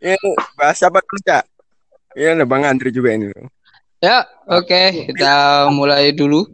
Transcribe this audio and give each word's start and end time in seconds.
Ini 0.00 0.16
bahas 0.56 0.80
apa 0.80 1.04
dulu, 1.04 1.20
Cak? 1.20 1.44
Iya, 2.16 2.32
ada 2.32 2.48
Bang 2.48 2.64
Andri 2.64 2.88
juga 2.88 3.12
ini. 3.12 3.28
Ya, 4.00 4.24
oke, 4.48 4.64
okay. 4.64 5.12
kita 5.12 5.68
mulai 5.68 6.16
dulu. 6.16 6.48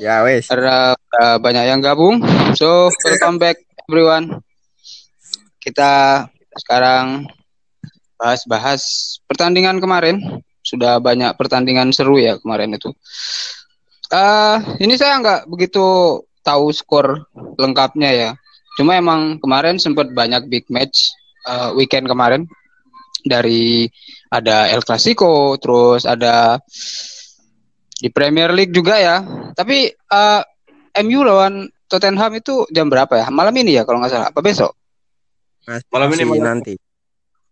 Ya, 0.00 0.24
wes. 0.24 0.48
Karena 0.48 0.96
uh, 0.96 1.36
banyak 1.36 1.64
yang 1.68 1.84
gabung. 1.84 2.24
So, 2.56 2.88
welcome 3.04 3.36
back 3.36 3.60
everyone. 3.84 4.40
Kita 5.60 6.24
sekarang 6.56 7.28
bahas-bahas 8.16 8.80
pertandingan 9.28 9.76
kemarin. 9.76 10.24
Sudah 10.64 10.96
banyak 11.04 11.36
pertandingan 11.36 11.92
seru 11.92 12.16
ya 12.16 12.40
kemarin 12.40 12.72
itu. 12.72 12.88
Uh, 14.08 14.56
ini 14.80 14.96
saya 14.96 15.20
nggak 15.20 15.52
begitu 15.52 15.84
tahu 16.40 16.72
skor 16.72 17.28
lengkapnya 17.60 18.08
ya. 18.08 18.30
Cuma 18.80 18.96
emang 18.96 19.36
kemarin 19.36 19.76
sempat 19.76 20.08
banyak 20.16 20.48
big 20.48 20.64
match 20.72 21.12
uh, 21.46 21.70
weekend 21.76 22.08
kemarin 22.08 22.48
dari 23.24 23.88
ada 24.28 24.68
El 24.68 24.84
Clasico, 24.84 25.56
terus 25.56 26.04
ada 26.04 26.60
di 27.94 28.08
Premier 28.12 28.52
League 28.52 28.74
juga 28.74 29.00
ya. 29.00 29.16
Tapi 29.56 29.88
uh, 29.88 30.42
eh, 30.92 31.02
MU 31.06 31.24
lawan 31.24 31.70
Tottenham 31.88 32.32
itu 32.36 32.68
jam 32.74 32.90
berapa 32.90 33.14
ya? 33.16 33.26
Malam 33.30 33.54
ini 33.60 33.78
ya 33.78 33.86
kalau 33.88 34.02
nggak 34.02 34.12
salah. 34.12 34.28
Apa 34.28 34.40
besok? 34.44 34.76
Malam 35.88 36.12
ini 36.12 36.24
malam. 36.28 36.44
nanti. 36.44 36.74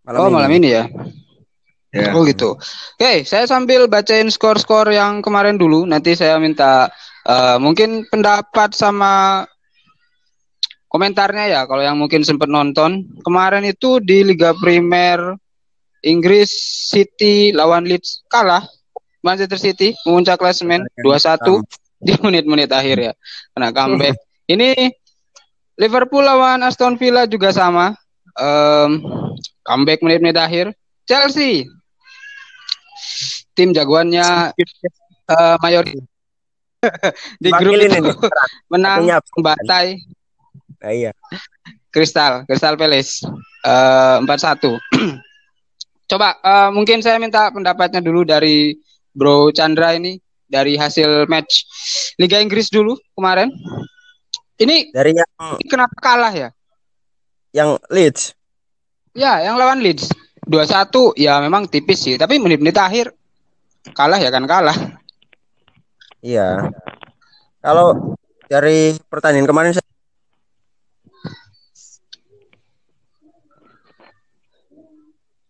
Malam 0.04 0.18
oh, 0.18 0.29
ini. 0.29 0.34
malam 0.34 0.51
ini 0.52 0.68
ya. 0.68 0.84
Yeah. 1.93 2.16
Oh 2.16 2.24
gitu. 2.24 2.56
Oke, 2.56 2.96
okay, 2.96 3.16
saya 3.29 3.45
sambil 3.45 3.84
bacain 3.84 4.32
skor-skor 4.32 4.88
yang 4.88 5.20
kemarin 5.20 5.60
dulu. 5.60 5.84
Nanti 5.84 6.16
saya 6.16 6.40
minta 6.40 6.88
uh, 7.29 7.60
mungkin 7.60 8.09
pendapat 8.09 8.73
sama 8.73 9.45
komentarnya 10.93 11.48
ya. 11.48 11.60
Kalau 11.65 11.80
yang 11.80 11.96
mungkin 11.96 12.21
sempat 12.21 12.52
nonton 12.52 13.09
kemarin 13.24 13.65
itu 13.65 13.96
di 14.04 14.21
Liga 14.21 14.52
Primer 14.52 15.40
Inggris 16.04 16.52
City 16.93 17.57
lawan 17.57 17.88
Leeds 17.88 18.21
kalah. 18.29 18.62
Manchester 19.23 19.57
City 19.57 19.95
memuncak 20.04 20.37
klasemen 20.37 20.82
2-1 21.01 21.63
di 22.07 22.13
menit-menit 22.20 22.68
akhir 22.68 22.96
ya. 23.01 23.13
Kena 23.57 23.73
comeback. 23.76 24.18
Ini 24.51 24.93
Liverpool 25.80 26.26
lawan 26.26 26.60
Aston 26.60 27.01
Villa 27.01 27.24
juga 27.24 27.54
sama. 27.57 27.96
Um, 28.37 29.01
comeback 29.65 30.04
menit-menit 30.04 30.37
akhir. 30.37 30.66
Chelsea 31.09 31.66
tim 33.52 33.74
jagoannya 33.76 34.57
uh, 35.29 35.57
mayor 35.60 35.85
di 37.43 37.51
grup 37.52 37.79
itu 37.79 38.10
menang 38.66 39.07
batai. 39.38 40.02
Nah, 40.83 40.91
iya. 40.91 41.13
Kristal, 41.95 42.43
Kristal 42.51 42.75
Palace 42.75 43.23
eh, 43.63 44.16
empat 44.19 44.38
uh, 44.38 44.43
satu. 44.43 44.73
Coba 46.11 46.37
uh, 46.43 46.69
mungkin 46.75 46.99
saya 47.01 47.23
minta 47.23 47.49
pendapatnya 47.55 48.02
dulu 48.02 48.27
dari 48.27 48.75
Bro 49.15 49.55
Chandra 49.55 49.95
ini 49.95 50.19
dari 50.51 50.75
hasil 50.77 51.30
match 51.30 51.65
Liga 52.19 52.43
Inggris 52.43 52.69
dulu 52.69 52.99
kemarin. 53.15 53.49
Ini 54.59 54.91
dari 54.93 55.15
yang 55.16 55.57
kenapa 55.65 55.97
kalah 56.03 56.35
ya? 56.35 56.49
Yang 57.55 57.71
Leeds. 57.88 58.23
Ya, 59.15 59.41
yang 59.45 59.57
lawan 59.57 59.80
Leeds. 59.80 60.10
2-1 60.43 61.23
ya 61.23 61.38
memang 61.38 61.71
tipis 61.71 62.03
sih, 62.03 62.19
tapi 62.19 62.43
menit-menit 62.43 62.75
akhir 62.75 63.15
kalah 63.95 64.19
ya 64.19 64.28
kan 64.34 64.43
kalah. 64.44 64.75
Iya. 66.19 66.66
Kalau 67.62 68.19
dari 68.50 68.99
pertandingan 69.06 69.47
kemarin 69.47 69.72
saya 69.72 69.91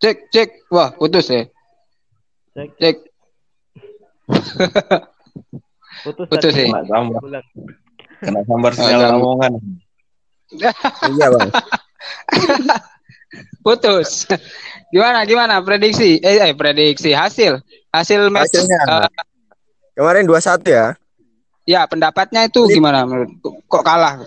Cek, 0.02 0.34
cek. 0.34 0.66
Wah, 0.74 0.90
putus 0.98 1.30
ya. 1.30 1.46
Cek. 2.58 2.70
Cek. 2.82 2.96
putus, 6.02 6.26
putus 6.26 6.52
ya. 6.58 6.66
Kena 6.66 6.82
sambar. 6.90 7.22
Kena 8.18 8.40
sambar 8.50 8.72
sinyal 8.74 9.22
omongan. 9.22 9.52
iya, 11.14 11.26
Bang. 11.30 11.50
putus. 13.62 14.26
Gimana 14.90 15.22
gimana 15.22 15.62
prediksi? 15.62 16.18
Eh, 16.18 16.50
eh 16.50 16.52
prediksi 16.58 17.14
hasil. 17.14 17.62
Hasil 17.94 18.26
match. 18.26 18.58
Hasilnya. 18.58 19.06
Uh, 19.06 19.08
Kemarin 19.94 20.26
2-1 20.26 20.66
ya. 20.66 20.86
Ya, 21.62 21.86
pendapatnya 21.86 22.50
itu 22.50 22.66
gimana 22.66 23.06
menurut 23.06 23.38
kok 23.70 23.86
kalah? 23.86 24.18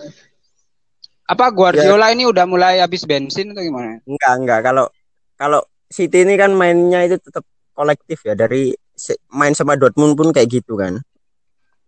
Apa 1.28 1.52
Guardiola 1.52 2.08
ya. 2.08 2.14
ini 2.16 2.24
udah 2.24 2.48
mulai 2.48 2.80
habis 2.80 3.04
bensin 3.04 3.52
atau 3.52 3.60
gimana? 3.60 4.00
Enggak, 4.08 4.32
enggak. 4.40 4.60
Kalau 4.64 4.88
kalau 5.36 5.60
City 5.86 6.26
ini 6.26 6.34
kan 6.34 6.50
mainnya 6.50 7.06
itu 7.06 7.20
tetap 7.22 7.46
kolektif 7.76 8.24
ya 8.26 8.34
dari 8.34 8.74
main 9.30 9.52
sama 9.52 9.76
Dortmund 9.76 10.16
pun 10.16 10.32
kayak 10.32 10.48
gitu 10.50 10.74
kan. 10.74 10.98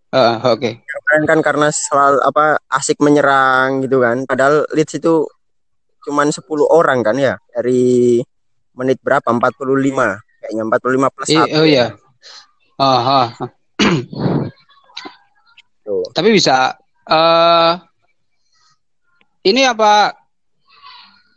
Uh, 0.09 0.41
oke. 0.55 0.61
Okay. 0.61 0.73
Kan 1.09 1.25
kan 1.29 1.41
karena 1.45 1.69
selalu 1.73 2.21
apa 2.25 2.61
asik 2.73 3.01
menyerang 3.01 3.85
gitu 3.85 4.01
kan. 4.05 4.25
Padahal 4.25 4.65
Leeds 4.73 5.01
itu 5.01 5.25
cuman 6.07 6.33
10 6.33 6.45
orang 6.69 7.05
kan 7.05 7.17
ya 7.19 7.37
dari 7.53 8.23
menit 8.77 9.01
berapa? 9.03 9.25
45 9.25 9.59
kayaknya 10.45 10.63
45 10.65 11.15
plus 11.17 11.29
I, 11.29 11.37
1. 11.53 11.59
Oh 11.59 11.67
iya. 11.67 11.87
Aha. 12.79 13.23
Tapi 15.89 16.29
bisa 16.31 16.77
uh, 17.09 17.73
ini 19.45 19.65
apa 19.65 20.13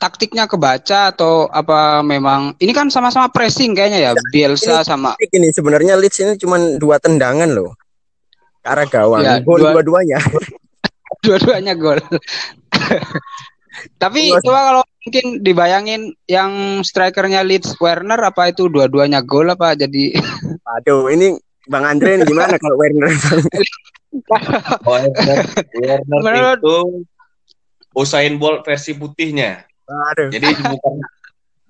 taktiknya 0.02 0.50
kebaca 0.50 1.14
atau 1.14 1.46
apa 1.54 2.02
memang 2.02 2.58
ini 2.58 2.74
kan 2.74 2.90
sama-sama 2.90 3.30
pressing 3.30 3.78
kayaknya 3.78 4.02
ya, 4.02 4.12
ya 4.18 4.24
Bielsa 4.34 4.82
ini, 4.82 4.90
sama 4.90 5.14
ini 5.22 5.54
sebenarnya 5.54 5.94
Leeds 5.94 6.18
ini 6.26 6.34
cuma 6.42 6.58
dua 6.82 6.98
tendangan 6.98 7.46
loh. 7.54 7.78
Ke 8.66 8.68
arah 8.74 8.90
gawang 8.90 9.22
ya, 9.22 9.38
gol 9.46 9.62
dua, 9.62 9.78
dua-duanya. 9.78 10.18
Dua-duanya 11.22 11.78
gol. 11.78 12.02
Tapi 14.02 14.34
coba 14.42 14.60
kalau 14.74 14.84
mungkin 15.06 15.46
dibayangin 15.46 16.18
yang 16.26 16.82
strikernya 16.82 17.46
Leeds 17.46 17.78
Werner 17.78 18.18
apa 18.26 18.50
itu 18.50 18.74
dua-duanya 18.74 19.22
gol 19.22 19.54
apa 19.54 19.78
jadi? 19.78 20.18
Aduh 20.82 21.14
ini 21.14 21.38
Bang 21.70 21.86
Andre 21.86 22.18
ini 22.18 22.26
gimana 22.26 22.58
kalau 22.58 22.74
Werner? 22.74 23.14
Werner, 24.82 25.46
Werner 26.10 26.58
itu 26.58 27.06
Usain 27.94 28.34
Bolt 28.42 28.66
versi 28.66 28.98
putihnya 28.98 29.71
Aduh. 29.92 30.30
Jadi 30.32 30.48
bukan 30.56 30.96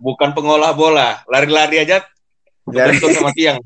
bukan 0.01 0.29
pengolah 0.33 0.71
bola, 0.73 1.21
lari-lari 1.29 1.81
aja 1.81 2.01
terbentur 2.65 3.09
sama 3.13 3.31
tiang. 3.33 3.61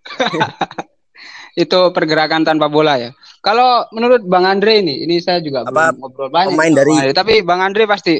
itu 1.62 1.80
pergerakan 1.92 2.46
tanpa 2.46 2.70
bola 2.70 2.96
ya. 2.96 3.10
Kalau 3.40 3.88
menurut 3.92 4.24
Bang 4.24 4.48
Andre 4.48 4.80
ini, 4.84 5.04
ini 5.04 5.20
saya 5.20 5.40
juga 5.40 5.64
Apa, 5.66 5.92
ngobrol 5.96 6.32
banyak. 6.32 6.56
Pemain 6.56 6.72
dari, 6.72 6.92
Andre, 6.92 7.12
tapi 7.12 7.34
Bang 7.44 7.60
Andre 7.60 7.84
pasti 7.88 8.16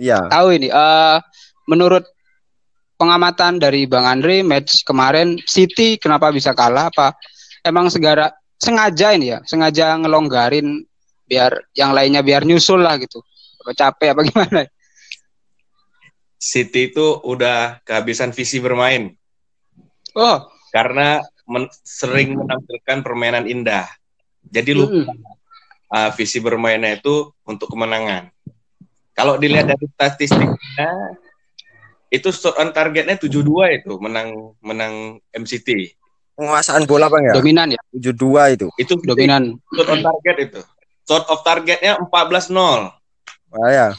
ya. 0.00 0.28
tahu 0.28 0.56
ini. 0.56 0.68
Uh, 0.72 1.20
menurut 1.68 2.04
pengamatan 2.96 3.60
dari 3.60 3.84
Bang 3.84 4.08
Andre, 4.08 4.40
match 4.44 4.84
kemarin 4.84 5.36
City 5.44 6.00
kenapa 6.00 6.32
bisa 6.32 6.56
kalah? 6.56 6.88
Apa 6.88 7.16
emang 7.64 7.92
segara 7.92 8.32
sengaja 8.56 9.12
ini 9.12 9.36
ya, 9.36 9.38
sengaja 9.44 9.96
ngelonggarin 10.00 10.84
biar 11.26 11.58
yang 11.74 11.90
lainnya 11.90 12.22
biar 12.22 12.46
nyusul 12.46 12.80
lah 12.86 12.96
gitu 13.02 13.18
apa 13.66 13.74
capek 13.74 14.08
apa 14.14 14.22
gimana? 14.22 14.60
City 16.38 16.94
itu 16.94 17.18
udah 17.26 17.82
kehabisan 17.82 18.30
visi 18.30 18.62
bermain. 18.62 19.10
Oh. 20.14 20.46
Karena 20.70 21.18
men 21.50 21.66
sering 21.82 22.38
menampilkan 22.38 23.02
permainan 23.02 23.50
indah. 23.50 23.90
Jadi 24.46 24.70
lupa 24.70 25.02
hmm. 25.02 25.18
uh, 25.90 26.10
visi 26.14 26.38
bermainnya 26.38 27.02
itu 27.02 27.34
untuk 27.42 27.66
kemenangan. 27.74 28.30
Kalau 29.18 29.34
dilihat 29.34 29.66
dari 29.66 29.86
statistiknya 29.90 31.18
itu 32.14 32.30
shot 32.30 32.54
on 32.62 32.70
targetnya 32.70 33.18
72 33.18 33.42
itu 33.82 33.92
menang 33.98 34.54
menang 34.62 35.18
MCT. 35.34 35.98
Penguasaan 36.38 36.86
bola 36.86 37.10
Bang 37.10 37.26
ya? 37.26 37.34
Dominan 37.34 37.74
ya. 37.74 37.80
72 37.90 38.54
itu. 38.54 38.66
Itu 38.78 38.94
dominan. 39.02 39.58
Shot 39.74 39.88
on 39.90 40.00
target 40.06 40.36
itu. 40.38 40.60
Shot 41.08 41.24
of 41.26 41.42
targetnya 41.42 41.98
14-0. 41.98 42.94
Oh 43.54 43.68
ya. 43.70 43.94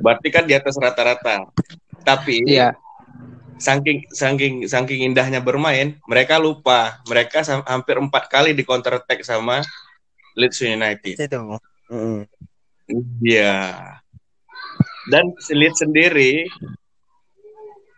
Berarti 0.00 0.28
kan 0.32 0.44
di 0.48 0.54
atas 0.56 0.76
rata-rata. 0.76 1.48
Tapi 2.04 2.44
iya. 2.44 2.76
saking 3.56 4.10
saking 4.12 4.54
saking 4.68 5.12
indahnya 5.12 5.40
bermain, 5.40 5.96
mereka 6.04 6.36
lupa. 6.36 7.00
Mereka 7.08 7.64
hampir 7.64 7.96
empat 7.96 8.28
kali 8.28 8.52
di 8.52 8.64
counter 8.66 9.00
attack 9.00 9.24
sama 9.24 9.64
Leeds 10.36 10.60
United. 10.64 11.16
Itu. 11.16 11.40
Mm. 11.88 12.28
Iya. 13.24 13.54
Dan 15.08 15.32
Leeds 15.52 15.80
sendiri 15.84 16.48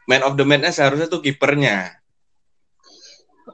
man 0.06 0.22
of 0.22 0.38
the 0.38 0.46
match-nya 0.46 0.70
seharusnya 0.70 1.10
tuh 1.10 1.22
kipernya. 1.22 1.98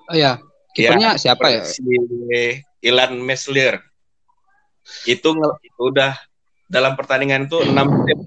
Oh 0.09 0.17
ya, 0.17 0.41
kipernya 0.77 1.17
ya, 1.17 1.21
siapa 1.21 1.49
ya? 1.49 1.65
Si 1.65 1.81
Ilan 2.85 3.21
Meslier 3.23 3.81
itu 5.07 5.29
udah 5.79 6.17
dalam 6.71 6.97
pertandingan 6.97 7.47
itu 7.47 7.61
enam 7.63 7.87
menit 7.91 8.19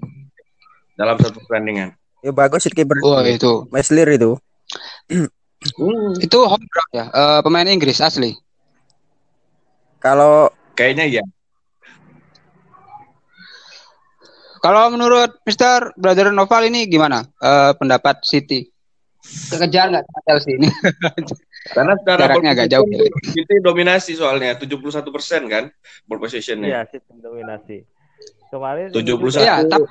dalam 0.96 1.16
satu 1.20 1.42
pertandingan. 1.44 1.92
Ya 2.24 2.32
bagus 2.32 2.64
sih 2.66 2.72
kiper. 2.72 2.98
Oh 3.04 3.20
itu. 3.22 3.68
Meslir 3.70 4.08
itu. 4.10 4.38
Hmm, 5.76 6.12
Itu 6.22 6.46
homegrown 6.46 6.90
ya. 6.94 7.04
Eh, 7.10 7.40
pemain 7.42 7.68
Inggris 7.68 8.00
asli. 8.00 8.34
Kalau 10.00 10.52
kayaknya 10.78 11.20
ya. 11.20 11.24
Kalau 14.64 14.90
menurut 14.90 15.38
Mr. 15.46 15.94
Brother 15.94 16.34
Noval 16.34 16.66
ini 16.72 16.90
gimana 16.90 17.22
eh, 17.38 17.72
pendapat 17.78 18.24
City? 18.26 18.66
Kekejar 19.26 19.90
nggak 19.90 20.04
Chelsea 20.26 20.54
ini? 20.58 20.68
Karena 21.72 21.92
secara 21.98 22.20
Jaraknya 22.30 22.50
agak 22.54 22.68
jauh 22.70 22.88
ya. 22.88 23.06
City 23.26 23.56
dominasi 23.58 24.12
soalnya 24.14 24.54
71 24.54 25.10
persen 25.10 25.42
kan 25.50 25.64
ball 26.06 26.18
possessionnya. 26.22 26.68
Iya, 26.68 26.80
sistem 26.86 27.18
dominasi. 27.18 27.82
Kemarin 28.48 28.94
71 28.94 29.42
Iya, 29.42 29.56
tapi- 29.66 29.88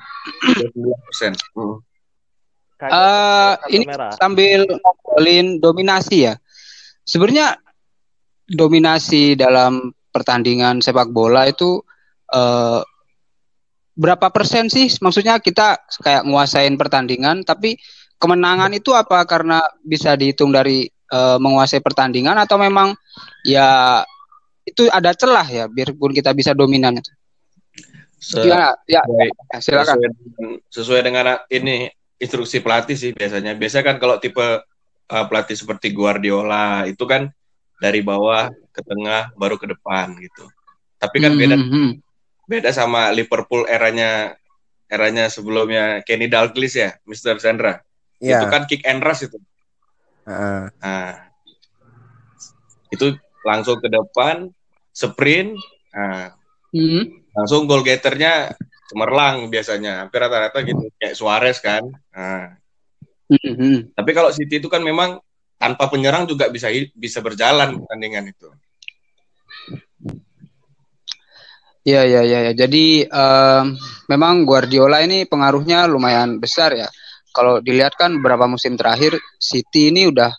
29 0.72 1.00
persen. 1.06 1.32
Hmm. 1.52 1.76
Eh, 2.76 3.52
kartu 3.56 3.72
ini 3.72 3.84
merah. 3.88 4.12
sambil 4.20 4.60
ngobrolin 4.68 5.46
dominasi 5.60 6.28
ya. 6.28 6.34
Sebenarnya 7.08 7.56
dominasi 8.46 9.32
dalam 9.32 9.92
pertandingan 10.12 10.84
sepak 10.84 11.08
bola 11.08 11.48
itu 11.48 11.80
eh, 12.28 12.80
berapa 13.96 14.28
persen 14.28 14.68
sih? 14.68 14.92
Maksudnya 15.00 15.40
kita 15.40 15.88
kayak 16.04 16.28
nguasain 16.28 16.76
pertandingan, 16.76 17.48
tapi 17.48 17.80
kemenangan 18.20 18.72
itu 18.76 18.92
apa 18.92 19.24
karena 19.24 19.60
bisa 19.80 20.12
dihitung 20.16 20.52
dari 20.52 20.88
eh, 21.10 21.38
menguasai 21.38 21.80
pertandingan 21.82 22.36
atau 22.38 22.56
memang 22.58 22.94
ya 23.46 24.02
itu 24.66 24.90
ada 24.90 25.14
celah 25.14 25.46
ya 25.46 25.64
biarpun 25.70 26.10
kita 26.10 26.34
bisa 26.34 26.50
dominan 26.50 26.98
itu. 26.98 27.10
Se- 28.18 28.42
Gimana? 28.42 28.74
Ya, 28.90 29.04
sesuai, 29.06 29.28
ya, 29.30 29.58
silakan. 29.62 29.96
sesuai 29.96 30.10
dengan, 30.10 30.50
sesuai 30.72 31.00
dengan 31.04 31.24
ini 31.52 31.76
instruksi 32.18 32.58
pelatih 32.64 32.96
sih 32.98 33.10
biasanya. 33.14 33.54
Biasa 33.54 33.84
kan 33.86 34.00
kalau 34.02 34.18
tipe 34.18 34.42
uh, 34.42 35.24
pelatih 35.30 35.54
seperti 35.54 35.92
Guardiola 35.94 36.88
itu 36.88 37.04
kan 37.06 37.30
dari 37.76 38.00
bawah 38.00 38.48
ke 38.72 38.80
tengah 38.82 39.30
baru 39.36 39.60
ke 39.60 39.68
depan 39.70 40.16
gitu. 40.18 40.48
Tapi 40.96 41.16
kan 41.20 41.36
beda 41.36 41.56
Hmm, 41.60 41.68
hmm, 41.70 41.90
beda 42.48 42.70
sama 42.72 43.12
Liverpool 43.12 43.68
eranya 43.68 44.34
eranya 44.88 45.28
sebelumnya 45.28 46.00
Kenny 46.02 46.26
Dalglish 46.26 46.78
ya, 46.80 46.96
Mr. 47.04 47.36
Sandra. 47.38 47.84
ya. 48.18 48.40
Itu 48.40 48.46
kan 48.48 48.64
kick 48.64 48.82
and 48.88 49.04
rush 49.04 49.28
itu. 49.28 49.36
Heeh. 50.26 50.60
Nah, 50.82 51.12
itu 52.90 53.06
langsung 53.46 53.78
ke 53.78 53.86
depan, 53.86 54.50
sprint, 54.90 55.54
nah, 55.94 56.34
hmm. 56.74 57.30
langsung 57.30 57.70
goal 57.70 57.86
getternya 57.86 58.50
cemerlang 58.90 59.46
biasanya, 59.46 60.06
hampir 60.06 60.18
rata-rata 60.18 60.62
gitu, 60.66 60.90
kayak 60.98 61.14
Suarez 61.14 61.58
kan. 61.62 61.82
Nah, 62.10 62.58
Hmm, 63.26 63.90
tapi 63.90 64.14
kalau 64.14 64.30
City 64.30 64.62
itu 64.62 64.70
kan 64.70 64.78
memang 64.86 65.18
tanpa 65.58 65.90
penyerang 65.90 66.30
juga 66.30 66.46
bisa 66.46 66.70
bisa 66.94 67.18
berjalan 67.18 67.74
pertandingan 67.82 68.30
itu. 68.30 68.48
Iya 71.86 72.02
iya 72.06 72.20
iya. 72.22 72.38
Ya. 72.50 72.52
Jadi 72.54 73.06
em, 73.06 73.64
memang 74.06 74.46
Guardiola 74.46 75.02
ini 75.02 75.26
pengaruhnya 75.26 75.90
lumayan 75.90 76.38
besar 76.38 76.74
ya. 76.74 76.86
Kalau 77.36 77.60
dilihat 77.60 77.92
kan 78.00 78.16
beberapa 78.16 78.48
musim 78.48 78.80
terakhir 78.80 79.12
City 79.36 79.92
ini 79.92 80.08
udah 80.08 80.32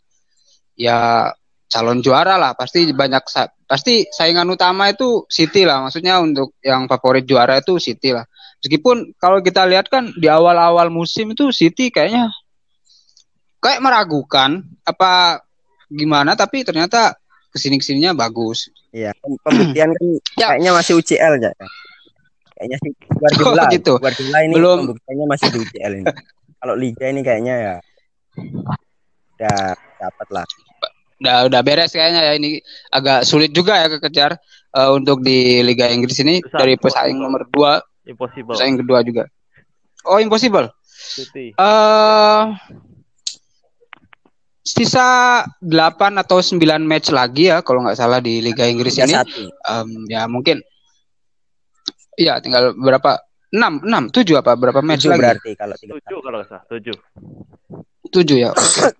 ya 0.73 1.29
calon 1.69 2.01
juara 2.01 2.41
lah. 2.41 2.57
Pasti 2.57 2.89
banyak 2.89 3.21
sa- 3.29 3.53
pasti 3.69 4.09
saingan 4.09 4.49
utama 4.49 4.89
itu 4.89 5.29
City 5.29 5.61
lah. 5.61 5.85
Maksudnya 5.85 6.17
untuk 6.17 6.57
yang 6.65 6.89
favorit 6.89 7.29
juara 7.29 7.61
itu 7.61 7.77
City 7.77 8.17
lah. 8.17 8.25
Meskipun 8.57 9.13
kalau 9.21 9.45
kita 9.45 9.69
lihat 9.69 9.85
kan 9.85 10.09
di 10.17 10.25
awal-awal 10.25 10.89
musim 10.89 11.37
itu 11.37 11.53
City 11.53 11.93
kayaknya 11.93 12.33
kayak 13.61 13.77
meragukan 13.85 14.65
apa 14.81 15.41
gimana 15.87 16.33
tapi 16.33 16.65
ternyata 16.65 17.13
ke 17.53 17.57
sini 17.61 17.77
ke 17.77 17.85
sininya 17.85 18.17
bagus. 18.17 18.73
Iya, 18.89 19.13
pem- 19.21 19.37
pembuktian 19.45 19.93
kan 19.93 20.05
Ya. 20.41 20.47
kayaknya 20.57 20.71
masih 20.73 20.97
UCL 20.97 21.33
ya. 21.37 21.51
Kayaknya 22.57 22.77
sih 22.81 22.91
Guardiola. 23.21 23.61
Oh, 23.61 23.69
gitu. 23.69 23.93
Guardiola 24.01 24.39
ini 24.41 24.53
Belum. 24.57 24.77
pembuktiannya 24.89 25.25
masih 25.29 25.47
di 25.53 25.57
UCL 25.61 25.93
ini. 26.01 26.07
Kalau 26.57 26.73
liga 26.73 27.05
ini 27.09 27.21
kayaknya 27.21 27.55
ya 27.57 27.75
udah 29.37 29.59
dapat 30.01 30.27
lah. 30.33 30.45
udah 31.17 31.37
udah 31.49 31.61
beres 31.65 31.93
kayaknya 31.93 32.21
ya. 32.29 32.33
Ini 32.37 32.61
agak 32.93 33.25
sulit 33.25 33.53
juga 33.53 33.77
ya 33.77 33.87
kekejar 33.89 34.37
eh, 34.73 34.89
untuk 34.93 35.21
di 35.21 35.61
Liga 35.65 35.89
Inggris 35.89 36.17
ini. 36.21 36.41
Susah, 36.41 36.57
dari 36.61 36.73
pesaing 36.77 37.17
nomor 37.17 37.45
dua 37.49 37.81
Impossible. 38.05 38.53
pesaing 38.57 38.77
kedua 38.81 39.01
juga. 39.05 39.23
Oh 40.07 40.17
impossible? 40.21 40.69
Eh 41.57 42.43
sisa 44.67 45.07
8 45.63 46.19
atau 46.19 46.43
9 46.43 46.59
match 46.83 47.15
lagi 47.15 47.47
ya 47.47 47.63
kalau 47.63 47.87
nggak 47.87 47.95
salah 47.95 48.19
di 48.19 48.43
Liga 48.43 48.67
Inggris 48.67 48.99
Liga 48.99 49.23
ini. 49.23 49.47
Em, 49.47 49.89
ya 50.11 50.27
mungkin. 50.27 50.59
Iya 52.17 52.41
tinggal 52.41 52.73
berapa 52.73 53.21
6 53.47 53.87
6 53.87 54.11
7 54.11 54.41
apa 54.43 54.51
berapa 54.59 54.79
match 54.83 55.07
Tujuh 55.07 55.11
lagi 55.15 55.21
berarti 55.23 55.51
kalau 55.55 55.75
tiga 55.79 55.93
Tujuh 55.95 56.19
kalau 56.19 56.37
nggak 56.43 56.49
salah. 56.51 56.63
Tujuh. 56.67 56.97
Tujuh 58.07 58.37
ya. 58.39 58.51
Oke. 58.51 58.91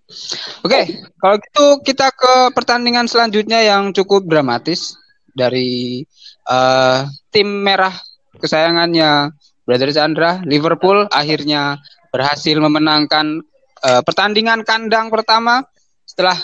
Oke, 0.64 0.82
kalau 1.20 1.36
gitu 1.40 1.66
kita 1.84 2.08
ke 2.12 2.34
pertandingan 2.56 3.08
selanjutnya 3.08 3.64
yang 3.64 3.92
cukup 3.92 4.28
dramatis 4.28 4.96
dari 5.36 6.04
eh, 6.48 7.00
tim 7.32 7.48
merah 7.64 7.94
kesayangannya 8.40 9.32
Brother 9.68 9.92
Chandra, 9.92 10.40
Liverpool 10.48 11.12
akhirnya 11.12 11.80
berhasil 12.12 12.56
memenangkan 12.56 13.44
eh, 13.84 14.02
pertandingan 14.04 14.64
kandang 14.64 15.12
pertama 15.12 15.64
setelah 16.08 16.40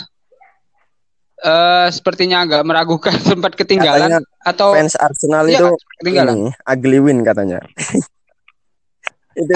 eh, 1.43 1.87
sepertinya 1.91 2.47
agak 2.47 2.63
meragukan 2.63 3.13
sempat 3.35 3.53
ketinggalan 3.59 4.07
Katanya 4.07 4.19
atau 4.47 4.69
fans 4.73 4.95
Arsenal 4.95 5.45
Iya, 5.47 5.59
itu 5.59 5.67
ketinggalan. 5.99 6.35
ini 6.35 6.51
ugly 6.63 6.99
win 7.03 7.19
katanya. 7.21 7.59
itu 9.41 9.53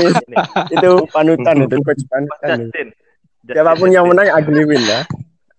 itu 0.73 0.91
panutan 1.13 1.55
itu 1.63 1.75
coach 1.81 2.03
panutan. 2.09 2.57
Justin. 2.69 2.87
Siapa 3.47 3.73
pun 3.79 3.89
yang 3.93 4.05
menang 4.09 4.27
ugly 4.43 4.63
win 4.67 4.83
ya. 4.83 5.01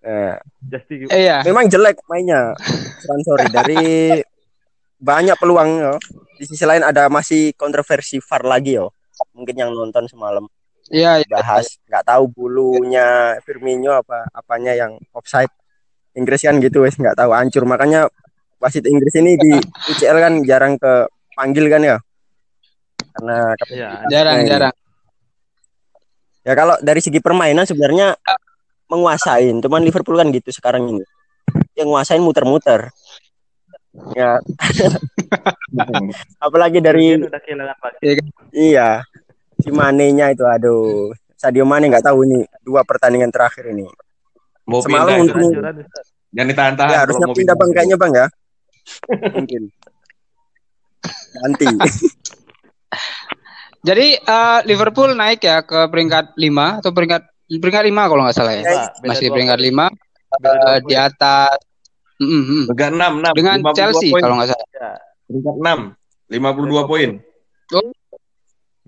Nah, 0.05 0.37
Justin. 0.69 1.09
Eh, 1.09 1.21
iya. 1.27 1.41
memang 1.47 1.67
jelek 1.71 1.97
mainnya. 2.11 2.53
Sorry 3.25 3.49
dari 3.49 4.21
banyak 4.99 5.37
peluang 5.39 5.71
yo. 5.81 5.95
Di 6.39 6.45
sisi 6.47 6.63
lain 6.67 6.83
ada 6.87 7.11
masih 7.11 7.55
kontroversi 7.55 8.21
VAR 8.23 8.45
lagi 8.47 8.77
yo. 8.79 8.93
Mungkin 9.35 9.55
yang 9.59 9.71
nonton 9.75 10.07
semalam 10.07 10.47
Iya, 10.89 11.21
iya. 11.21 11.29
bahas 11.29 11.77
nggak 11.85 12.05
tahu 12.09 12.25
bulunya 12.33 13.37
Firmino 13.45 13.93
apa 13.93 14.25
apanya 14.33 14.73
yang 14.73 14.97
offside. 15.13 15.53
Inggris 16.19 16.43
kan 16.43 16.59
gitu 16.59 16.83
wes 16.83 16.99
nggak 16.99 17.15
tahu 17.15 17.31
hancur 17.31 17.63
makanya 17.63 18.11
wasit 18.59 18.83
Inggris 18.85 19.15
ini 19.15 19.39
di 19.39 19.55
UCL 19.89 20.19
kan 20.19 20.35
jarang 20.43 20.75
ke 20.75 21.07
panggil 21.33 21.71
kan 21.71 21.81
ya. 21.81 21.97
Karena 23.15 23.55
Iya. 23.69 23.89
Jarang, 24.11 24.37
Nah, 24.37 24.47
jarang. 24.47 24.75
ya 26.43 26.53
kalau 26.55 26.75
dari 26.81 26.99
segi 26.99 27.19
permainan 27.19 27.63
sebenarnya 27.63 28.19
menguasain 28.89 29.61
cuman 29.61 29.85
Liverpool 29.85 30.17
kan 30.17 30.33
gitu 30.33 30.49
sekarang 30.51 30.89
ini 30.89 31.05
yang 31.77 31.93
nguasain 31.93 32.19
muter-muter 32.19 32.89
ya 34.15 34.41
apalagi 36.41 36.79
dari 36.81 37.21
kehilangan 37.21 37.77
lagi. 38.01 38.23
iya 38.51 39.03
si 39.57 39.69
Mane-nya 39.69 40.33
itu 40.33 40.41
aduh 40.43 41.13
Sadio 41.35 41.63
Mane 41.63 41.87
nggak 41.87 42.03
tahu 42.03 42.25
ini 42.25 42.43
dua 42.63 42.83
pertandingan 42.83 43.31
terakhir 43.31 43.69
ini 43.69 43.85
Mau 44.65 44.81
Semalam 44.81 45.25
pindah 45.25 45.73
itu. 45.73 46.01
Jangan 46.29 46.49
ditahan-tahan. 46.53 46.91
ya 46.93 46.97
kalau 46.97 47.05
harusnya 47.09 47.27
mau 47.27 47.37
pindah 47.37 47.57
bang 47.57 47.71
kayaknya 47.73 47.97
bang 47.97 48.13
ya 48.13 48.27
mungkin 49.37 49.63
nanti 51.45 51.67
Jadi 53.79 54.19
eh, 54.19 54.61
Liverpool 54.67 55.15
naik 55.15 55.39
ya 55.47 55.63
ke 55.63 55.87
peringkat 55.87 56.35
5 56.35 56.83
atau 56.83 56.91
peringkat 56.91 57.23
peringkat 57.47 57.85
5 57.87 58.11
kalau 58.11 58.23
nggak 58.27 58.37
salah 58.37 58.53
ya. 58.59 58.63
Lima, 58.67 58.75
beda 58.91 59.09
Masih 59.09 59.27
dua 59.31 59.35
peringkat 59.39 59.59
poin. 59.63 59.71
5 59.71 60.43
Beda 60.43 60.51
dua 60.51 60.75
di 60.83 60.95
atas 60.99 61.57
Mm, 62.19 62.27
mm, 62.27 62.43
mm. 62.43 62.63
Peringkat 62.67 62.93
6, 62.99 62.99
6. 62.99 63.39
dengan 63.39 63.57
52 63.63 63.79
Chelsea 63.79 64.11
poin. 64.11 64.23
kalau 64.27 64.35
nggak 64.43 64.51
salah. 64.51 64.69
Ya, 64.75 64.91
Peringkat 65.31 65.57
6. 65.63 66.35
52 66.35 66.91
poin. 66.91 67.11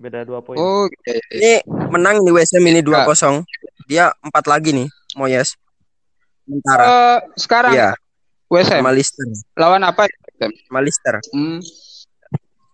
beda 0.01 0.19
dua 0.25 0.39
poin. 0.41 0.57
Oh, 0.57 0.89
iya, 1.05 1.13
iya. 1.13 1.23
ini 1.37 1.53
menang 1.93 2.25
di 2.25 2.33
WSM 2.33 2.65
ini 2.65 2.81
2-0 2.81 3.45
dia 3.85 4.09
empat 4.25 4.49
lagi 4.49 4.73
nih 4.73 4.89
Moyes 5.13 5.53
sementara 6.51 6.83
Eh, 6.83 7.17
sekarang 7.37 7.71
iya 7.71 7.89
West 8.45 8.67
Ham 8.67 8.83
sama 8.83 8.91
Leicester 8.91 9.23
lawan 9.55 9.81
apa? 9.81 10.03
ya? 10.03 10.47
sama 10.67 10.79
Leicester 10.81 11.15
Hmm, 11.31 11.63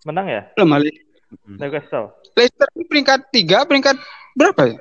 Menang 0.04 0.26
ya? 0.26 0.42
lemah. 0.56 0.82
Le- 0.82 1.04
Newcastle. 1.46 2.16
Leicester 2.34 2.66
ini 2.74 2.84
peringkat 2.84 3.20
3, 3.30 3.68
peringkat 3.68 3.96
berapa 4.34 4.62
ya? 4.66 4.78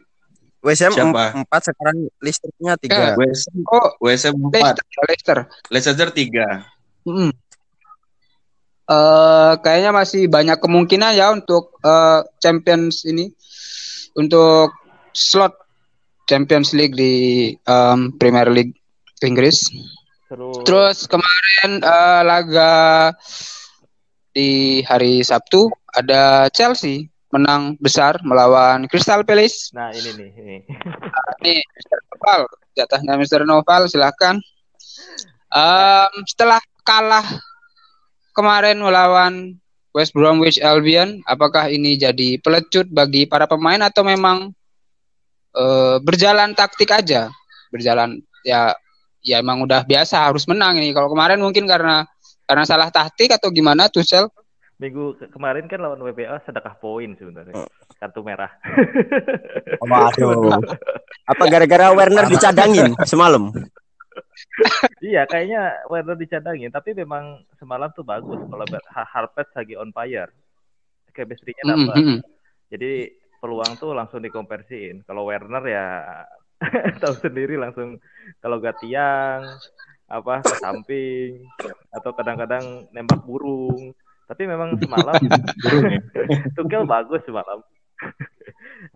WSM 0.63 0.95
Siapa? 0.95 1.25
empat 1.37 1.61
sekarang 1.65 2.07
Leicester-nya 2.19 2.75
tiga 2.77 3.13
WSM, 3.15 3.67
Oh, 3.67 3.91
WSM 4.01 4.35
4. 4.41 4.55
Leicester, 4.55 5.03
Leicester. 5.05 5.39
Leicester 5.69 6.09
3. 6.09 6.47
Mm. 7.05 7.31
Eh, 8.87 9.53
kayaknya 9.61 9.91
masih 9.91 10.31
banyak 10.31 10.57
kemungkinan 10.57 11.13
ya 11.13 11.35
untuk 11.35 11.75
eh, 11.83 12.23
Champions 12.39 13.03
ini 13.03 13.27
untuk 14.15 14.71
slot 15.11 15.59
Champions 16.25 16.71
League 16.71 16.95
di 16.95 17.15
em, 17.57 17.99
Premier 18.15 18.47
League 18.47 18.79
Inggris. 19.25 19.73
Seru. 20.27 20.51
Terus 20.67 21.07
kemarin 21.07 21.81
eh, 21.81 22.23
laga 22.27 22.75
di 24.37 24.83
hari 24.85 25.25
Sabtu 25.25 25.73
ada 25.97 26.53
Chelsea 26.53 27.09
menang 27.33 27.77
besar 27.81 28.21
melawan 28.21 28.85
Crystal 28.91 29.25
Palace. 29.25 29.73
Nah 29.73 29.93
ini 29.95 30.11
nih. 30.13 30.31
Ini. 30.37 30.57
Ini 31.43 31.55
Mr. 31.63 31.99
Noval, 32.11 32.41
jatahnya 32.77 33.15
Mr. 33.17 33.43
Noval 33.49 33.83
silahkan. 33.89 34.37
Em, 35.53 36.13
setelah 36.27 36.61
kalah 36.85 37.25
kemarin 38.37 38.83
melawan 38.83 39.57
West 39.97 40.13
Bromwich 40.13 40.61
Albion, 40.61 41.25
apakah 41.25 41.73
ini 41.73 41.97
jadi 41.97 42.37
pelecut 42.43 42.89
bagi 42.93 43.25
para 43.25 43.49
pemain 43.49 43.81
atau 43.81 44.05
memang 44.05 44.53
eh, 45.57 45.97
berjalan 46.05 46.53
taktik 46.53 46.93
aja? 46.93 47.33
Berjalan 47.73 48.21
ya 48.47 48.77
ya 49.27 49.43
emang 49.43 49.67
udah 49.67 49.83
biasa 49.83 50.31
harus 50.31 50.47
menang 50.47 50.79
ini. 50.79 50.95
Kalau 50.95 51.11
kemarin 51.11 51.43
mungkin 51.43 51.67
karena 51.67 52.07
karena 52.47 52.63
salah 52.63 52.95
taktik 52.95 53.35
atau 53.35 53.51
gimana 53.51 53.91
Tuchel? 53.91 54.31
Minggu 54.79 55.19
ke- 55.19 55.33
kemarin 55.35 55.67
kan 55.67 55.83
lawan 55.83 55.99
WBA 55.99 56.47
sedekah 56.47 56.79
poin 56.79 57.19
sebenarnya. 57.19 57.59
Oh. 57.59 57.67
Kartu 57.99 58.23
merah. 58.23 58.53
Waduh. 59.83 60.63
Apa 61.27 61.45
gara-gara 61.51 61.91
Werner 61.91 62.31
dicadangin 62.31 62.95
semalam? 63.03 63.51
iya, 65.01 65.25
kayaknya 65.27 65.81
Werner 65.89 66.15
dicadangin, 66.15 66.69
tapi 66.69 66.93
memang 66.93 67.41
semalam 67.57 67.89
tuh 67.97 68.05
bagus 68.05 68.39
kalau 68.47 68.65
Harpet 68.93 69.49
lagi 69.57 69.75
on 69.75 69.91
fire. 69.91 70.31
Chemistry-nya 71.17 71.65
dapat. 71.73 71.97
mm, 71.97 72.05
mm. 72.05 72.19
Jadi 72.69 72.93
peluang 73.41 73.81
tuh 73.81 73.97
langsung 73.97 74.21
dikonversiin. 74.21 75.09
Kalau 75.09 75.25
Werner 75.25 75.65
ya 75.65 75.87
tahu 77.03 77.15
sendiri 77.21 77.61
langsung 77.61 78.01
kalau 78.41 78.57
gak 78.59 78.81
tiang 78.81 79.45
apa 80.07 80.39
ke 80.41 80.55
samping 80.63 81.31
atau 81.93 82.11
kadang-kadang 82.15 82.87
nembak 82.95 83.23
burung. 83.27 83.93
Tapi 84.27 84.43
memang 84.47 84.75
semalam 84.79 85.15
Tuchel 86.57 86.85
bagus 86.87 87.23
semalam. 87.27 87.63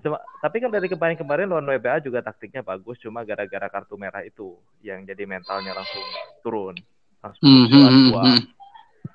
Cuma, 0.05 0.21
tapi 0.45 0.61
kan 0.61 0.69
dari 0.69 0.87
kemarin-kemarin 0.93 1.49
lawan 1.49 1.64
WBA 1.64 2.05
juga 2.05 2.21
taktiknya 2.21 2.61
bagus, 2.61 3.00
cuma 3.00 3.25
gara-gara 3.25 3.64
kartu 3.73 3.97
merah 3.97 4.21
itu 4.21 4.57
yang 4.85 5.02
jadi 5.09 5.25
mentalnya 5.25 5.73
langsung 5.73 6.05
turun. 6.45 6.76
Langsung 7.21 7.43
Mm, 7.45 7.57
mm, 7.57 7.69
dua 7.69 7.88
mm, 7.88 8.05
dua. 8.11 8.23
mm. 8.25 8.40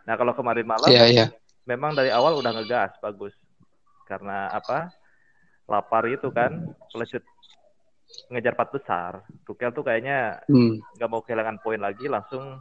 Nah 0.06 0.16
kalau 0.18 0.34
kemarin 0.38 0.66
malam 0.70 0.90
Iya, 0.90 1.04
iya. 1.10 1.26
memang 1.66 1.98
dari 1.98 2.14
awal 2.14 2.38
udah 2.38 2.52
ngegas 2.54 2.94
bagus 3.02 3.34
karena 4.06 4.54
apa 4.54 4.94
lapar 5.66 6.06
itu 6.06 6.30
kan 6.30 6.62
pelecut 6.94 7.26
ngejar 8.28 8.54
empat 8.54 8.70
besar 8.72 9.12
Tuchel 9.44 9.72
tuh 9.72 9.82
kayaknya 9.82 10.40
Hmm. 10.46 10.80
nggak 10.96 11.10
mau 11.10 11.22
kehilangan 11.22 11.60
poin 11.60 11.78
lagi 11.78 12.06
langsung 12.06 12.60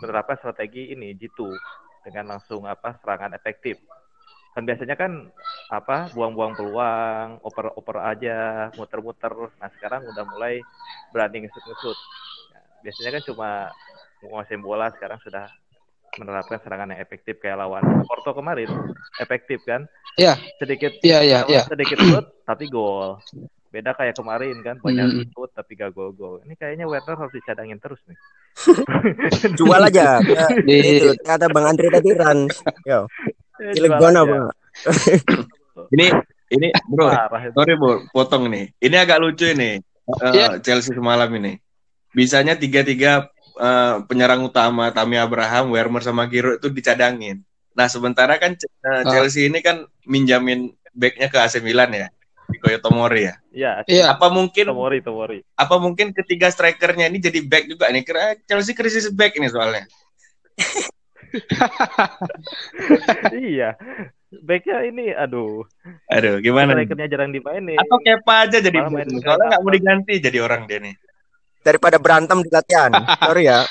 menerapkan 0.00 0.36
strategi 0.36 0.90
ini 0.90 1.12
jitu 1.12 1.52
dengan 2.00 2.32
langsung 2.32 2.64
apa 2.64 2.96
serangan 2.98 3.34
efektif 3.34 3.76
kan 4.50 4.64
biasanya 4.64 4.96
kan 4.96 5.30
apa 5.68 6.10
buang-buang 6.10 6.56
peluang 6.56 7.38
oper-oper 7.40 7.96
aja 8.02 8.38
muter-muter 8.74 9.30
nah 9.56 9.70
sekarang 9.70 10.02
udah 10.04 10.24
mulai 10.26 10.58
berani 11.10 11.44
ngesut-ngesut 11.44 11.98
Nah, 12.50 12.62
biasanya 12.82 13.10
kan 13.14 13.22
cuma 13.24 13.50
menguasai 14.20 14.58
bola 14.58 14.90
sekarang 14.90 15.20
sudah 15.22 15.46
menerapkan 16.18 16.58
serangan 16.58 16.90
yang 16.90 16.98
efektif 16.98 17.38
kayak 17.38 17.62
lawan 17.62 17.84
Porto 18.02 18.34
kemarin 18.34 18.66
efektif 19.16 19.62
kan 19.62 19.86
Iya. 20.18 20.34
sedikit 20.58 20.98
Iya, 20.98 21.22
iya, 21.22 21.38
iya. 21.46 21.62
sedikit 21.62 22.00
shoot 22.00 22.26
tapi 22.42 22.66
gol 22.66 23.22
beda 23.70 23.94
kayak 23.94 24.12
kemarin 24.12 24.58
kan 24.60 24.76
banyak 24.76 25.06
Mm. 25.08 25.24
shoot 25.30 25.50
tapi 25.50 25.74
gak 25.74 25.90
gol-gol 25.90 26.42
ini 26.42 26.54
kayaknya 26.54 26.84
Werner 26.84 27.14
harus 27.14 27.30
dicadangin 27.30 27.78
terus 27.78 28.02
nih 28.04 28.18
Jual 29.58 29.78
aja. 29.80 30.18
Ya, 30.18 30.46
Di- 30.66 30.98
itu 30.98 31.14
kata 31.22 31.46
Bang 31.48 31.70
Andri 31.70 31.86
tadi 31.86 32.10
Ran. 32.12 32.50
Yo, 32.82 33.06
Eh, 33.56 33.76
Cilegon 33.76 34.00
jual 34.00 34.16
apa? 34.16 34.38
Ini 35.94 36.06
ini 36.50 36.68
bro, 36.84 37.12
sorry 37.52 37.74
bro, 37.74 38.08
potong 38.10 38.48
nih. 38.48 38.72
Ini 38.76 38.96
agak 38.98 39.20
lucu 39.20 39.46
ini. 39.46 39.78
Eh, 39.78 40.32
Iya. 40.32 40.58
Chelsea 40.58 40.90
semalam 40.90 41.30
ini. 41.32 41.60
Bisanya 42.10 42.56
tiga-tiga 42.56 43.28
eh, 43.54 43.96
penyerang 44.04 44.42
utama 44.42 44.90
Tammy 44.90 45.14
Abraham, 45.14 45.70
Werner 45.70 46.00
sama 46.00 46.26
Giroud 46.26 46.58
itu 46.58 46.68
dicadangin. 46.70 47.44
Nah 47.70 47.86
sementara 47.86 48.34
kan 48.34 48.56
eh, 48.56 48.66
Ah. 48.82 49.04
Chelsea 49.06 49.46
ini 49.46 49.60
kan 49.60 49.84
minjamin 50.02 50.72
backnya 50.90 51.28
ke 51.28 51.38
AC 51.38 51.60
Milan 51.60 51.92
ya, 51.92 52.08
Koyo 52.58 52.78
Tomori 52.82 53.30
ya. 53.30 53.34
Iya, 53.54 53.72
Iya. 53.86 54.06
Apa 54.18 54.26
mungkin 54.32 54.66
Tomori, 54.66 54.98
Tomori. 54.98 55.38
apa 55.54 55.74
mungkin 55.78 56.10
ketiga 56.10 56.50
strikernya 56.50 57.06
ini 57.06 57.22
jadi 57.22 57.38
back 57.46 57.64
juga 57.70 57.86
nih? 57.92 58.02
Kira 58.02 58.34
Chelsea 58.48 58.74
krisis 58.74 59.06
back 59.14 59.38
ini 59.38 59.46
soalnya. 59.46 59.86
iya. 63.36 63.76
Backnya 64.30 64.86
ini, 64.86 65.10
aduh, 65.10 65.66
Aduh, 66.06 66.38
gimana? 66.38 66.78
nih? 66.78 66.86
strikernya 66.86 67.06
jarang 67.10 67.30
dimainin. 67.34 67.74
Atau 67.74 67.98
Kepa 67.98 68.46
aja 68.46 68.62
jadi 68.62 68.78
main. 68.86 69.10
Soalnya 69.10 69.46
nggak 69.50 69.62
mau 69.66 69.72
diganti 69.74 70.14
jadi 70.22 70.38
orang 70.38 70.70
dia 70.70 70.78
nih. 70.78 70.94
Daripada 71.60 71.98
berantem 71.98 72.38
di 72.40 72.50
latihan. 72.50 72.94
Sorry 73.26 73.50
ya. 73.50 73.66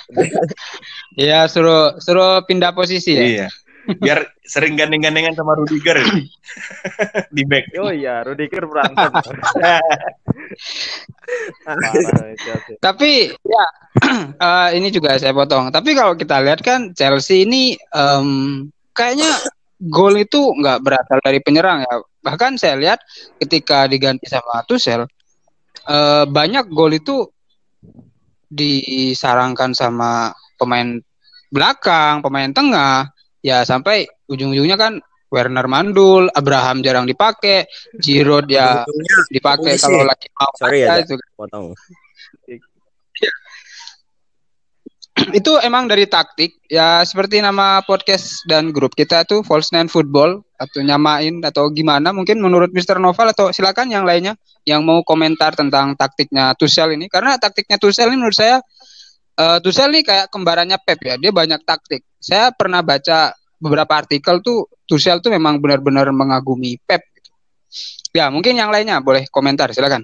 Iya, 1.19 1.51
suruh 1.51 1.99
suruh 1.99 2.47
pindah 2.47 2.71
posisi 2.71 3.11
ya. 3.11 3.23
Iya. 3.23 3.47
Biar 3.87 4.35
sering 4.43 4.75
gandeng-gandengan 4.77 5.33
sama 5.33 5.55
Rudiger 5.55 5.97
di 7.35 7.43
back. 7.47 7.73
Oh 7.79 7.89
iya, 7.93 8.21
Rudiger 8.25 8.67
berantem. 8.67 9.09
Parah, 11.65 11.93
Chelsea. 12.37 12.75
Tapi 12.81 13.33
ya 13.33 13.65
eh, 14.45 14.69
ini 14.77 14.89
juga 14.93 15.15
saya 15.17 15.33
potong. 15.33 15.71
Tapi 15.71 15.93
kalau 15.95 16.13
kita 16.13 16.41
lihat 16.43 16.59
kan 16.61 16.91
Chelsea 16.93 17.45
ini 17.45 17.77
em, 17.93 18.67
kayaknya 18.93 19.31
gol 19.79 20.19
itu 20.19 20.51
nggak 20.59 20.83
berasal 20.83 21.17
dari 21.23 21.39
penyerang 21.39 21.85
ya. 21.85 21.95
Bahkan 22.19 22.59
saya 22.59 22.75
lihat 22.75 22.99
ketika 23.39 23.87
diganti 23.87 24.27
sama 24.27 24.65
Tuchel 24.67 25.07
eh, 25.87 26.25
banyak 26.27 26.67
gol 26.69 26.93
itu 26.93 27.25
disarangkan 28.49 29.77
sama 29.77 30.33
pemain 30.57 30.97
belakang, 31.53 32.21
pemain 32.25 32.49
tengah. 32.49 33.09
Ya 33.39 33.63
sampai 33.63 34.07
ujung-ujungnya 34.27 34.75
kan 34.75 34.99
Werner 35.29 35.69
mandul, 35.69 36.25
Abraham 36.33 36.81
jarang 36.81 37.05
dipakai, 37.05 37.69
Giroud 38.01 38.49
ya 38.49 38.81
dipakai 39.29 39.77
kalau 39.77 40.01
lagi 40.01 40.25
mau 40.33 40.49
Sorry 40.57 40.81
ya, 40.81 41.05
itu 41.05 41.13
potong. 41.37 41.77
itu 45.39 45.51
emang 45.61 45.85
dari 45.85 46.09
taktik. 46.09 46.57
Ya 46.65 47.05
seperti 47.05 47.45
nama 47.45 47.85
podcast 47.85 48.41
dan 48.49 48.73
grup 48.73 48.97
kita 48.97 49.21
tuh 49.25 49.45
False 49.45 49.69
Nine 49.69 49.91
Football. 49.91 50.41
Atau 50.59 50.83
nyamain 50.83 51.39
atau 51.39 51.71
gimana 51.71 52.11
mungkin 52.11 52.43
menurut 52.43 52.75
Mr. 52.75 52.99
Noval 52.99 53.31
atau 53.31 53.47
silakan 53.55 53.95
yang 53.95 54.03
lainnya 54.03 54.35
yang 54.67 54.83
mau 54.83 54.99
komentar 55.07 55.55
tentang 55.55 55.95
taktiknya 55.95 56.51
Tuchel 56.59 56.99
ini. 56.99 57.07
Karena 57.07 57.39
taktiknya 57.39 57.79
Tuchel 57.79 58.11
ini 58.11 58.19
menurut 58.19 58.35
saya 58.35 58.59
eh 59.39 59.57
Tuchel 59.63 59.89
ini 59.95 60.01
kayak 60.03 60.27
kembarannya 60.27 60.75
Pep 60.83 60.99
ya 60.99 61.15
dia 61.15 61.31
banyak 61.31 61.63
taktik 61.63 62.03
saya 62.19 62.51
pernah 62.51 62.83
baca 62.83 63.31
beberapa 63.55 63.93
artikel 63.95 64.43
tuh 64.43 64.67
Tuchel 64.83 65.23
tuh 65.23 65.31
memang 65.31 65.63
benar-benar 65.63 66.11
mengagumi 66.11 66.75
Pep 66.83 67.07
ya 68.11 68.27
mungkin 68.27 68.59
yang 68.59 68.67
lainnya 68.67 68.99
boleh 68.99 69.25
komentar 69.31 69.71
silakan 69.71 70.03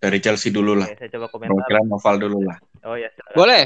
Dari 0.00 0.16
Chelsea 0.16 0.48
dulu 0.48 0.80
lah. 0.80 0.88
Saya 0.96 1.12
coba 1.12 1.28
komentar. 1.28 1.60
Perwakilan 1.60 1.84
Noval 1.92 2.16
dulu 2.16 2.38
lah. 2.48 2.56
Oh 2.88 2.96
ya, 2.96 3.12
silakan. 3.12 3.36
boleh 3.36 3.62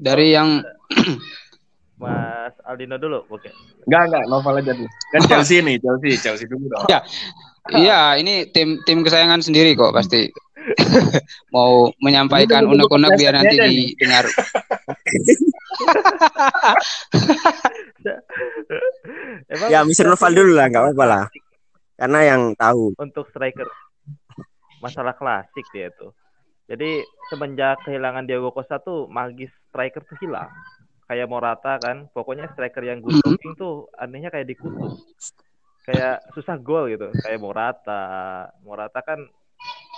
dari 0.00 0.26
yang 0.32 0.64
Mas 2.00 2.56
Aldino 2.64 2.96
dulu. 2.96 3.24
Oke. 3.28 3.52
Enggak, 3.84 4.02
enggak, 4.08 4.24
Noval 4.32 4.64
aja 4.64 4.72
dulu. 4.72 4.88
Kan 5.12 5.20
Chelsea 5.28 5.60
nih, 5.60 5.76
Chelsea, 5.76 6.16
Chelsea 6.16 6.48
dulu 6.48 6.72
dong. 6.72 6.88
Ya. 6.88 7.04
Iya, 7.66 8.00
ini 8.16 8.46
tim 8.48 8.80
tim 8.88 9.02
kesayangan 9.02 9.42
sendiri 9.42 9.76
kok 9.76 9.92
pasti. 9.92 10.30
Mau 11.54 11.90
menyampaikan 12.02 12.66
unek-unek 12.66 13.10
biar 13.18 13.34
nanti 13.38 13.56
didengar. 13.56 14.26
Emang 19.50 19.68
Ya, 19.70 19.82
Mr. 19.82 20.06
Noval 20.10 20.32
dulu 20.34 20.52
lah, 20.54 20.66
nggak 20.70 20.82
apa-apa 20.82 21.04
lah. 21.06 21.24
Karena 21.96 22.18
yang 22.34 22.52
tahu. 22.58 22.92
Untuk 23.00 23.26
striker 23.32 23.66
masalah 24.84 25.16
klasik 25.16 25.64
dia 25.72 25.88
itu. 25.90 26.12
Jadi 26.66 27.02
semenjak 27.30 27.78
kehilangan 27.86 28.26
Diego 28.26 28.50
Costa 28.50 28.82
tuh 28.82 29.06
magis 29.06 29.50
striker 29.70 30.02
tuh 30.02 30.18
hilang. 30.18 30.50
Kayak 31.06 31.30
Morata 31.30 31.78
kan, 31.78 32.10
pokoknya 32.10 32.50
striker 32.50 32.82
yang 32.82 32.98
good 32.98 33.22
looking 33.22 33.54
tuh 33.54 33.86
anehnya 33.94 34.34
kayak 34.34 34.50
dikutuk. 34.50 34.98
Kayak 35.86 36.26
susah 36.34 36.58
gol 36.58 36.90
gitu. 36.90 37.14
Kayak 37.22 37.38
Morata. 37.38 38.04
Morata 38.66 38.98
kan 39.06 39.30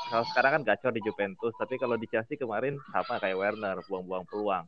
kalau 0.09 0.25
sekarang 0.33 0.51
kan 0.59 0.63
gacor 0.65 0.93
di 0.97 1.05
Juventus, 1.05 1.53
tapi 1.55 1.77
kalau 1.77 2.01
di 2.01 2.09
Chelsea 2.09 2.41
kemarin 2.41 2.81
sama 2.91 3.21
kayak 3.21 3.37
Werner, 3.37 3.77
buang-buang 3.87 4.25
peluang. 4.25 4.65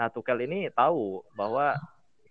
Nah, 0.00 0.08
Tuchel 0.08 0.48
ini 0.48 0.72
tahu 0.72 1.20
bahwa 1.36 1.76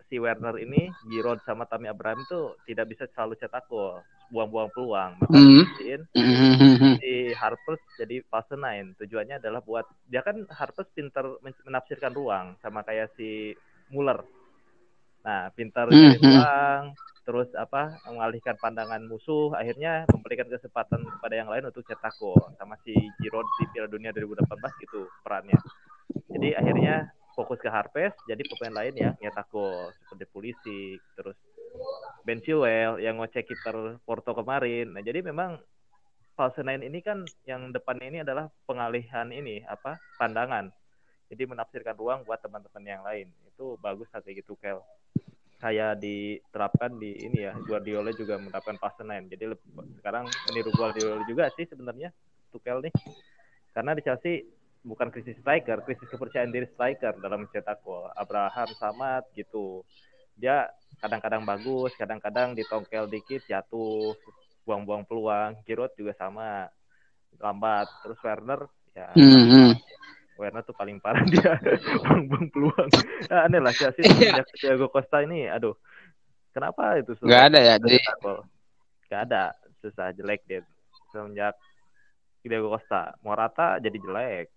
si 0.09 0.17
Werner 0.17 0.57
ini, 0.57 0.89
Giroud 1.05 1.37
sama 1.45 1.69
Tammy 1.69 1.85
Abraham 1.85 2.25
itu 2.25 2.57
tidak 2.65 2.89
bisa 2.89 3.05
selalu 3.13 3.37
cetak 3.37 3.69
gol. 3.69 4.01
buang-buang 4.29 4.69
peluang. 4.69 5.17
Maka 5.17 5.37
Hmm. 5.41 5.65
Mhm. 6.13 7.01
si 7.01 7.33
Harpers 7.33 7.81
jadi 7.97 8.21
false 8.29 8.53
nine. 8.53 8.93
Tujuannya 9.01 9.41
adalah 9.41 9.57
buat 9.65 9.89
dia 10.05 10.21
kan 10.21 10.45
Harpers 10.53 10.85
pinter 10.93 11.41
men- 11.41 11.57
menafsirkan 11.65 12.13
ruang 12.13 12.53
sama 12.61 12.85
kayak 12.85 13.09
si 13.17 13.57
Muller. 13.89 14.21
Nah, 15.25 15.49
pintar 15.57 15.89
Hmm, 15.89 15.97
cari 15.97 16.17
hmm. 16.21 16.29
ruang, 16.29 16.81
terus 17.29 17.45
apa 17.53 17.93
mengalihkan 18.09 18.57
pandangan 18.57 19.05
musuh, 19.05 19.53
akhirnya 19.53 20.09
memberikan 20.09 20.49
kesempatan 20.49 21.05
kepada 21.05 21.37
yang 21.37 21.45
lain 21.45 21.69
untuk 21.69 21.85
cetak 21.85 22.17
gol. 22.17 22.33
Sama 22.57 22.73
si 22.81 22.97
Giroud 23.21 23.45
di 23.61 23.69
Piala 23.69 23.85
Dunia 23.85 24.09
2018 24.17 24.49
gitu 24.81 25.05
perannya. 25.21 25.53
Jadi 26.25 26.57
akhirnya 26.57 27.13
fokus 27.37 27.61
ke 27.61 27.69
Harpers, 27.69 28.17
jadi 28.25 28.41
pemain 28.41 28.81
lain 28.81 28.93
ya 28.97 29.09
nyetak 29.21 29.45
gol 29.53 29.93
seperti 30.01 30.25
Pulisic, 30.33 30.97
terus 31.13 31.37
Ben 32.25 32.41
Chilwell 32.41 32.97
yang 32.97 33.21
ngocek 33.21 33.45
kiper 33.45 34.01
Porto 34.01 34.33
kemarin. 34.33 34.89
Nah, 34.89 35.05
jadi 35.05 35.21
memang 35.21 35.61
false 36.33 36.65
nine 36.65 36.81
ini 36.81 36.97
kan 37.05 37.29
yang 37.45 37.69
depannya 37.69 38.09
ini 38.09 38.19
adalah 38.25 38.49
pengalihan 38.65 39.29
ini 39.29 39.61
apa 39.69 40.01
pandangan. 40.17 40.73
Jadi 41.29 41.45
menafsirkan 41.45 41.93
ruang 41.93 42.25
buat 42.25 42.41
teman-teman 42.41 42.83
yang 42.89 43.05
lain. 43.05 43.29
Itu 43.53 43.77
bagus 43.77 44.09
strategi 44.09 44.41
Tuchel. 44.41 44.81
Kayak 45.59 45.99
diterapkan 45.99 46.95
di 46.95 47.19
ini 47.19 47.43
ya, 47.43 47.51
Guardiola 47.59 48.15
juga 48.15 48.39
menerapkan 48.39 48.79
false 48.79 49.03
nine. 49.03 49.27
Jadi 49.27 49.43
leb- 49.51 49.67
sekarang 49.99 50.31
meniru 50.47 50.71
Guardiola 50.71 51.19
juga 51.27 51.51
sih 51.51 51.67
sebenarnya 51.67 52.15
Tuchel 52.47 52.79
nih. 52.87 52.93
Karena 53.75 53.91
di 53.91 54.01
Chelsea 54.01 54.47
bukan 54.79 55.11
krisis 55.11 55.35
striker, 55.43 55.83
krisis 55.83 56.07
kepercayaan 56.07 56.55
diri 56.55 56.63
striker 56.71 57.19
dalam 57.19 57.43
mencetak 57.43 57.83
gol. 57.83 58.07
Abraham 58.15 58.71
Samad 58.79 59.27
gitu. 59.35 59.83
Dia 60.39 60.71
kadang-kadang 61.03 61.43
bagus, 61.43 61.91
kadang-kadang 61.99 62.55
ditongkel 62.55 63.11
dikit 63.11 63.43
jatuh, 63.43 64.15
buang-buang 64.63 65.03
peluang. 65.03 65.59
Giroud 65.67 65.91
juga 65.99 66.15
sama, 66.15 66.71
lambat. 67.35 67.91
Terus 68.07 68.19
Werner 68.23 68.61
ya 68.95 69.11
Mhm. 69.11 69.75
Werner 70.39 70.63
tuh 70.63 70.71
paling 70.71 71.03
parah 71.03 71.19
dia 71.27 71.59
buang-buang 71.99 72.47
peluang. 72.55 72.89
Nah, 73.27 73.43
aneh 73.43 73.59
lah 73.59 73.75
Chelsea 73.75 74.07
Iya. 74.07 74.39
semenjak 74.39 74.47
Thiago 74.55 74.87
Costa 74.87 75.19
ini, 75.19 75.51
aduh. 75.51 75.75
Kenapa 76.55 76.95
itu 76.97 77.11
susah? 77.19 77.27
Nggak 77.27 77.43
ada 77.51 77.59
ya, 77.59 77.73
jadi-? 77.77 78.05
Nggak 79.11 79.21
ada, 79.27 79.43
susah 79.83 80.15
jelek 80.15 80.41
dia. 80.47 80.63
Semenjak 81.11 81.59
Thiago 82.39 82.71
Costa, 82.71 83.13
Morata 83.19 83.83
jadi 83.83 83.99
jelek. 83.99 84.47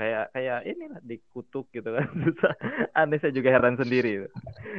Kayak 0.00 0.32
kayak 0.32 0.58
inilah 0.64 1.00
dikutuk 1.04 1.68
gitu 1.76 1.92
kan. 1.92 2.08
Susah. 2.24 2.52
Aneh 2.96 3.20
saya 3.20 3.36
juga 3.36 3.52
heran 3.52 3.76
sendiri. 3.76 4.24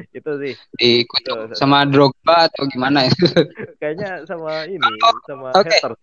Itu 0.09 0.41
sih 0.41 0.57
Dikutuk 0.81 1.53
sama 1.53 1.85
Drogba 1.85 2.49
atau 2.49 2.65
gimana 2.65 3.05
ya? 3.05 3.13
kayaknya 3.77 4.25
sama 4.25 4.65
ini, 4.65 4.81
sama 5.29 5.53
oke. 5.53 5.69
haters. 5.69 6.01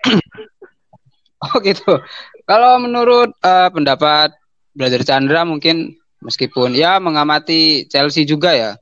Oh 1.46 1.62
gitu. 1.62 2.02
Kalau 2.50 2.82
menurut 2.82 3.30
eh, 3.46 3.68
pendapat 3.70 4.34
Brother 4.74 5.06
Chandra 5.06 5.46
mungkin 5.46 5.94
meskipun 6.18 6.74
ya 6.74 6.98
mengamati 6.98 7.86
Chelsea 7.86 8.26
juga 8.26 8.54
ya, 8.54 8.72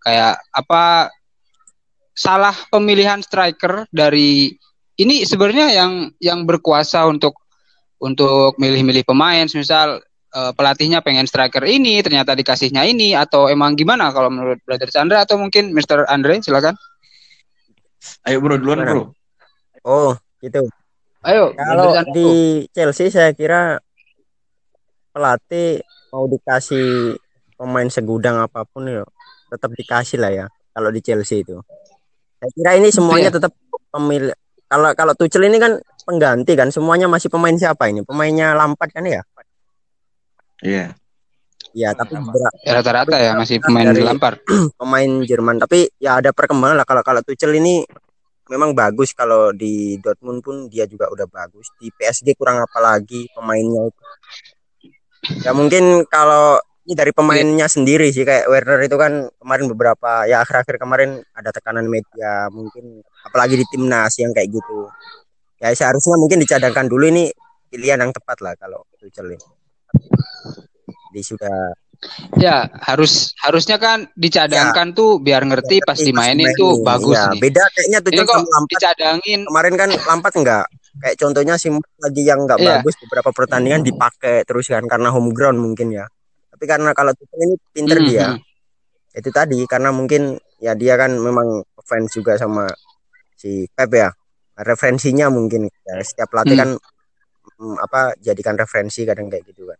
kayak 0.00 0.40
apa 0.56 1.12
salah 2.16 2.56
pemilihan 2.72 3.20
striker 3.20 3.84
dari 3.92 4.56
ini 4.96 5.28
sebenarnya 5.28 5.76
yang 5.76 5.92
yang 6.16 6.48
berkuasa 6.48 7.04
untuk 7.04 7.36
untuk 8.00 8.56
milih-milih 8.56 9.04
pemain, 9.04 9.44
misal 9.52 10.00
eh, 10.32 10.52
pelatihnya 10.56 11.04
pengen 11.04 11.28
striker 11.28 11.64
ini, 11.68 12.00
ternyata 12.00 12.32
dikasihnya 12.32 12.88
ini 12.88 13.12
atau 13.12 13.52
emang 13.52 13.76
gimana 13.76 14.08
kalau 14.12 14.32
menurut 14.32 14.60
Brother 14.64 14.88
Chandra 14.88 15.28
atau 15.28 15.36
mungkin 15.36 15.76
Mr. 15.76 16.08
Andre 16.08 16.40
silakan. 16.40 16.76
Ayo 18.24 18.40
bro 18.40 18.56
duluan 18.56 18.84
bro. 18.84 19.02
Oh, 19.84 20.16
gitu. 20.40 20.64
Ayo, 21.24 21.56
Kalau 21.56 21.92
di 22.12 22.28
Chelsea 22.70 23.08
saya 23.08 23.32
kira 23.32 23.80
pelatih 25.10 25.80
mau 26.12 26.28
dikasih 26.28 27.16
pemain 27.56 27.88
segudang 27.88 28.36
apa 28.38 28.68
pun 28.68 28.84
ya 28.84 29.02
tetap 29.48 29.72
dikasih 29.72 30.20
lah 30.20 30.30
ya 30.30 30.46
kalau 30.70 30.92
di 30.92 31.00
Chelsea 31.00 31.40
itu. 31.40 31.56
Saya 32.36 32.50
kira 32.52 32.70
ini 32.76 32.92
semuanya 32.92 33.32
Iya. 33.32 33.36
tetap 33.40 33.52
pemilih 33.88 34.36
kalau 34.68 34.92
kalau 34.92 35.12
Tuchel 35.16 35.48
ini 35.48 35.56
kan 35.56 35.80
pengganti 36.04 36.52
kan 36.52 36.68
semuanya 36.68 37.08
masih 37.08 37.32
pemain 37.32 37.56
siapa 37.56 37.88
ini? 37.88 38.04
Pemainnya 38.04 38.52
Lampard 38.52 38.92
kan 38.92 39.02
ya? 39.02 39.22
Iya. 40.60 40.94
Ya, 41.76 41.92
Hmm, 41.92 41.98
tapi 41.98 42.12
Ya, 42.64 42.72
rata-rata 42.72 43.16
ya 43.16 43.32
masih 43.34 43.60
pemain 43.60 43.88
Dari- 43.90 44.04
Lampard. 44.04 44.38
pemain 44.80 45.10
Jerman 45.22 45.56
tapi 45.58 45.88
ya 45.98 46.20
ada 46.20 46.30
perkembangan 46.30 46.76
lah 46.76 46.86
kalau 46.86 47.02
kalau 47.02 47.20
Tuchel 47.20 47.56
ini 47.56 47.82
memang 48.46 48.72
bagus 48.72 49.10
kalau 49.12 49.50
di 49.50 49.98
Dortmund 49.98 50.42
pun 50.42 50.70
dia 50.70 50.86
juga 50.86 51.10
udah 51.10 51.26
bagus. 51.26 51.70
Di 51.78 51.90
PSG 51.90 52.38
kurang 52.38 52.62
apa 52.62 52.78
lagi 52.78 53.26
pemainnya 53.34 53.90
itu. 53.90 54.04
Ya 55.42 55.50
mungkin 55.50 56.06
kalau 56.06 56.62
ini 56.86 56.94
dari 56.94 57.10
pemainnya 57.10 57.66
sendiri 57.66 58.14
sih 58.14 58.22
kayak 58.22 58.46
Werner 58.46 58.78
itu 58.86 58.94
kan 58.94 59.26
kemarin 59.42 59.66
beberapa 59.66 60.22
ya 60.30 60.46
akhir-akhir 60.46 60.78
kemarin 60.78 61.18
ada 61.34 61.50
tekanan 61.50 61.90
media 61.90 62.46
mungkin 62.54 63.02
apalagi 63.26 63.58
di 63.58 63.66
timnas 63.66 64.14
yang 64.22 64.30
kayak 64.30 64.54
gitu. 64.54 64.86
Ya 65.58 65.74
seharusnya 65.74 66.14
mungkin 66.14 66.38
dicadangkan 66.38 66.86
dulu 66.86 67.10
ini 67.10 67.34
pilihan 67.66 67.98
yang 67.98 68.14
tepat 68.14 68.38
lah 68.38 68.54
kalau 68.54 68.86
Tuchel 69.02 69.34
ini. 69.34 69.46
Sudah 71.16 71.72
Ya, 72.36 72.68
harus 72.84 73.32
harusnya 73.40 73.76
kan 73.76 74.06
dicadangkan 74.14 74.92
tuh 74.92 75.18
biar 75.18 75.42
ngerti 75.42 75.80
pas 75.80 75.96
dimainin 75.96 76.52
tuh 76.52 76.80
bagus 76.80 77.16
ya, 77.16 77.32
nih. 77.32 77.40
beda 77.40 77.62
kayaknya 77.72 77.98
Ini 77.98 78.06
Tuchel 78.06 78.24
kok 78.24 78.36
Lampard. 78.36 78.68
dicadangin? 78.70 79.40
Kemarin 79.48 79.74
kan 79.74 79.88
Lampard 80.04 80.34
enggak 80.36 80.64
kayak 80.96 81.16
contohnya 81.16 81.54
si 81.54 81.68
lagi 81.98 82.22
yang 82.22 82.40
enggak 82.44 82.56
Iya. 82.56 82.80
bagus 82.80 82.94
beberapa 82.98 83.30
pertandingan 83.30 83.82
dipakai 83.82 84.44
terus 84.44 84.64
kan 84.66 84.84
karena 84.84 85.08
home 85.10 85.32
ground 85.32 85.56
mungkin 85.56 85.92
ya. 85.92 86.04
Tapi 86.48 86.64
karena 86.64 86.92
kalau 86.92 87.12
Tuchel 87.12 87.40
ini 87.42 87.54
pinter 87.70 87.98
Mhm. 88.00 88.06
dia. 88.06 88.28
itu 89.12 89.32
tadi 89.32 89.64
karena 89.64 89.88
mungkin 89.88 90.36
ya 90.58 90.72
dia 90.72 90.92
kan 90.94 91.08
memang 91.08 91.64
fans 91.80 92.12
juga 92.12 92.36
sama 92.36 92.68
si 93.32 93.64
Pep 93.66 93.88
ya. 93.90 94.12
Referensinya 94.54 95.28
mungkin 95.28 95.68
ya, 95.68 96.00
setiap 96.00 96.28
pelatih 96.28 96.52
Hmm. 96.52 96.60
kan 96.60 96.70
mm, 97.56 97.76
apa 97.78 98.00
jadikan 98.18 98.52
referensi 98.54 99.04
kadang 99.04 99.28
kayak 99.28 99.44
gitu 99.46 99.64
kan 99.64 99.78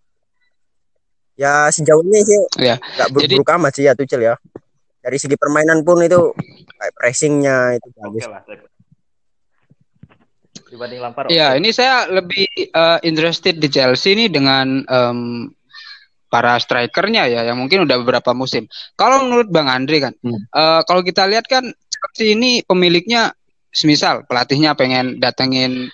ya 1.37 1.68
sejauh 1.68 2.03
ini 2.03 2.20
sih 2.20 2.40
Ya, 2.59 2.75
nggak 2.77 3.09
jadi- 3.14 3.37
buruk 3.37 3.51
amat 3.55 3.72
sih 3.72 3.85
ya 3.85 3.92
Tuchel 3.92 4.25
ya 4.25 4.35
dari 4.99 5.16
segi 5.16 5.37
permainan 5.37 5.81
pun 5.81 6.01
itu 6.01 6.35
kayak 6.75 6.92
pressingnya 6.92 7.79
itu 7.79 7.88
bagus 7.94 8.27
lah. 8.27 8.42
Dibanding 10.66 10.99
Lampard. 10.99 11.31
ya 11.31 11.55
ini 11.55 11.70
saya 11.70 12.11
lebih 12.11 12.42
eh, 12.59 12.99
interested 13.03 13.55
di 13.55 13.68
Chelsea 13.68 14.12
ini 14.12 14.27
dengan 14.27 14.83
em, 14.83 15.46
para 16.27 16.59
strikernya 16.59 17.31
ya 17.31 17.40
yang 17.44 17.55
mungkin 17.57 17.87
udah 17.87 17.96
beberapa 18.03 18.35
musim. 18.35 18.66
Kalau 18.92 19.22
menurut 19.22 19.46
Bang 19.46 19.70
Andre 19.70 20.03
kan, 20.03 20.14
Hmm. 20.18 20.42
eh, 20.42 20.81
kalau 20.83 21.01
kita 21.01 21.22
lihat 21.25 21.46
kan 21.46 21.62
Chelsea 21.87 22.35
ini 22.35 22.61
pemiliknya 22.61 23.31
semisal 23.70 24.27
pelatihnya 24.27 24.75
pengen 24.75 25.22
datengin 25.22 25.87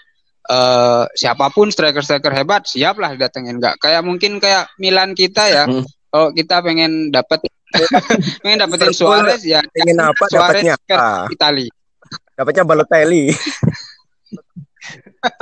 eh, 0.47 1.05
siapa 1.13 1.51
pun 1.51 1.69
striker-striker 1.69 2.33
hebat, 2.33 2.67
siap 2.67 2.99
lah 2.99 3.15
datengin 3.15 3.61
nggak 3.61 3.79
kayak 3.79 4.03
mungkin 4.03 4.39
kayak 4.39 4.67
Milan 4.77 5.15
kita 5.15 5.45
ya. 5.47 5.65
Hmm. 5.67 5.85
Kalau 6.09 6.29
kita 6.31 6.61
pengen 6.61 7.09
dapat 7.09 7.41
pengen 8.45 8.59
dapetin 8.61 8.93
Suarez 8.93 9.41
ya 9.43 9.65
pengen 9.73 9.97
apa 9.97 10.25
Suarez 10.29 10.61
dapatnya 10.61 10.75
ke 10.77 10.93
apa 10.93 11.33
Itali. 11.33 11.67
dapatnya 12.37 12.65
Balotelli 12.69 13.33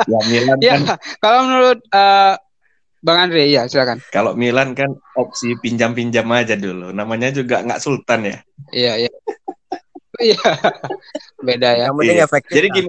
Ya 0.07 0.19
Milan 0.29 0.57
Ya, 0.61 0.77
kan 0.77 0.83
kalau 1.19 1.41
menurut 1.49 1.79
eh, 1.83 2.35
Bang 3.01 3.19
Andre 3.19 3.49
ya 3.49 3.65
silakan. 3.65 3.99
kalau 4.13 4.37
Milan 4.37 4.77
kan 4.77 4.93
opsi 5.17 5.57
pinjam-pinjam 5.57 6.29
aja 6.31 6.53
dulu. 6.53 6.93
Namanya 6.93 7.33
juga 7.33 7.65
nggak 7.65 7.81
sultan 7.81 8.29
ya. 8.29 8.37
Iya, 8.71 8.93
iya. 9.01 9.13
Iya. 10.21 10.37
Beda 11.41 11.69
ya. 11.73 11.89
yang 11.89 11.97
penting 11.97 12.19
Iya. 12.21 12.27
efektif 12.29 12.53
Jadi 12.53 12.69
gini, 12.71 12.89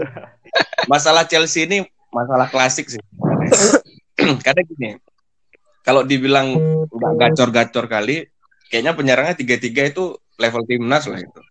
masalah 0.85 1.23
Chelsea 1.23 1.63
ini 1.63 1.87
masalah 2.11 2.47
klasik 2.47 2.87
sih. 2.87 3.01
Karena 4.45 4.61
gini, 4.63 4.89
kalau 5.81 6.03
dibilang 6.03 6.53
nggak 6.87 7.13
gacor-gacor 7.17 7.87
kali, 7.87 8.27
kayaknya 8.69 8.93
penyerangnya 8.93 9.35
tiga-tiga 9.35 9.87
itu 9.87 10.13
level 10.37 10.63
timnas 10.63 11.07
lah 11.07 11.19
itu. 11.19 11.41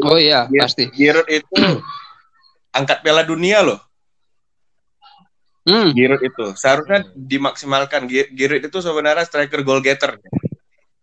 Oh 0.00 0.16
iya, 0.16 0.48
Iya. 0.48 0.64
pasti. 0.64 0.88
Giroud 0.90 1.28
itu 1.28 1.52
angkat 2.78 3.04
Piala 3.04 3.22
Dunia 3.22 3.60
loh. 3.60 3.80
Hmm. 5.64 5.92
Giroud 5.92 6.20
itu 6.20 6.46
seharusnya 6.54 7.04
dimaksimalkan. 7.12 8.04
Gi- 8.04 8.30
Giroud 8.32 8.64
itu 8.64 8.78
sebenarnya 8.80 9.24
striker 9.24 9.60
goal 9.60 9.80
getter. 9.80 10.16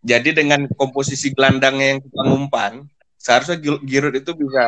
Jadi 0.01 0.33
dengan 0.33 0.65
komposisi 0.73 1.29
gelandangnya 1.29 1.93
yang 1.93 2.01
kita 2.01 2.21
umpan, 2.25 2.73
seharusnya 3.17 3.57
Giroud 3.61 4.17
itu 4.17 4.33
bisa 4.33 4.63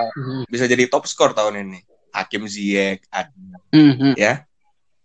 bisa 0.45 0.65
jadi 0.65 0.85
top 0.85 1.09
skor 1.09 1.33
tahun 1.33 1.65
ini. 1.65 1.81
Hakim 2.13 2.45
Ziyech, 2.45 3.01
ada. 3.09 3.33
Hmm, 3.73 3.93
hmm. 3.97 4.13
Ya. 4.13 4.45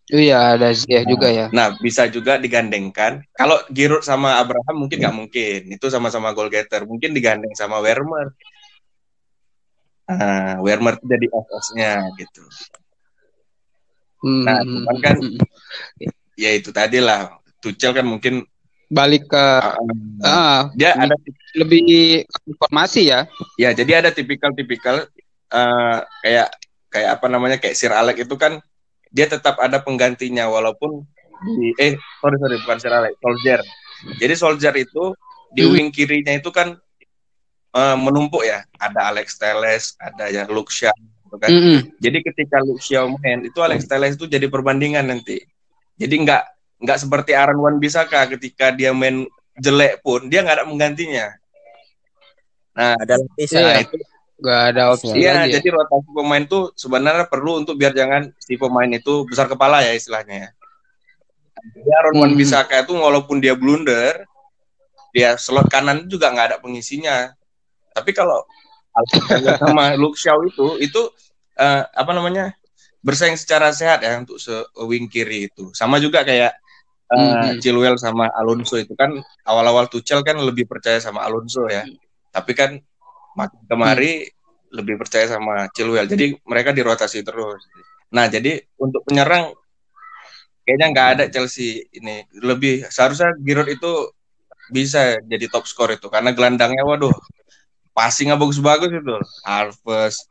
Iya, 0.09 0.57
ada 0.57 0.69
Ziyech 0.73 1.09
juga 1.09 1.29
ya. 1.33 1.49
Nah, 1.53 1.77
bisa 1.81 2.05
juga 2.09 2.37
digandengkan. 2.37 3.25
Kalau 3.33 3.57
Giroud 3.73 4.05
sama 4.05 4.37
Abraham 4.37 4.85
mungkin 4.85 5.01
nggak 5.01 5.17
mungkin. 5.17 5.61
Itu 5.73 5.89
sama-sama 5.89 6.37
goal 6.37 6.53
getter. 6.53 6.85
Mungkin 6.85 7.17
digandeng 7.17 7.57
sama 7.57 7.81
Werner. 7.81 8.37
uh, 10.09 10.57
Werner 10.65 10.97
jadi 11.05 11.27
FS-nya 11.29 12.01
gitu. 12.17 12.41
Nah, 14.25 14.65
hmm, 14.65 14.73
cuman 14.73 14.97
kan 15.05 15.17
ya 16.37 16.51
itu 16.57 16.73
tadi 16.73 17.01
lah. 17.01 17.37
Tuchel 17.59 17.93
kan 17.93 18.07
mungkin 18.07 18.47
balik 18.89 19.29
ke 19.29 19.45
uh, 19.61 20.25
ah, 20.25 20.61
dia 20.73 20.97
ada 20.97 21.13
lebih 21.53 22.25
informasi 22.49 23.13
ya. 23.13 23.29
ya 23.61 23.77
jadi 23.77 24.01
ada 24.01 24.11
tipikal-tipikal 24.15 25.05
uh, 25.53 25.99
kayak 26.25 26.49
kayak 26.89 27.21
apa 27.21 27.27
namanya 27.29 27.57
kayak 27.61 27.77
Sir 27.77 27.93
Alex 27.93 28.25
itu 28.25 28.37
kan 28.37 28.61
dia 29.09 29.25
tetap 29.25 29.57
ada 29.61 29.81
penggantinya 29.81 30.49
walaupun 30.49 31.05
di 31.39 31.71
eh 31.79 31.95
sorry 32.21 32.37
sorry 32.37 32.57
bukan 32.65 32.79
Sir 32.81 32.93
Alex 32.93 33.15
Soldier. 33.21 33.61
Jadi 34.19 34.35
Soldier 34.35 34.75
itu 34.77 35.13
di 35.49 35.65
Hmm. 35.65 35.73
wing 35.75 35.89
kirinya 35.89 36.35
itu 36.37 36.53
kan 36.53 36.77
uh, 37.73 37.97
menumpuk 37.97 38.45
ya. 38.45 38.65
Ada 38.77 39.11
Alex 39.15 39.39
Teles, 39.39 39.97
ada 39.99 40.29
ya 40.29 40.45
Luke 40.49 40.71
Shaw 40.71 40.93
gitu 40.95 41.37
kan. 41.37 41.49
Mm-mm. 41.51 41.79
Jadi 42.01 42.19
ketika 42.25 42.61
Luke 42.61 42.81
Shaw 42.81 43.09
main 43.21 43.45
itu 43.45 43.59
Alex 43.61 43.85
Teles 43.87 44.17
itu 44.17 44.25
jadi 44.29 44.49
perbandingan 44.49 45.09
nanti. 45.09 45.41
Jadi 45.99 46.15
nggak 46.25 46.43
nggak 46.79 46.99
seperti 46.99 47.35
Aaron 47.35 47.59
Wan 47.59 47.77
Bisaka 47.83 48.29
ketika 48.31 48.71
dia 48.71 48.95
main 48.95 49.27
jelek 49.59 49.99
pun 50.03 50.31
dia 50.31 50.47
nggak 50.47 50.63
ada 50.63 50.67
menggantinya. 50.67 51.35
Nah, 52.79 52.95
Ada 52.95 53.19
lapisan. 53.19 53.59
Iya. 53.59 53.67
nah 53.67 53.81
itu 53.83 53.97
Gak 54.39 54.61
ada 54.71 54.95
opsi 54.95 55.11
iya 55.13 55.43
lagi. 55.43 55.51
ya. 55.51 55.59
jadi 55.59 55.69
rotasi 55.75 56.09
pemain 56.15 56.45
tuh 56.47 56.71
sebenarnya 56.79 57.27
perlu 57.27 57.59
untuk 57.59 57.75
biar 57.75 57.91
jangan 57.91 58.31
si 58.39 58.55
pemain 58.55 58.87
itu 58.87 59.27
besar 59.27 59.51
kepala 59.51 59.83
ya 59.83 59.91
istilahnya. 59.93 60.37
ya. 60.47 60.51
Aaron 61.99 62.15
Wan 62.23 62.31
Hmm. 62.33 62.39
Bisaka 62.39 62.87
itu 62.87 62.95
walaupun 62.95 63.43
dia 63.43 63.59
blunder, 63.59 64.23
dia 65.11 65.35
slot 65.35 65.67
kanan 65.67 66.07
juga 66.07 66.31
nggak 66.31 66.47
ada 66.55 66.59
pengisinya. 66.63 67.35
Tapi 67.91 68.15
kalau 68.15 68.47
sama 69.63 69.95
Luke 69.95 70.19
Shaw 70.19 70.39
itu 70.47 70.79
itu 70.79 71.03
eh, 71.55 71.83
apa 71.83 72.11
namanya 72.15 72.55
bersaing 72.99 73.39
secara 73.39 73.71
sehat 73.71 74.03
ya 74.03 74.23
untuk 74.23 74.39
se 74.39 74.55
wing 74.87 75.11
kiri 75.11 75.51
itu. 75.51 75.75
Sama 75.75 75.99
juga 75.99 76.23
kayak 76.23 76.55
eh, 76.55 77.19
Hmm. 77.19 77.57
Chilwell 77.59 77.99
sama 77.99 78.31
Alonso 78.39 78.79
itu 78.79 78.95
kan 78.95 79.11
awal-awal 79.43 79.91
Tuchel 79.91 80.23
kan 80.23 80.39
lebih 80.39 80.69
percaya 80.71 81.03
sama 81.03 81.27
Alonso 81.27 81.67
ya. 81.67 81.83
Tapi 82.31 82.53
kan 82.55 82.79
makin 83.39 83.61
kemari 83.71 84.27
lebih 84.75 84.99
percaya 84.99 85.31
sama 85.31 85.71
Chilwell. 85.71 86.11
Jadi 86.11 86.35
mereka 86.43 86.75
dirotasi 86.75 87.23
terus. 87.23 87.63
Nah, 88.11 88.27
jadi 88.27 88.59
untuk 88.77 89.07
penyerang 89.07 89.55
kayaknya 90.67 90.87
nggak 90.93 91.09
ada 91.15 91.25
Chelsea 91.31 91.87
ini. 91.95 92.27
Lebih 92.35 92.91
seharusnya 92.91 93.33
Giroud 93.39 93.71
itu 93.71 93.93
bisa 94.69 95.17
jadi 95.25 95.47
top 95.49 95.65
skor 95.65 95.89
itu 95.97 96.13
karena 96.13 96.35
gelandangnya 96.37 96.85
waduh 96.85 97.15
passingnya 97.97 98.37
bagus-bagus 98.37 98.91
itu. 98.93 99.15
Alves, 99.47 100.29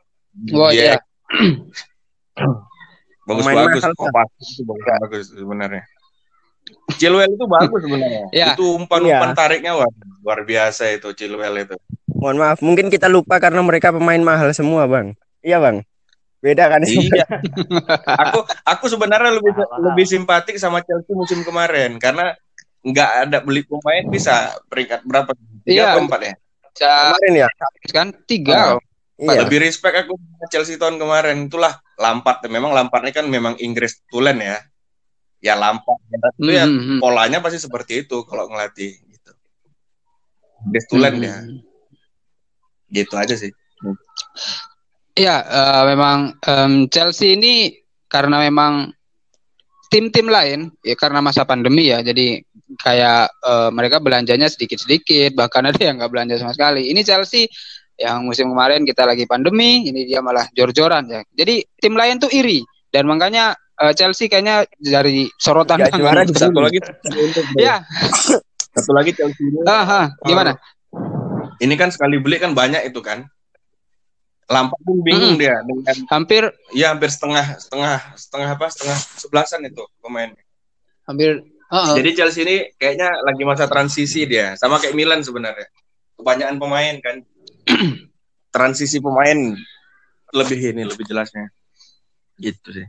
Oh 0.53 0.69
dia 0.69 0.93
iya. 0.93 0.97
bagus-bagus. 3.27 3.81
Oh, 3.97 4.11
passing 4.13 4.47
itu 4.53 4.61
bagus-bagus 4.63 5.25
sebenarnya. 5.33 5.83
Chilwell 6.99 7.31
itu 7.31 7.45
bagus 7.47 7.79
sebenarnya. 7.83 8.23
Ya. 8.31 8.47
Itu 8.53 8.75
umpan-umpan 8.77 9.31
Iya. 9.31 9.37
tariknya 9.37 9.71
wah, 9.75 9.89
luar 10.23 10.43
biasa 10.43 10.91
itu 10.93 11.09
Chilwell 11.15 11.55
itu. 11.63 11.75
Mohon 12.17 12.37
maaf, 12.41 12.59
mungkin 12.65 12.89
kita 12.89 13.05
lupa 13.05 13.37
karena 13.37 13.61
mereka 13.61 13.93
pemain 13.93 14.19
mahal 14.19 14.49
semua, 14.51 14.89
Bang. 14.89 15.13
Iya, 15.45 15.61
Bang. 15.61 15.85
Beda 16.37 16.69
kan? 16.69 16.81
Iya. 16.85 17.25
aku 18.23 18.39
aku 18.61 18.85
sebenarnya 18.89 19.37
lebih 19.41 19.53
Mahal-mahal. 19.57 19.81
lebih 19.91 20.05
simpatik 20.05 20.55
sama 20.61 20.85
Chelsea 20.85 21.13
musim 21.17 21.41
kemarin 21.41 21.97
karena 21.97 22.37
nggak 22.85 23.09
ada 23.27 23.37
beli 23.41 23.65
pemain 23.65 24.05
bisa 24.05 24.53
peringkat 24.69 25.01
berapa? 25.03 25.33
Tiga 25.65 25.73
Iya. 25.73 25.85
atau 25.93 26.01
empat 26.05 26.21
ya? 26.21 26.33
Kemarin 26.77 27.33
ya. 27.33 27.47
kan 27.89 28.07
tiga. 28.29 28.77
Oh. 28.77 28.81
Iya. 29.17 29.49
Lebih 29.49 29.65
respect 29.65 29.97
aku 30.05 30.13
sama 30.13 30.45
Chelsea 30.53 30.77
tahun 30.77 31.01
kemarin. 31.01 31.49
Itulah 31.49 31.73
Lampard. 31.97 32.45
Memang 32.45 32.69
Lampard 32.69 33.01
ini 33.09 33.13
kan 33.17 33.25
memang 33.25 33.57
Inggris 33.57 34.05
tulen 34.05 34.37
ya. 34.37 34.61
Ya 35.41 35.57
Lampard 35.57 35.97
itu 36.37 36.49
ya 36.53 36.65
Hmm, 36.69 36.97
hmm, 36.97 36.99
polanya 37.01 37.41
pasti 37.41 37.57
seperti 37.57 38.05
itu 38.05 38.21
kalau 38.29 38.45
ngelatih 38.45 38.93
gitu. 39.09 39.31
Inggris 40.69 40.85
tulen 40.85 41.13
hmm. 41.17 41.25
ya. 41.25 41.35
Gitu 42.87 43.13
aja 43.15 43.35
sih. 43.35 43.51
Iya, 45.17 45.37
eh, 45.41 45.83
memang 45.95 46.37
em, 46.45 46.73
Chelsea 46.93 47.33
ini 47.33 47.73
karena 48.05 48.37
memang 48.45 48.93
tim-tim 49.87 50.27
lain 50.27 50.69
ya 50.83 50.93
karena 50.93 51.23
masa 51.23 51.47
pandemi 51.47 51.89
ya, 51.89 52.05
jadi 52.05 52.43
kayak 52.77 53.25
eh, 53.31 53.69
mereka 53.73 53.97
belanjanya 53.97 54.45
sedikit-sedikit, 54.45 55.33
bahkan 55.33 55.65
ada 55.65 55.79
yang 55.81 55.97
nggak 55.97 56.11
belanja 56.13 56.35
sama 56.37 56.53
sekali. 56.53 56.93
Ini 56.93 57.01
Chelsea 57.01 57.49
yang 57.97 58.29
musim 58.29 58.53
kemarin 58.53 58.85
kita 58.85 59.09
lagi 59.09 59.25
pandemi, 59.25 59.89
ini 59.89 60.05
dia 60.05 60.21
malah 60.21 60.45
jor-joran 60.53 61.09
ya. 61.09 61.21
Jadi 61.33 61.65
tim 61.81 61.97
lain 61.97 62.21
tuh 62.21 62.29
iri 62.29 62.61
dan 62.93 63.09
makanya 63.09 63.57
eh, 63.81 63.93
Chelsea 63.97 64.29
kayaknya 64.29 64.69
dari 64.77 65.25
sorotan 65.41 65.81
yang 65.81 65.97
juara. 65.97 66.21
Satu 66.29 66.61
lagi 66.61 66.77
Ya, 67.57 67.81
satu 68.77 68.93
lagi 68.93 69.11
Chelsea 69.17 69.41
ini 69.41 69.65
aha, 69.65 70.13
gimana? 70.21 70.53
Ini 71.59 71.73
kan 71.75 71.89
sekali 71.89 72.17
beli 72.17 72.37
kan 72.37 72.51
banyak 72.51 72.85
itu 72.85 72.99
kan. 72.99 73.25
Lampard 74.47 74.79
pun 74.79 75.03
bingung 75.03 75.35
Mm-mm. 75.35 75.43
dia 75.43 75.59
dengan 75.59 75.83
Hampir 76.07 76.47
ya 76.71 76.95
hampir 76.95 77.11
setengah 77.11 77.59
setengah 77.59 77.99
setengah 78.15 78.49
apa 78.55 78.65
setengah 78.71 78.97
sebelasan 79.19 79.61
itu 79.67 79.83
pemain. 79.99 80.31
hampir 81.03 81.43
heeh. 81.67 81.93
Jadi 81.99 82.09
Chelsea 82.15 82.41
ini 82.43 82.55
kayaknya 82.75 83.11
lagi 83.23 83.43
masa 83.43 83.67
transisi 83.67 84.23
dia 84.23 84.55
sama 84.55 84.79
kayak 84.79 84.95
Milan 84.95 85.19
sebenarnya. 85.19 85.67
Kebanyakan 86.15 86.57
pemain 86.57 86.95
kan 87.03 87.15
transisi 88.55 88.99
pemain 88.99 89.35
lebih 90.31 90.59
ini 90.71 90.83
lebih 90.83 91.03
jelasnya. 91.03 91.51
Gitu 92.39 92.71
sih. 92.71 92.87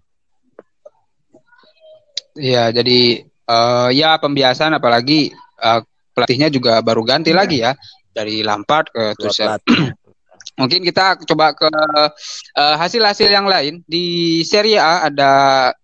Iya, 2.38 2.70
jadi 2.70 3.00
eh, 3.26 3.88
ya 3.94 4.14
pembiasan 4.16 4.78
apalagi 4.78 5.34
eh, 5.58 5.80
pelatihnya 6.14 6.48
juga 6.50 6.78
baru 6.80 7.02
ganti 7.02 7.30
Iya. 7.30 7.38
lagi 7.38 7.58
ya 7.62 7.72
dari 8.18 8.42
Lampard 8.42 8.90
ke 8.90 9.14
Tuchel. 9.14 9.54
Mungkin 10.58 10.82
kita 10.82 11.14
coba 11.22 11.54
ke 11.54 11.70
eh, 11.70 12.74
hasil-hasil 12.74 13.30
yang 13.30 13.46
lain 13.46 13.86
di 13.86 14.42
Serie 14.42 14.82
A 14.82 15.06
ada 15.06 15.30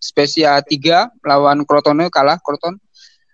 Spezia 0.03 0.59
3 0.59 1.23
lawan 1.23 1.63
Crotone 1.63 2.11
kalah 2.11 2.43
Croton 2.43 2.75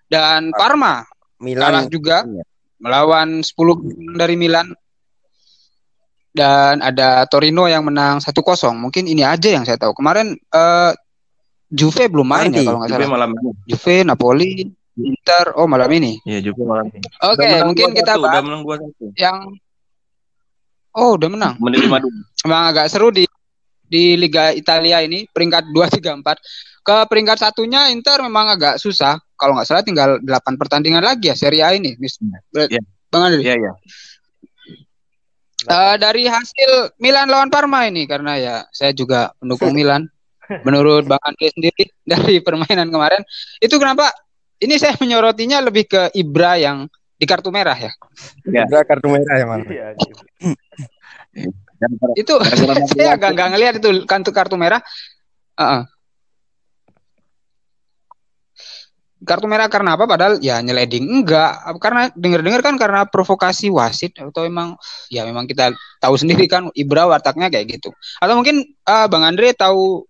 dan 0.05 0.53
Parma 0.53 1.01
kalah 1.01 1.09
Milan 1.41 1.89
juga 1.89 2.21
Iya. 2.21 2.43
melawan 2.77 3.41
10 3.41 4.13
dari 4.17 4.37
Milan 4.37 4.69
dan 6.31 6.79
ada 6.79 7.25
Torino 7.27 7.65
yang 7.67 7.83
menang 7.89 8.21
1-0. 8.21 8.31
Mungkin 8.77 9.03
ini 9.09 9.25
aja 9.25 9.49
yang 9.51 9.65
saya 9.65 9.75
tahu. 9.75 9.97
Kemarin 9.97 10.37
eh, 10.37 10.91
Juve 11.71 12.11
belum 12.11 12.27
main 12.27 12.51
Nanti, 12.51 12.61
ya 12.61 12.67
kalau 12.67 12.77
nggak 12.83 12.89
Juve 12.91 13.03
salah. 13.07 13.13
malam. 13.15 13.29
Juve, 13.65 13.95
Napoli, 14.03 14.51
Inter, 15.05 15.45
oh 15.57 15.65
malam 15.65 15.89
ini. 15.91 16.21
Iya, 16.23 16.39
Juve 16.45 16.63
malam 16.63 16.87
ini. 16.89 17.01
Oke, 17.23 17.41
menang 17.43 17.67
mungkin 17.71 17.87
2-1, 17.91 17.97
kita 17.97 18.11
udah 18.13 18.23
bahas 18.23 18.43
menang 18.43 18.61
2-1. 18.63 19.15
yang 19.17 19.37
Oh, 20.91 21.15
udah 21.15 21.29
menang. 21.31 21.55
Menit 21.63 21.87
5 21.87 22.03
dulu. 22.03 22.19
Emang 22.43 22.67
agak 22.67 22.91
seru 22.91 23.15
di 23.15 23.23
di 23.87 24.15
Liga 24.15 24.51
Italia 24.51 24.99
ini 24.99 25.23
peringkat 25.27 25.71
2 25.71 25.87
3 25.87 26.19
4. 26.19 26.35
Ke 26.83 26.95
peringkat 27.07 27.37
satunya 27.39 27.87
Inter 27.95 28.19
memang 28.19 28.51
agak 28.51 28.75
susah. 28.75 29.15
Kalau 29.39 29.55
nggak 29.55 29.67
salah 29.71 29.83
tinggal 29.87 30.19
8 30.19 30.59
pertandingan 30.59 30.99
lagi 30.99 31.31
ya 31.31 31.35
Serie 31.35 31.63
A 31.63 31.71
ini. 31.71 31.95
Mis- 31.95 32.19
Ber- 32.51 32.67
Iya. 32.67 32.83
Bang. 33.07 33.31
Iya. 33.39 33.71
Eh, 35.61 35.95
dari 36.01 36.25
hasil 36.25 36.97
Milan 36.97 37.29
lawan 37.29 37.53
Parma 37.53 37.85
ini 37.85 38.09
karena 38.09 38.33
ya 38.35 38.55
saya 38.73 38.91
juga 38.91 39.31
pendukung 39.37 39.71
Milan. 39.71 40.09
Menurut 40.67 41.07
Bang 41.07 41.21
Andri 41.23 41.47
sendiri 41.55 41.87
dari 42.11 42.43
permainan 42.43 42.91
kemarin 42.91 43.23
itu 43.61 43.75
kenapa 43.79 44.11
ini 44.61 44.75
saya 44.77 44.93
menyorotinya 45.01 45.57
lebih 45.65 45.89
ke 45.89 46.01
Ibra 46.13 46.61
yang 46.61 46.85
di 47.17 47.25
kartu 47.25 47.49
merah 47.49 47.77
ya. 47.77 47.91
Iya. 48.45 48.65
Ibra 48.69 48.81
kartu 48.85 49.07
merah 49.09 49.35
ya, 49.37 49.45
Bang. 49.45 49.61
Iya, 49.65 49.85
per- 51.97 52.17
Itu 52.17 52.33
saya 52.93 53.17
agak 53.17 53.33
nggak 53.33 53.49
ngelihat 53.57 53.73
itu 53.81 53.89
kartu 54.05 54.29
kartu 54.29 54.55
merah. 54.57 54.81
Heeh. 55.57 55.81
Kartu 59.21 59.45
merah 59.45 59.69
karena 59.69 59.93
apa? 59.93 60.09
Padahal 60.09 60.41
ya 60.41 60.57
nyeleding 60.65 61.05
enggak. 61.05 61.61
Karena 61.77 62.09
dengar-dengar 62.17 62.61
kan 62.65 62.75
karena 62.81 63.05
provokasi 63.05 63.69
wasit 63.69 64.17
atau 64.17 64.49
memang 64.49 64.73
ya 65.13 65.21
memang 65.29 65.45
kita 65.45 65.73
tahu 66.01 66.17
sendiri 66.17 66.49
kan 66.49 66.73
Ibra 66.73 67.05
wataknya 67.05 67.53
kayak 67.53 67.81
gitu. 67.81 67.93
Atau 68.17 68.33
mungkin 68.33 68.65
eh, 68.65 69.07
Bang 69.09 69.21
Andre 69.21 69.53
tahu 69.53 70.09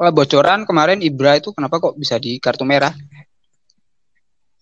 eh, 0.00 0.12
bocoran 0.12 0.64
kemarin 0.64 1.04
Ibra 1.04 1.36
itu 1.36 1.52
kenapa 1.52 1.76
kok 1.84 2.00
bisa 2.00 2.16
di 2.16 2.40
kartu 2.40 2.64
merah? 2.64 2.96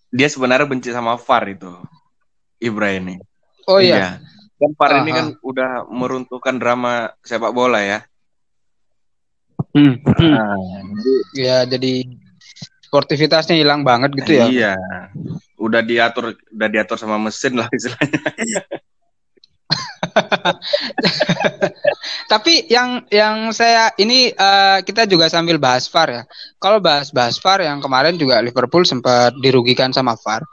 Dia 0.09 0.29
sebenarnya 0.29 0.67
benci 0.69 0.91
sama 0.91 1.17
VAR 1.21 1.45
itu. 1.49 1.73
Ibra 2.59 2.97
ini. 2.97 3.21
Oh 3.69 3.79
iya. 3.79 4.19
Dan 4.59 4.75
VAR 4.75 5.05
ini 5.05 5.11
Aha. 5.15 5.19
kan 5.19 5.27
udah 5.45 5.71
meruntuhkan 5.87 6.57
drama 6.59 7.13
sepak 7.23 7.53
bola 7.55 7.81
ya. 7.85 8.01
Hmm. 9.77 10.01
hmm. 10.01 10.33
Nah, 10.33 10.57
Ya 11.37 11.63
jadi 11.69 12.09
sportivitasnya 12.89 13.55
hilang 13.55 13.85
banget 13.85 14.17
gitu 14.17 14.41
ya. 14.41 14.45
Iya. 14.49 14.75
Udah 15.61 15.85
diatur 15.85 16.35
udah 16.35 16.69
diatur 16.73 16.97
sama 16.97 17.21
mesin 17.21 17.61
lah 17.61 17.69
istilahnya. 17.71 18.21
Tapi 22.33 22.69
yang 22.69 23.09
yang 23.09 23.55
saya 23.57 23.93
ini 23.97 24.29
uh, 24.33 24.85
kita 24.85 25.09
juga 25.09 25.33
sambil 25.33 25.57
bahas 25.57 25.89
VAR 25.89 26.09
ya. 26.11 26.23
Kalau 26.61 26.83
bahas-bahas 26.83 27.41
VAR 27.41 27.65
yang 27.65 27.81
kemarin 27.81 28.21
juga 28.21 28.43
Liverpool 28.45 28.85
sempat 28.85 29.33
dirugikan 29.41 29.95
sama 29.95 30.19
VAR. 30.19 30.45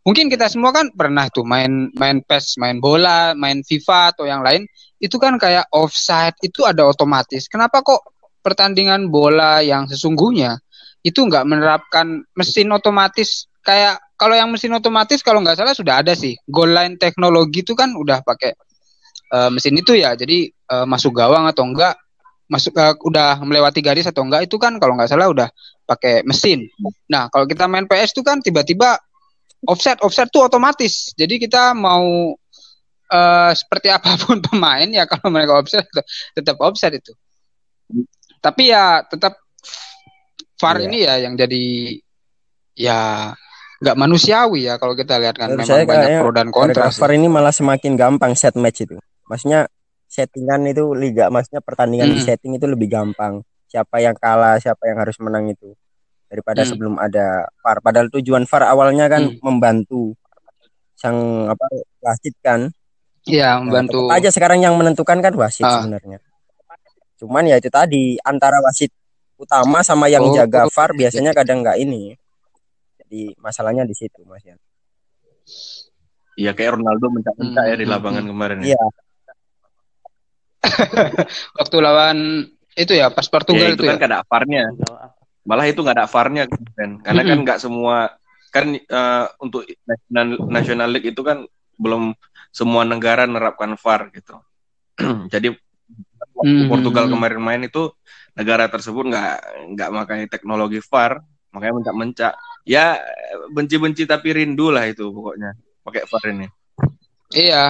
Mungkin 0.00 0.32
kita 0.32 0.48
semua 0.48 0.72
kan 0.72 0.88
pernah 0.96 1.28
tuh 1.28 1.44
main 1.44 1.92
main 1.92 2.24
PES, 2.24 2.56
main 2.56 2.80
bola, 2.80 3.36
main 3.36 3.60
FIFA 3.60 4.16
atau 4.16 4.24
yang 4.24 4.40
lain. 4.40 4.64
Itu 4.96 5.20
kan 5.20 5.36
kayak 5.36 5.68
offside 5.72 6.36
itu 6.40 6.64
ada 6.64 6.88
otomatis. 6.88 7.46
Kenapa 7.46 7.84
kok 7.84 8.00
pertandingan 8.40 9.12
bola 9.12 9.60
yang 9.60 9.84
sesungguhnya 9.86 10.56
itu 11.00 11.24
nggak 11.24 11.48
menerapkan 11.48 12.24
mesin 12.36 12.68
otomatis 12.72 13.48
kayak 13.64 14.00
kalau 14.20 14.36
yang 14.36 14.52
mesin 14.52 14.72
otomatis 14.76 15.24
kalau 15.24 15.40
nggak 15.40 15.56
salah 15.56 15.72
sudah 15.72 16.04
ada 16.04 16.12
sih 16.12 16.36
goal 16.48 16.72
line 16.72 17.00
teknologi 17.00 17.64
itu 17.64 17.72
kan 17.72 17.96
udah 17.96 18.20
pakai 18.20 18.52
uh, 19.32 19.50
mesin 19.50 19.78
itu 19.78 19.96
ya 19.96 20.14
jadi 20.14 20.50
uh, 20.70 20.86
masuk 20.86 21.14
gawang 21.14 21.46
atau 21.46 21.66
enggak 21.66 21.96
masuk 22.50 22.74
uh, 22.74 22.94
udah 23.06 23.38
melewati 23.46 23.78
garis 23.80 24.06
atau 24.10 24.26
enggak 24.26 24.50
itu 24.50 24.58
kan 24.58 24.76
kalau 24.82 24.98
nggak 24.98 25.10
salah 25.10 25.30
udah 25.30 25.48
pakai 25.86 26.26
mesin 26.26 26.66
nah 27.06 27.30
kalau 27.30 27.46
kita 27.46 27.70
main 27.70 27.86
PS 27.86 28.14
itu 28.14 28.22
kan 28.26 28.42
tiba-tiba 28.42 28.98
offset 29.66 30.02
offset 30.02 30.28
tuh 30.30 30.50
otomatis 30.50 31.14
jadi 31.14 31.38
kita 31.38 31.74
mau 31.78 32.34
uh, 33.10 33.50
seperti 33.54 33.88
apa 33.96 34.18
pun 34.18 34.42
pemain 34.42 34.86
ya 34.90 35.06
kalau 35.06 35.30
mereka 35.30 35.62
offset 35.62 35.86
tetap 36.34 36.58
offset 36.58 36.98
itu 36.98 37.14
tapi 38.40 38.72
ya 38.72 39.04
tetap 39.04 39.36
VAR 40.60 40.76
yeah. 40.80 40.86
ini 40.86 40.98
ya 41.04 41.14
yang 41.24 41.34
jadi 41.36 41.64
ya 42.76 43.00
nggak 43.80 43.96
manusiawi 43.96 44.68
ya 44.68 44.76
kalau 44.76 44.92
kita 44.92 45.16
lihat 45.16 45.40
kan 45.40 45.56
Menurut 45.56 45.64
memang 45.64 45.72
saya 45.72 45.84
banyak 45.88 46.10
pro 46.20 46.30
dan 46.36 46.48
kontra. 46.52 46.92
VAR 46.92 47.12
ini 47.16 47.28
malah 47.32 47.52
semakin 47.52 47.96
gampang 47.96 48.36
set 48.36 48.52
match 48.60 48.84
itu. 48.84 49.00
Maksudnya 49.30 49.70
settingan 50.10 50.66
itu 50.66 50.90
liga, 50.90 51.30
maksudnya 51.30 51.62
pertandingan 51.62 52.10
hmm. 52.10 52.16
di 52.18 52.20
setting 52.26 52.52
itu 52.58 52.66
lebih 52.66 52.90
gampang. 52.90 53.46
Siapa 53.70 54.02
yang 54.02 54.18
kalah, 54.18 54.58
siapa 54.58 54.90
yang 54.90 54.98
harus 54.98 55.14
menang 55.22 55.46
itu 55.54 55.70
daripada 56.26 56.66
hmm. 56.66 56.70
sebelum 56.74 56.94
ada 56.98 57.46
VAR. 57.62 57.78
Padahal 57.78 58.10
tujuan 58.10 58.42
VAR 58.50 58.66
awalnya 58.66 59.06
kan 59.06 59.30
hmm. 59.30 59.38
membantu 59.38 60.18
sang 60.98 61.46
apa 61.46 61.66
wasit 62.02 62.34
kan. 62.42 62.74
Iya, 63.22 63.62
nah, 63.62 63.70
membantu. 63.70 64.10
Nah, 64.10 64.18
aja 64.18 64.34
sekarang 64.34 64.58
yang 64.58 64.74
menentukan 64.74 65.22
kan 65.22 65.34
wasit 65.38 65.62
uh. 65.62 65.78
sebenarnya. 65.78 66.18
Cuman 67.22 67.46
ya 67.46 67.62
itu 67.62 67.70
tadi 67.70 68.18
antara 68.26 68.58
wasit 68.64 68.90
utama 69.38 69.86
sama 69.86 70.10
yang 70.10 70.26
oh, 70.26 70.34
jaga 70.34 70.66
oh, 70.66 70.72
VAR 70.74 70.90
biasanya 70.92 71.30
kadang 71.30 71.62
nggak 71.62 71.78
ini 71.78 72.18
di 73.10 73.34
masalahnya 73.38 73.86
di 73.86 73.94
situ 73.94 74.26
Mas 74.26 74.42
ya. 74.42 74.58
Iya 76.40 76.56
kayak 76.56 76.80
Ronaldo 76.80 77.06
mencak-mencak 77.12 77.64
hmm. 77.66 77.70
ya 77.70 77.76
di 77.76 77.86
lapangan 77.86 78.24
hmm. 78.24 78.30
kemarin. 78.32 78.58
Ya. 78.64 78.82
Waktu 81.58 81.76
lawan 81.80 82.18
itu 82.76 82.92
ya 82.94 83.10
pas 83.10 83.26
Portugal 83.26 83.72
ya, 83.72 83.74
itu, 83.74 83.82
itu 83.82 83.90
kan 83.90 83.98
ya. 84.00 84.06
ada 84.06 84.18
farnya. 84.24 84.64
Malah 85.44 85.66
itu 85.66 85.80
nggak 85.80 85.96
ada 85.96 86.08
farnya 86.08 86.44
kan. 86.46 86.90
Karena 87.02 87.22
kan 87.24 87.38
nggak 87.44 87.58
semua 87.60 88.14
kan 88.50 88.66
uh, 88.74 89.26
untuk 89.38 89.62
national, 89.86 90.26
national 90.50 90.88
league 90.90 91.08
itu 91.14 91.22
kan 91.22 91.46
belum 91.80 92.12
semua 92.50 92.82
negara 92.82 93.24
menerapkan 93.24 93.78
VAR 93.78 94.10
gitu. 94.12 94.36
Jadi 95.32 95.54
waktu 96.34 96.66
Portugal 96.66 97.08
kemarin 97.08 97.40
main 97.40 97.62
itu 97.64 97.94
negara 98.34 98.66
tersebut 98.66 99.06
nggak 99.06 99.34
nggak 99.74 99.88
pakai 100.04 100.20
teknologi 100.26 100.82
VAR, 100.82 101.22
makanya 101.54 101.74
mencak-mencak 101.80 102.32
ya 102.68 103.00
benci-benci 103.54 104.04
tapi 104.04 104.36
rindu 104.36 104.68
lah 104.68 104.84
itu 104.90 105.08
pokoknya 105.08 105.56
pakai 105.86 106.02
VAR 106.04 106.24
ini. 106.34 106.46
Iya. 107.30 107.64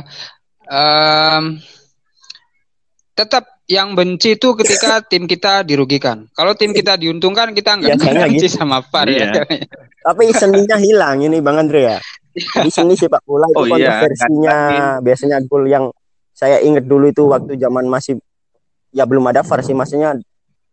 Um, 0.70 1.60
tetap 3.20 3.44
yang 3.68 3.92
benci 3.92 4.40
itu 4.40 4.56
ketika 4.56 4.98
tim 5.10 5.28
kita 5.28 5.62
dirugikan. 5.62 6.24
Kalau 6.32 6.56
tim 6.56 6.72
kita 6.72 6.96
diuntungkan 6.96 7.52
kita 7.52 7.76
nggak 7.76 7.96
benci 8.32 8.48
gitu. 8.48 8.56
sama 8.56 8.80
VAR 8.80 9.06
ya. 9.12 9.12
iya. 9.12 9.28
ya. 9.44 9.44
Tapi 10.00 10.32
seninya 10.32 10.76
hilang 10.80 11.20
ini 11.20 11.38
Bang 11.44 11.60
Andre 11.60 11.96
ya. 11.96 11.98
Di 12.32 12.70
seni 12.72 12.96
sepak 12.96 13.26
bola 13.26 13.44
itu 13.50 13.58
oh, 13.58 13.76
iya. 13.76 14.00
versinya 14.00 14.56
biasanya 15.02 15.42
gol 15.44 15.66
yang 15.68 15.90
saya 16.32 16.62
ingat 16.62 16.88
dulu 16.88 17.10
itu 17.10 17.26
waktu 17.28 17.60
zaman 17.60 17.84
masih 17.90 18.16
ya 18.94 19.04
belum 19.04 19.28
ada 19.28 19.44
VAR 19.44 19.60
sih 19.60 19.76
maksudnya 19.76 20.16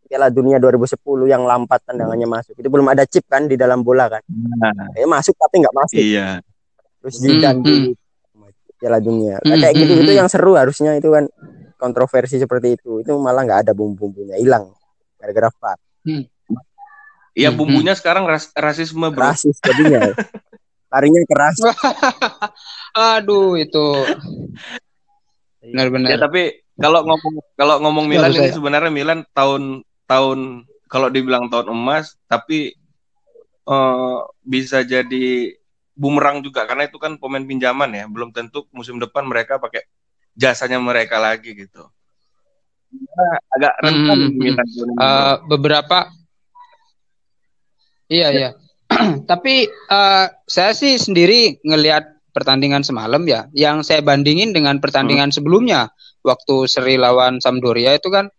Piala 0.07 0.31
Dunia 0.31 0.55
2010 0.55 0.95
yang 1.27 1.43
lampat 1.43 1.83
tendangannya 1.83 2.25
masuk. 2.31 2.55
Itu 2.55 2.71
belum 2.71 2.87
ada 2.87 3.03
chip 3.03 3.27
kan 3.27 3.45
di 3.51 3.59
dalam 3.59 3.83
bola 3.83 4.07
kan. 4.07 4.23
Nah. 4.31 4.95
Eh, 4.95 5.03
masuk 5.03 5.35
tapi 5.35 5.59
nggak 5.59 5.75
masuk. 5.75 5.99
Iya. 5.99 6.39
Terus 7.03 7.15
diganti 7.19 7.75
hmm. 7.91 8.79
Piala 8.79 9.03
Dunia. 9.03 9.43
Nah, 9.43 9.57
kayak 9.59 9.75
gitu 9.75 9.93
itu 10.07 10.11
yang 10.15 10.31
seru 10.31 10.55
harusnya 10.55 10.95
itu 10.95 11.11
kan 11.11 11.27
kontroversi 11.77 12.41
seperti 12.41 12.75
itu. 12.75 13.05
Itu 13.05 13.15
malah 13.21 13.45
nggak 13.45 13.69
ada 13.69 13.73
bumbu-bumbunya, 13.77 14.35
hilang 14.41 14.73
gara-gara 15.17 15.49
VAR. 15.53 15.77
Hmm. 16.05 16.25
Iya 17.37 17.53
bumbunya 17.53 17.93
sekarang 17.93 18.25
ras 18.25 18.49
rasisme 18.57 19.13
bro. 19.13 19.29
Rasis 19.29 19.61
jadinya. 19.61 20.09
Larinya 20.93 21.21
keras. 21.29 21.57
Aduh 23.17 23.53
itu. 23.61 23.87
Benar-benar. 25.61 26.09
Ya 26.09 26.17
tapi 26.17 26.65
kalau 26.73 27.05
ngomong 27.05 27.33
kalau 27.53 27.75
ngomong 27.85 28.05
Milan 28.09 28.33
ini 28.33 28.49
sebenarnya 28.49 28.89
Milan 28.89 29.21
tahun 29.37 29.85
tahun 30.09 30.65
kalau 30.87 31.13
dibilang 31.13 31.51
tahun 31.51 31.69
emas 31.73 32.15
tapi 32.25 32.73
uh, 33.67 34.23
bisa 34.41 34.81
jadi 34.81 35.53
bumerang 35.97 36.45
juga 36.45 36.63
karena 36.69 36.85
itu 36.85 37.01
kan 37.01 37.17
pemain 37.17 37.43
pinjaman 37.43 37.89
ya 37.91 38.05
belum 38.05 38.29
tentu 38.31 38.69
musim 38.71 39.01
depan 39.01 39.25
mereka 39.25 39.57
pakai 39.57 39.83
jasanya 40.37 40.77
mereka 40.77 41.17
lagi 41.17 41.57
gitu. 41.57 41.89
Nah, 42.93 43.37
agak 43.51 43.73
rentan 43.83 44.19
hmm, 44.31 44.37
Milan 44.37 44.67
uh, 44.95 45.35
beberapa 45.49 46.07
iya 48.07 48.31
iya. 48.31 48.49
Tapi 49.31 49.67
uh, 49.91 50.25
saya 50.47 50.71
sih 50.71 50.95
sendiri 50.95 51.59
ngelihat 51.67 52.07
pertandingan 52.31 52.85
semalam 52.85 53.25
ya 53.27 53.49
yang 53.51 53.83
saya 53.83 53.99
bandingin 54.05 54.55
dengan 54.55 54.79
pertandingan 54.79 55.33
hmm. 55.33 55.35
sebelumnya 55.35 55.91
waktu 56.23 56.69
seri 56.69 56.95
lawan 56.95 57.43
Sampdoria 57.43 57.97
itu 57.97 58.07
kan 58.07 58.31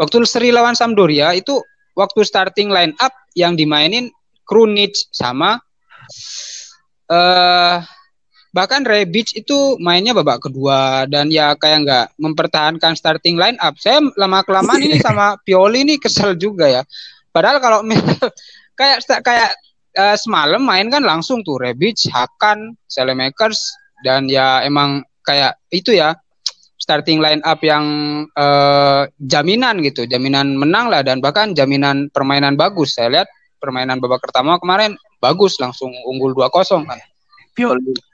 waktu 0.00 0.26
seri 0.26 0.50
lawan 0.50 0.74
Sampdoria 0.74 1.36
itu 1.36 1.60
waktu 1.94 2.26
starting 2.26 2.72
line 2.72 2.96
up 2.98 3.14
yang 3.38 3.54
dimainin 3.54 4.10
Krunic 4.48 4.96
sama 5.14 5.62
uh, 7.12 7.76
bahkan 8.54 8.86
Rebic 8.86 9.34
itu 9.34 9.74
mainnya 9.82 10.14
babak 10.14 10.46
kedua 10.46 11.10
dan 11.10 11.26
ya 11.26 11.58
kayak 11.58 11.78
nggak 11.82 12.06
mempertahankan 12.22 12.94
starting 12.94 13.34
line 13.34 13.58
up. 13.58 13.74
Saya 13.82 13.98
lama 14.14 14.46
kelamaan 14.46 14.78
ini 14.78 15.02
sama 15.06 15.34
Pioli 15.42 15.82
ini 15.82 15.98
kesel 15.98 16.38
juga 16.38 16.70
ya. 16.70 16.82
Padahal 17.34 17.58
kalau 17.58 17.82
kayak 18.78 19.02
kayak 19.26 19.50
uh, 19.98 20.14
semalam 20.14 20.62
main 20.62 20.86
kan 20.86 21.02
langsung 21.02 21.42
tuh 21.42 21.58
Rebic, 21.58 21.98
Hakan, 22.14 22.78
Selemakers 22.86 23.74
dan 24.06 24.30
ya 24.30 24.62
emang 24.62 25.02
kayak 25.26 25.58
itu 25.74 25.98
ya 25.98 26.14
starting 26.78 27.18
line 27.18 27.42
up 27.42 27.58
yang 27.58 27.82
uh, 28.38 29.02
jaminan 29.18 29.82
gitu, 29.82 30.06
jaminan 30.06 30.54
menang 30.54 30.94
lah 30.94 31.02
dan 31.02 31.18
bahkan 31.18 31.58
jaminan 31.58 32.06
permainan 32.14 32.54
bagus. 32.54 32.94
Saya 32.94 33.10
lihat 33.10 33.28
permainan 33.58 33.98
babak 33.98 34.22
pertama 34.22 34.62
kemarin 34.62 34.94
bagus 35.18 35.58
langsung 35.58 35.90
unggul 36.06 36.38
2-0 36.38 36.86
kan. 36.86 37.02
Pioli. 37.58 38.13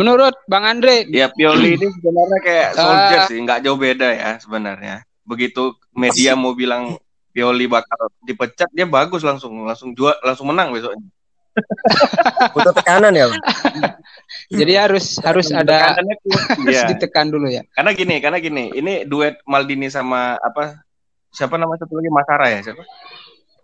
Menurut 0.00 0.32
Bang 0.48 0.64
Andre, 0.64 1.04
ya 1.12 1.28
Pioli 1.28 1.76
ini 1.76 1.86
sebenarnya 2.00 2.38
kayak 2.40 2.68
eh, 2.72 2.76
soldier 2.80 3.20
uh, 3.20 3.26
sih, 3.28 3.38
nggak 3.44 3.60
jauh 3.60 3.76
beda 3.76 4.08
ya 4.08 4.30
sebenarnya. 4.40 5.04
Begitu 5.28 5.76
media 5.92 6.32
mau 6.32 6.56
bilang 6.56 6.96
Pioli 7.36 7.68
bakal 7.68 8.08
dipecat, 8.24 8.72
dia 8.72 8.88
bagus 8.88 9.20
langsung 9.20 9.68
langsung 9.68 9.92
jual 9.92 10.16
langsung 10.24 10.48
menang 10.48 10.72
besoknya. 10.72 11.04
Butuh 12.56 12.72
tekanan 12.72 13.12
ya. 13.12 13.28
Jadi 14.58 14.72
harus 14.72 15.20
harus 15.20 15.52
ada 15.52 16.00
harus 16.64 16.80
ya. 16.80 16.88
ditekan 16.88 17.28
dulu 17.28 17.52
ya. 17.52 17.60
Karena 17.76 17.92
gini, 17.92 18.16
karena 18.24 18.38
gini, 18.40 18.72
ini 18.72 19.04
duet 19.04 19.36
Maldini 19.44 19.92
sama 19.92 20.40
apa? 20.40 20.80
Siapa 21.30 21.60
nama 21.60 21.76
satu 21.76 21.94
lagi 22.00 22.10
Masara 22.10 22.46
ya, 22.50 22.58
siapa? 22.64 22.82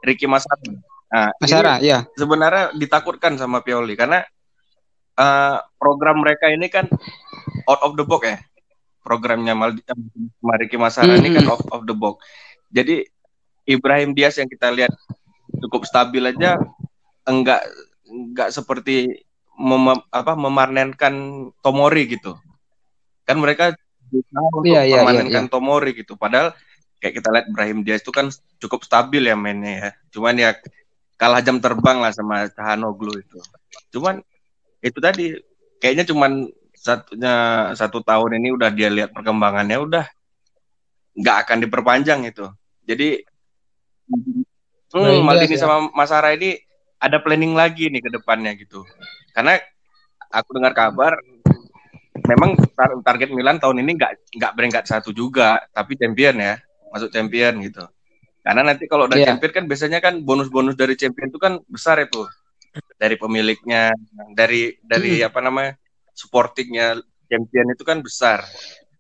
Ricky 0.04 0.28
Masara. 0.28 0.62
Nah, 1.10 1.32
Masara, 1.40 1.82
ya. 1.82 2.04
Sebenarnya 2.14 2.76
ditakutkan 2.76 3.34
sama 3.40 3.64
Pioli 3.64 3.96
karena 3.98 4.22
uh, 5.16 5.58
program 5.80 6.22
mereka 6.22 6.48
ini 6.52 6.68
kan 6.68 6.86
out 7.66 7.80
of 7.82 7.96
the 7.96 8.04
box 8.04 8.22
ya. 8.24 8.38
Programnya 9.06 9.54
Ricky 10.58 10.74
Masara 10.74 11.14
-hmm. 11.14 11.20
ini 11.22 11.28
kan 11.38 11.46
out 11.46 11.62
of 11.70 11.86
the 11.86 11.94
box. 11.94 12.22
Jadi 12.74 13.06
Ibrahim 13.66 14.14
Diaz 14.14 14.38
yang 14.38 14.50
kita 14.50 14.70
lihat 14.70 14.90
cukup 15.62 15.86
stabil 15.86 16.22
aja 16.22 16.58
enggak 17.26 17.66
enggak 18.06 18.50
seperti 18.54 19.26
mem, 19.58 19.98
apa 20.10 20.32
memanenkan 20.34 21.48
Tomori 21.62 22.18
gitu. 22.18 22.38
Kan 23.26 23.42
mereka 23.42 23.74
bisa 24.10 24.38
untuk 24.38 24.70
yeah, 24.70 24.86
yeah, 24.86 25.02
memanenkan 25.02 25.30
yeah, 25.30 25.42
yeah. 25.46 25.52
Tomori 25.54 25.90
gitu. 25.98 26.14
Padahal 26.14 26.54
kayak 27.02 27.22
kita 27.22 27.28
lihat 27.30 27.46
Ibrahim 27.50 27.78
Diaz 27.82 28.02
itu 28.02 28.14
kan 28.14 28.30
cukup 28.62 28.86
stabil 28.86 29.26
ya 29.26 29.34
mainnya 29.34 29.72
ya. 29.74 29.90
Cuman 30.14 30.34
ya 30.38 30.54
kalah 31.18 31.42
jam 31.42 31.58
terbang 31.58 31.98
lah 31.98 32.14
sama 32.14 32.46
Cahanoglu 32.52 33.18
itu. 33.18 33.38
Cuman 33.90 34.22
itu 34.86 34.98
tadi 35.02 35.34
kayaknya 35.82 36.06
cuman 36.06 36.46
satunya 36.76 37.34
satu 37.74 37.98
tahun 37.98 38.38
ini 38.38 38.54
udah 38.54 38.70
dia 38.70 38.86
lihat 38.86 39.10
perkembangannya 39.10 39.78
udah 39.82 40.06
nggak 41.18 41.36
akan 41.42 41.58
diperpanjang 41.66 42.20
itu. 42.28 42.46
Jadi 42.86 43.26
hmm, 44.94 45.26
Maldini 45.26 45.58
ya. 45.58 45.66
sama 45.66 45.90
Mas 45.90 46.14
Ara 46.14 46.38
ini 46.38 46.60
ada 47.02 47.18
planning 47.18 47.58
lagi 47.58 47.90
nih 47.90 47.98
ke 48.04 48.10
depannya 48.14 48.54
gitu. 48.54 48.86
Karena 49.34 49.58
aku 50.30 50.54
dengar 50.54 50.72
kabar 50.76 51.18
memang 52.16 52.54
tar 52.72 52.96
target 53.02 53.34
Milan 53.34 53.58
tahun 53.58 53.82
ini 53.82 53.98
nggak 53.98 54.12
nggak 54.38 54.52
beringkat 54.54 54.84
satu 54.86 55.10
juga, 55.10 55.60
tapi 55.74 55.98
champion 55.98 56.38
ya, 56.38 56.54
masuk 56.94 57.10
champion 57.10 57.58
gitu. 57.66 57.84
Karena 58.46 58.62
nanti 58.62 58.86
kalau 58.86 59.10
udah 59.10 59.18
yeah. 59.18 59.34
champion 59.34 59.52
kan 59.52 59.64
biasanya 59.66 59.98
kan 59.98 60.22
bonus-bonus 60.22 60.78
dari 60.78 60.94
champion 60.94 61.34
itu 61.34 61.40
kan 61.42 61.58
besar 61.66 61.98
itu 61.98 62.22
dari 62.96 63.16
pemiliknya, 63.20 63.92
dari 64.32 64.76
dari 64.80 65.20
hmm. 65.20 65.28
apa 65.28 65.38
namanya 65.44 65.72
supportingnya 66.16 66.96
champion 67.28 67.68
itu 67.74 67.84
kan 67.84 68.00
besar 68.00 68.46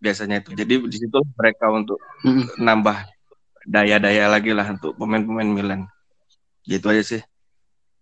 biasanya 0.00 0.44
itu. 0.44 0.52
Jadi 0.52 0.74
di 0.86 0.96
situ 1.00 1.18
mereka 1.34 1.72
untuk 1.72 1.98
hmm. 2.22 2.60
nambah 2.60 3.08
daya-daya 3.66 4.30
lagi 4.30 4.52
lah 4.52 4.68
untuk 4.70 4.94
pemain-pemain 4.94 5.48
Milan. 5.48 5.80
Gitu 6.62 6.86
aja 6.86 7.02
sih. 7.02 7.22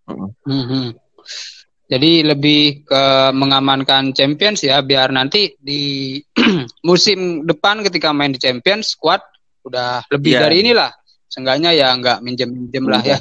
Hmm. 0.05 0.31
Hmm. 0.45 0.89
Jadi 1.85 2.25
lebih 2.25 2.81
ke 2.81 3.29
mengamankan 3.29 4.09
Champions 4.17 4.65
ya 4.65 4.81
biar 4.81 5.13
nanti 5.13 5.53
di 5.61 6.17
musim 6.89 7.45
depan 7.45 7.85
ketika 7.85 8.09
main 8.09 8.33
di 8.33 8.41
Champions 8.41 8.97
squad 8.97 9.21
udah 9.65 10.01
lebih 10.09 10.33
yeah. 10.37 10.41
dari 10.45 10.55
inilah. 10.65 10.91
Seenggaknya 11.29 11.73
ya 11.73 11.93
nggak 11.93 12.21
minjem-minjem 12.25 12.85
lah 12.89 13.01
ya. 13.05 13.17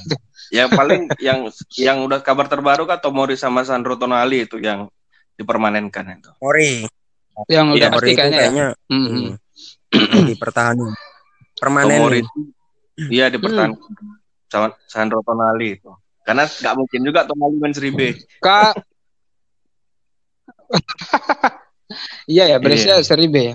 Ya 0.55 0.71
paling 0.71 1.11
yang 1.19 1.51
yang 1.75 2.07
udah 2.07 2.23
kabar 2.23 2.47
terbaru 2.47 2.87
kan 2.87 3.03
Tomori 3.03 3.35
sama 3.35 3.67
Sandro 3.67 3.99
Tonali 3.99 4.47
itu 4.47 4.62
yang 4.62 4.87
dipermanenkan 5.35 6.14
itu. 6.14 6.31
Mori. 6.38 6.87
Yang 7.51 7.67
udah 7.75 7.88
ya, 7.90 7.95
pasti 7.99 8.12
kayaknya, 8.14 8.23
ya. 8.23 8.38
kayaknya 8.38 8.67
ya. 8.71 8.95
Mm 8.95 9.07
-hmm. 9.11 10.25
dipertahankan. 10.31 10.95
Permanen. 11.59 11.90
Tomori 11.99 12.23
iya 12.99 13.27
dipertahankan. 13.31 13.90
Hmm. 14.55 14.71
Sandro 14.87 15.19
Tonali 15.27 15.75
itu. 15.75 15.90
Karena 16.23 16.47
nggak 16.47 16.75
mungkin 16.79 17.01
juga 17.03 17.27
Tonali 17.27 17.57
main 17.59 17.75
seri 17.75 17.90
B. 17.90 18.14
Kak. 18.38 18.79
iya 22.31 22.55
ya, 22.55 22.57
Brescia 22.62 23.03
iya. 23.03 23.05
seri 23.05 23.27
B 23.27 23.37
ya. 23.51 23.55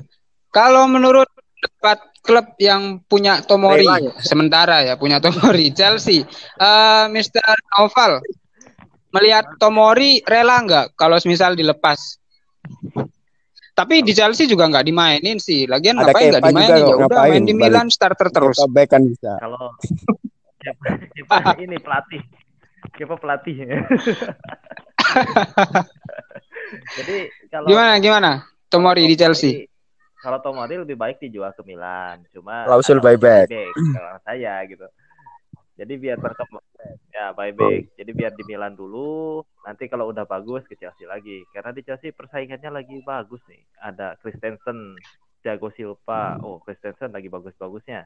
Kalau 0.51 0.91
menurut 0.91 1.29
empat 1.63 2.08
klub 2.19 2.55
yang 2.59 3.01
punya 3.07 3.41
Tomori 3.41 3.87
ya? 3.87 4.13
sementara 4.21 4.83
ya 4.85 4.99
punya 4.99 5.17
Tomori 5.23 5.71
Chelsea, 5.77 6.23
uh, 6.23 6.25
eh, 6.27 7.05
Mr. 7.11 7.55
Noval 7.77 8.21
melihat 9.09 9.45
Tomori 9.57 10.21
rela 10.25 10.61
nggak 10.61 10.85
kalau 10.93 11.17
misal 11.25 11.57
dilepas? 11.57 12.19
Tapi 13.73 14.03
di 14.03 14.11
Chelsea 14.11 14.43
juga 14.43 14.67
nggak 14.67 14.83
dimainin 14.83 15.39
sih. 15.39 15.63
Lagian 15.63 15.95
Ada 16.03 16.11
ngapain 16.11 16.27
nggak 16.35 16.43
dimainin? 16.51 16.83
Ya 16.83 16.95
udah 16.99 17.19
main 17.31 17.43
di 17.47 17.55
Milan 17.55 17.87
starter 17.87 18.27
terus. 18.27 18.59
kan 18.91 19.07
bisa. 19.07 19.39
Kalau 19.39 19.71
ini 21.63 21.79
pelatih 21.79 22.19
Kepa 22.95 23.15
pelatih. 23.19 23.55
Jadi 26.99 27.17
kalau 27.49 27.67
gimana 27.67 27.97
gimana 28.03 28.31
Tomori 28.67 29.07
di 29.07 29.15
Chelsea? 29.15 29.63
Kalau 30.19 30.39
Tomori 30.43 30.75
lebih 30.75 30.99
baik 30.99 31.23
dijual 31.23 31.55
ke 31.55 31.63
Milan, 31.63 32.27
cuma 32.35 32.67
klausul 32.67 32.99
buyback. 32.99 33.47
Kalau 33.49 34.19
saya 34.27 34.59
gitu. 34.67 34.83
Jadi 35.79 35.95
biar 35.95 36.19
berkembang 36.19 36.65
ya 37.15 37.31
buyback. 37.31 37.95
Jadi 37.95 38.11
biar 38.11 38.35
di 38.35 38.43
Milan 38.43 38.75
dulu, 38.75 39.39
nanti 39.63 39.87
kalau 39.87 40.11
udah 40.11 40.27
bagus 40.27 40.67
ke 40.67 40.75
Chelsea 40.75 41.07
lagi. 41.07 41.47
Karena 41.55 41.71
di 41.71 41.81
Chelsea 41.87 42.11
persaingannya 42.11 42.67
lagi 42.67 42.99
bagus 42.99 43.39
nih. 43.47 43.63
Ada 43.79 44.19
Christensen, 44.19 44.99
Thiago 45.39 45.71
Silva. 45.71 46.35
Oh, 46.43 46.59
Christensen 46.59 47.15
lagi 47.15 47.31
bagus-bagusnya. 47.31 48.03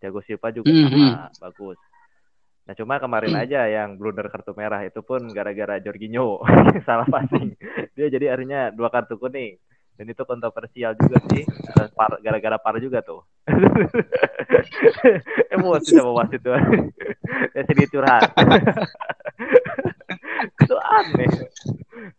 Thiago 0.00 0.24
Silva 0.24 0.48
juga 0.50 0.72
mm 0.72 0.88
-hmm. 0.88 1.08
sama 1.12 1.28
bagus. 1.36 1.78
Nah 2.62 2.74
cuma 2.78 3.02
kemarin 3.02 3.34
hmm. 3.34 3.42
aja 3.42 3.60
yang 3.66 3.98
blunder 3.98 4.30
kartu 4.30 4.54
merah 4.54 4.78
itu 4.86 5.02
pun 5.02 5.26
gara-gara 5.34 5.82
Jorginho 5.82 6.38
salah 6.86 7.06
passing. 7.10 7.58
Dia 7.98 8.06
jadi 8.06 8.34
akhirnya 8.34 8.70
dua 8.70 8.86
kartu 8.88 9.18
kuning. 9.18 9.58
Dan 9.98 10.08
itu 10.08 10.22
kontroversial 10.24 10.96
juga 10.96 11.18
sih. 11.30 11.44
Gara-gara 11.96 12.56
par 12.58 12.80
juga 12.80 13.04
tuh. 13.04 13.20
Emosi 15.54 15.92
sama 15.92 16.12
wasit 16.16 16.40
tuh. 16.40 16.56
ya 17.54 17.60
sedikit 17.68 18.00
curhat. 18.00 18.32
itu 20.62 20.76
aneh. 20.76 21.30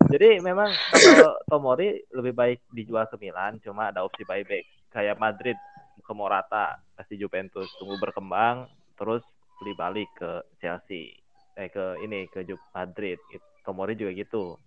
Jadi 0.08 0.40
memang 0.40 0.72
kalau 0.94 1.36
Tomori 1.50 2.00
lebih 2.14 2.32
baik 2.32 2.60
dijual 2.72 3.10
ke 3.10 3.20
Milan, 3.20 3.60
cuma 3.60 3.92
ada 3.92 4.06
opsi 4.06 4.24
buyback. 4.24 4.64
Kayak 4.94 5.20
Madrid 5.20 5.58
ke 6.00 6.14
Morata, 6.14 6.78
kasih 6.96 7.26
Juventus 7.26 7.68
tunggu 7.82 7.98
berkembang, 7.98 8.70
terus 8.96 9.26
beli 9.60 9.74
balik 9.74 10.08
ke 10.16 10.46
Chelsea 10.62 11.24
eh 11.54 11.70
ke 11.70 12.02
ini 12.02 12.26
ke 12.30 12.42
Madrid 12.74 13.22
Tomori 13.62 13.94
juga 13.94 14.12
gitu 14.18 14.58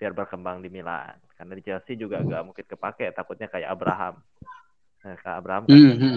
biar 0.00 0.16
berkembang 0.16 0.64
di 0.64 0.72
Milan. 0.72 1.12
Karena 1.36 1.52
di 1.52 1.60
Chelsea 1.60 2.00
juga 2.00 2.24
nggak 2.24 2.42
mungkin 2.48 2.64
kepake 2.64 3.12
takutnya 3.12 3.52
kayak 3.52 3.68
Abraham. 3.68 4.16
Nah, 5.04 5.14
kayak 5.20 5.36
Abraham 5.36 5.62
kan. 5.68 5.76
Mm 5.76 5.96
-hmm. 6.00 6.16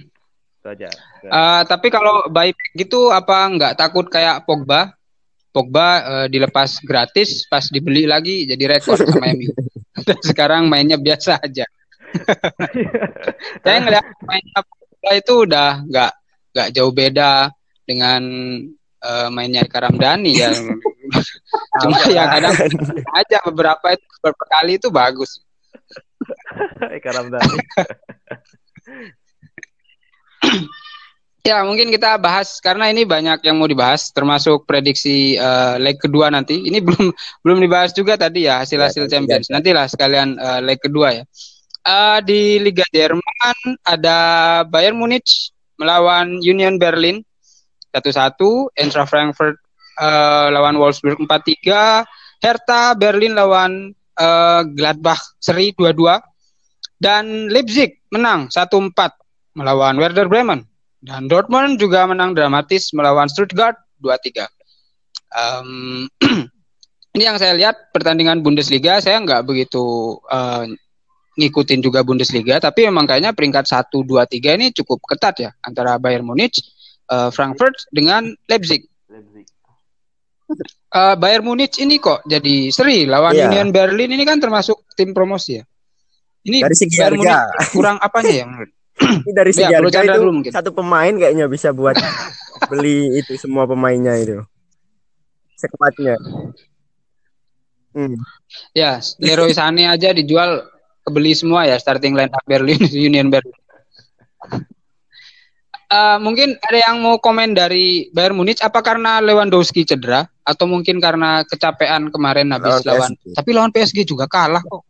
itu 0.64 0.68
aja. 0.72 0.88
Uh, 1.28 1.62
tapi 1.68 1.92
kalau 1.92 2.26
baik 2.32 2.56
gitu 2.72 3.12
apa 3.12 3.36
nggak 3.52 3.76
takut 3.76 4.08
kayak 4.08 4.48
Pogba? 4.48 4.96
Pogba 5.52 5.88
uh, 6.02 6.26
dilepas 6.26 6.80
gratis 6.80 7.44
pas 7.48 7.64
dibeli 7.68 8.08
lagi 8.08 8.44
jadi 8.48 8.76
rekor 8.76 8.96
sama 9.00 9.32
MU 9.32 9.52
sekarang 10.28 10.66
mainnya 10.66 10.96
biasa 10.96 11.36
aja. 11.40 11.68
Saya 13.60 13.76
ngeliat 13.84 14.06
mainnya 14.24 14.60
Pogba 14.64 15.10
itu 15.14 15.32
udah 15.44 15.70
nggak 15.84 16.12
nggak 16.56 16.68
jauh 16.72 16.92
beda 16.92 17.52
dengan 17.84 18.22
uh, 19.04 19.28
mainnya 19.30 19.64
Karamdani 19.68 20.32
ya. 20.34 20.50
Cuma 21.82 21.98
ya 22.08 22.24
kadang 22.30 22.54
aja 23.16 23.38
beberapa 23.48 23.86
itu 23.92 24.06
beberapa 24.20 24.44
kali 24.48 24.72
itu 24.78 24.88
bagus. 24.88 25.40
Ya 31.46 31.62
mungkin 31.62 31.94
kita 31.94 32.18
bahas 32.18 32.58
karena 32.58 32.90
ini 32.90 33.06
banyak 33.06 33.38
yang 33.46 33.62
mau 33.62 33.70
dibahas 33.70 34.10
termasuk 34.10 34.66
prediksi 34.66 35.38
uh, 35.38 35.78
leg 35.78 35.94
kedua 35.94 36.26
nanti. 36.26 36.58
Ini 36.58 36.82
belum 36.82 37.14
belum 37.46 37.58
dibahas 37.62 37.94
juga 37.94 38.18
tadi 38.18 38.50
ya 38.50 38.66
hasil-hasil 38.66 39.06
ya, 39.06 39.10
Champions. 39.14 39.46
Nantilah 39.54 39.86
sekalian 39.86 40.34
uh, 40.42 40.58
leg 40.58 40.82
kedua 40.82 41.22
ya. 41.22 41.24
Uh, 41.86 42.18
di 42.26 42.58
Liga 42.58 42.82
Jerman 42.90 43.78
ada 43.86 44.18
Bayern 44.66 44.98
Munich 44.98 45.54
melawan 45.78 46.42
Union 46.42 46.82
Berlin 46.82 47.22
1-1, 47.94 48.34
Eintracht 48.74 49.14
Frankfurt 49.14 49.62
uh, 49.98 50.46
lawan 50.52 50.76
Wolfsburg 50.78 51.18
4-3, 51.24 52.04
Hertha 52.40 52.94
Berlin 52.96 53.34
lawan 53.36 53.96
uh, 54.20 54.62
Gladbach 54.64 55.20
seri 55.40 55.72
2-2 55.72 56.20
dan 57.00 57.52
Leipzig 57.52 58.00
menang 58.12 58.48
1-4 58.48 58.92
melawan 59.56 59.96
Werder 60.00 60.28
Bremen 60.28 60.64
dan 61.04 61.28
Dortmund 61.28 61.76
juga 61.76 62.08
menang 62.08 62.32
dramatis 62.32 62.90
melawan 62.96 63.28
Stuttgart 63.28 63.76
2-3. 64.00 64.48
Um, 65.36 66.08
ini 67.16 67.24
yang 67.24 67.36
saya 67.36 67.56
lihat 67.56 67.92
pertandingan 67.92 68.40
Bundesliga 68.40 69.00
saya 69.00 69.20
nggak 69.20 69.44
begitu 69.44 70.16
uh, 70.28 70.64
ngikutin 71.36 71.84
juga 71.84 72.00
Bundesliga, 72.00 72.56
tapi 72.56 72.88
memang 72.88 73.04
kayaknya 73.04 73.36
peringkat 73.36 73.68
1 73.68 73.92
2 73.92 74.08
3 74.08 74.56
ini 74.56 74.66
cukup 74.72 75.04
ketat 75.04 75.36
ya 75.36 75.50
antara 75.60 76.00
Bayern 76.00 76.24
Munich, 76.24 76.56
uh, 77.12 77.28
Frankfurt 77.28 77.76
dengan 77.92 78.32
Leipzig. 78.48 78.88
Leipzig. 79.12 79.44
Uh, 80.46 81.18
Bayern 81.18 81.42
Munich 81.42 81.74
ini 81.82 81.98
kok 81.98 82.22
jadi 82.22 82.70
seri 82.70 83.02
lawan 83.02 83.34
yeah. 83.34 83.50
Union 83.50 83.74
Berlin 83.74 84.14
ini 84.14 84.22
kan 84.22 84.38
termasuk 84.38 84.86
tim 84.94 85.10
promosi 85.10 85.58
ya. 85.58 85.64
Ini 86.46 86.62
dari 86.62 86.76
segi 86.78 86.96
Bayern 86.96 87.18
harga. 87.18 87.36
Munich 87.50 87.70
kurang 87.74 87.96
apanya 87.98 88.34
ya 88.34 88.46
Ini 89.26 89.32
dari 89.34 89.52
segi 89.52 89.72
ya, 89.74 89.82
harga 89.82 90.00
itu 90.06 90.20
mungkin. 90.24 90.50
satu 90.54 90.70
pemain 90.72 91.12
kayaknya 91.12 91.50
bisa 91.50 91.74
buat 91.74 91.98
beli 92.70 93.18
itu 93.18 93.34
semua 93.36 93.66
pemainnya 93.66 94.14
itu. 94.16 94.40
Sekuatnya. 95.58 96.16
Hmm. 97.96 98.16
Ya, 98.76 99.00
Leroy 99.18 99.56
Sané 99.56 99.88
aja 99.88 100.12
dijual 100.12 100.68
kebeli 101.00 101.32
semua 101.32 101.64
ya 101.64 101.80
starting 101.80 102.12
line 102.12 102.30
up 102.30 102.44
Berlin 102.44 102.82
Union 103.08 103.28
Berlin. 103.32 103.56
Uh, 105.86 106.18
mungkin 106.18 106.58
ada 106.66 106.78
yang 106.82 106.98
mau 106.98 107.22
komen 107.22 107.54
dari 107.54 108.10
Bayern 108.10 108.34
Munich 108.34 108.58
apa 108.58 108.82
karena 108.82 109.22
Lewandowski 109.22 109.86
cedera 109.86 110.26
atau 110.42 110.66
mungkin 110.66 110.98
karena 110.98 111.46
kecapean 111.46 112.10
kemarin 112.10 112.50
habis 112.50 112.82
lawan, 112.82 113.14
lawan 113.14 113.34
tapi 113.38 113.50
lawan 113.54 113.70
PSG 113.70 114.02
juga 114.02 114.26
kalah 114.26 114.62
kok. 114.66 114.82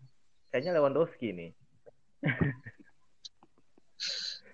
Kayaknya 0.48 0.80
Lewandowski 0.80 1.28
nih. 1.36 1.50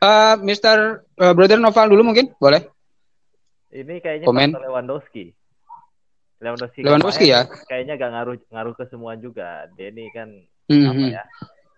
uh, 0.02 0.34
Mister 0.46 1.06
uh, 1.22 1.32
Brother 1.32 1.62
Noval 1.62 1.94
dulu 1.94 2.10
mungkin 2.10 2.34
boleh. 2.42 2.66
Ini 3.70 4.02
kayaknya 4.02 4.26
komen 4.26 4.58
Lewandowski. 4.58 5.30
Lewandowski, 6.42 6.80
Lewandowski 6.82 7.26
ya. 7.30 7.46
Kayaknya 7.70 7.94
gak 8.02 8.10
ngaruh 8.18 8.36
ngaruh 8.50 8.74
ke 8.74 8.84
semua 8.90 9.14
juga. 9.14 9.70
Denny 9.78 10.10
kan 10.10 10.42
Hmm, 10.70 10.86
apa 10.88 10.94
hmm. 10.94 11.10
ya 11.10 11.22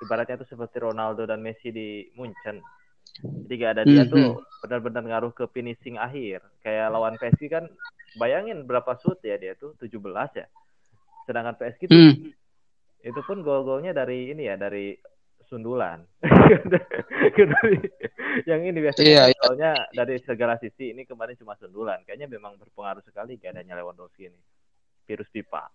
ibaratnya 0.05 0.37
itu 0.39 0.47
seperti 0.53 0.77
Ronaldo 0.77 1.25
dan 1.25 1.41
Messi 1.41 1.73
di 1.73 2.05
Munchen 2.15 2.61
jadi 3.49 3.55
gak 3.57 3.73
ada 3.81 3.83
dia 3.89 4.05
Hmm, 4.05 4.13
tuh 4.13 4.29
benar-benar 4.65 5.05
ngaruh 5.05 5.37
ke 5.37 5.45
finishing 5.53 6.01
akhir. 6.01 6.41
Kayak 6.65 6.89
lawan 6.89 7.21
PSG 7.21 7.53
kan 7.53 7.69
bayangin 8.17 8.65
berapa 8.65 8.97
shoot 9.05 9.21
ya 9.21 9.37
dia 9.37 9.53
tuh? 9.61 9.77
17 9.77 10.01
ya? 10.33 10.49
Sedangkan 11.29 11.61
PSG 11.61 11.93
tuh 11.93 11.93
Hmm. 11.93 12.33
itu 13.05 13.21
pun 13.29 13.45
gol-golnya 13.45 13.93
dari 13.93 14.33
ini 14.33 14.49
ya 14.49 14.57
dari 14.57 14.97
sundulan. 15.53 16.01
Yang 18.49 18.61
ini 18.73 18.79
biasanya 18.81 19.29
iya. 19.29 19.37
golnya 19.45 19.73
dari 19.93 20.17
segala 20.25 20.57
sisi 20.57 20.97
ini 20.97 21.05
kemarin 21.05 21.37
cuma 21.37 21.53
sundulan. 21.61 22.01
Kayaknya 22.09 22.33
memang 22.33 22.57
berpengaruh 22.57 23.05
sekali 23.05 23.37
gak 23.37 23.61
adanya 23.61 23.77
Lewandowski 23.77 24.33
ini. 24.33 24.41
Virus 25.05 25.29
pipa 25.29 25.69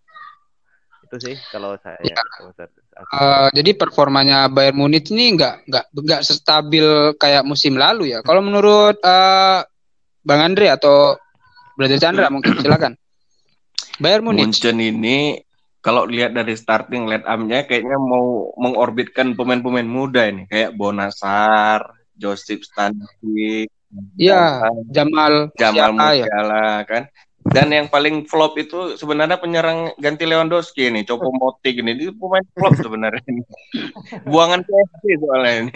itu 0.99 1.15
sih 1.19 1.35
kalau 1.49 1.73
saya 1.79 1.97
kalau 2.35 2.51
saya- 2.53 2.69
aku- 2.69 3.15
Eh, 3.15 3.47
jadi 3.55 3.71
performanya 3.73 4.51
Bayern 4.51 4.75
Munich 4.75 5.07
ini 5.09 5.33
nggak 5.33 5.65
nggak 5.71 5.85
nggak 5.95 6.21
stabil 6.25 7.15
kayak 7.15 7.47
musim 7.47 7.79
lalu 7.79 8.11
ya. 8.11 8.19
Kalau 8.21 8.43
menurut 8.43 8.99
eh, 8.99 9.59
Bang 10.19 10.41
Andre 10.43 10.75
atau 10.75 11.15
Brother 11.79 11.95
Chandra 11.97 12.27
mungkin 12.27 12.59
silakan. 12.63 12.93
Bayern 13.99 14.23
Munich. 14.27 14.43
Munchen 14.51 14.77
ini 14.77 15.39
kalau 15.79 16.03
lihat 16.03 16.35
dari 16.35 16.59
starting 16.59 17.07
line 17.07 17.23
up-nya 17.23 17.63
kayaknya 17.63 17.95
mau 17.95 18.51
mengorbitkan 18.59 19.31
pemain-pemain 19.33 19.87
muda 19.87 20.27
ini 20.27 20.43
kayak 20.45 20.75
Bonasar, 20.75 21.95
Josip 22.19 22.67
Stanisic, 22.67 23.71
Iya, 24.19 24.69
Jamal 24.91 25.49
Jamal 25.55 25.91
Musiala 25.95 26.13
ya. 26.13 26.85
Kan. 26.85 27.03
Dan 27.39 27.71
yang 27.71 27.87
paling 27.87 28.27
flop 28.27 28.59
itu 28.59 28.99
sebenarnya 28.99 29.39
penyerang 29.39 29.95
ganti 29.97 30.27
Lewandowski 30.27 30.91
ini, 30.91 31.07
Copo 31.07 31.31
Moting 31.31 31.81
ini. 31.81 31.91
Itu 31.95 32.13
pemain 32.19 32.45
flop 32.51 32.75
sebenarnya 32.77 33.23
ini. 33.31 33.41
Buangan 34.27 34.61
PSG 34.67 35.03
soalnya 35.23 35.53
ini. 35.65 35.73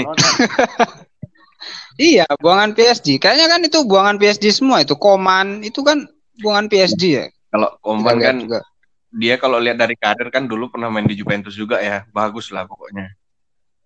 Iya, 1.96 2.26
buangan 2.42 2.74
PSG. 2.74 3.22
Kayaknya 3.22 3.48
kan 3.48 3.62
itu 3.64 3.80
buangan 3.86 4.18
PSG 4.18 4.46
semua 4.50 4.82
itu. 4.82 4.98
Koman 4.98 5.62
itu 5.62 5.86
kan 5.86 6.10
buangan 6.42 6.68
PSG 6.68 7.04
ya. 7.06 7.26
Kalau 7.54 7.70
Koman 7.80 8.18
kan 8.18 8.36
juga. 8.42 8.60
dia 9.14 9.38
kalau 9.38 9.62
lihat 9.62 9.78
dari 9.78 9.94
karir 9.94 10.34
kan 10.34 10.50
dulu 10.50 10.74
pernah 10.74 10.90
main 10.90 11.06
di 11.06 11.14
Juventus 11.14 11.54
juga 11.54 11.78
ya. 11.80 12.02
Bagus 12.10 12.50
lah 12.50 12.66
pokoknya. 12.66 13.14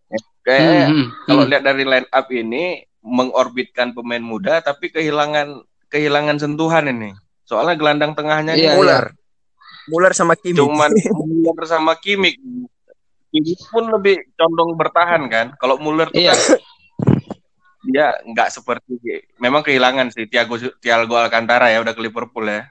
Ya, 0.08 0.20
Kayak 0.48 0.64
Hmm, 0.64 0.88
hmm, 0.88 1.08
kalau 1.28 1.44
hmm. 1.44 1.52
lihat 1.52 1.64
dari 1.68 1.84
line 1.84 2.08
up 2.08 2.28
ini 2.32 2.64
mengorbitkan 3.04 3.92
pemain 3.92 4.24
muda 4.24 4.64
tapi 4.64 4.88
kehilangan 4.88 5.68
kehilangan 5.92 6.40
sentuhan 6.40 6.88
ini. 6.88 7.12
Soalnya 7.48 7.80
gelandang 7.80 8.12
tengahnya 8.12 8.54
ini 8.54 8.68
Iya, 8.68 8.76
Muller. 8.76 9.06
Muller 9.88 10.12
sama 10.12 10.36
Kimi. 10.36 10.60
cuman 10.60 10.92
Muller 11.48 11.64
sama 11.64 11.96
Kimmich. 11.96 12.36
Kimmich 13.32 13.64
pun 13.72 13.88
lebih 13.88 14.20
condong 14.36 14.76
bertahan 14.76 15.24
kan. 15.32 15.48
Kalau 15.56 15.80
Muller 15.80 16.12
tuh 16.12 16.20
Iya. 16.20 16.36
kan 16.36 16.60
dia 17.88 18.12
nggak 18.20 18.52
seperti 18.52 19.00
memang 19.40 19.64
kehilangan 19.64 20.12
sih 20.12 20.28
Thiago 20.28 20.60
Thiago 20.84 21.16
Alcantara 21.16 21.72
ya 21.72 21.80
udah 21.80 21.96
ke 21.96 22.04
Liverpool 22.04 22.44
ya. 22.44 22.68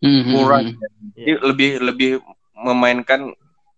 Hmm, 0.00 0.24
hmm, 0.24 0.32
Kurang. 0.32 0.64
hmm. 0.72 1.12
Jadi 1.12 1.32
lebih 1.44 1.70
lebih 1.84 2.10
memainkan 2.56 3.28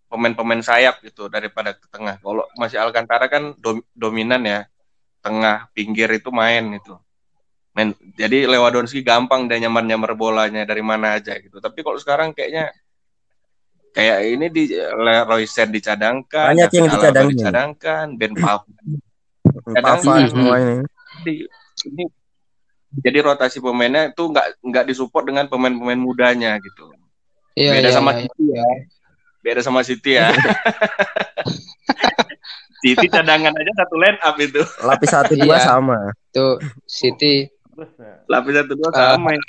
pemain-pemain 0.07 0.63
sayap 0.63 1.03
gitu 1.03 1.27
daripada 1.27 1.75
ke 1.75 1.91
tengah. 1.91 2.23
Kalau 2.23 2.47
masih 2.55 2.79
Alcantara 2.79 3.27
kan 3.27 3.51
dom- 3.59 3.83
dominan 3.93 4.47
ya. 4.47 4.71
Tengah, 5.19 5.67
pinggir 5.75 6.07
itu 6.15 6.31
main 6.31 6.63
gitu. 6.79 6.95
Main, 7.79 7.95
jadi 8.13 8.51
Lewandowski 8.51 9.07
gampang 9.07 9.47
dia 9.47 9.63
nyamar-nyamar 9.63 10.19
bolanya 10.19 10.67
dari 10.67 10.83
mana 10.83 11.15
aja 11.15 11.39
gitu. 11.39 11.63
Tapi 11.63 11.79
kalau 11.79 11.95
sekarang 11.95 12.35
kayaknya 12.35 12.75
kayak 13.89 14.19
ini 14.27 14.47
di 14.51 14.75
Leroy 14.75 15.47
Sen 15.47 15.71
dicadangkan, 15.71 16.59
Banyak 16.59 16.71
yang 16.75 16.87
dicadangin. 16.91 17.39
dicadangkan, 17.39 18.05
Ben 18.19 18.35
Pavard 18.35 18.67
Hmm. 19.49 20.27
semua 20.27 20.59
ini. 20.59 20.83
di- 21.23 21.47
ini 21.87 22.05
jadi 22.99 23.23
rotasi 23.23 23.59
pemainnya 23.59 24.11
itu 24.11 24.23
nggak 24.25 24.59
nggak 24.61 24.85
disupport 24.85 25.25
dengan 25.25 25.47
pemain-pemain 25.47 25.97
mudanya 25.97 26.59
gitu. 26.59 26.91
Iya, 27.55 27.79
Beda 27.79 27.89
iya, 27.89 27.95
sama 27.95 28.11
iya. 28.13 28.21
City 28.27 28.45
ya. 28.51 28.67
Beda 29.39 29.61
sama 29.63 29.81
City 29.83 30.11
ya. 30.15 30.27
City 32.79 33.07
cadangan 33.09 33.51
aja 33.51 33.73
satu 33.77 33.95
line 33.99 34.19
up 34.21 34.37
itu. 34.39 34.63
Lapis 34.81 35.11
satu 35.11 35.33
dua 35.35 35.57
Iya. 35.57 35.67
sama. 35.67 35.99
Itu 36.31 36.47
City 36.85 37.51
Lapis 38.29 38.53
satu 38.59 38.73
dua 38.75 38.89
Eh, 38.91 39.13
sama 39.15 39.31
ya. 39.35 39.43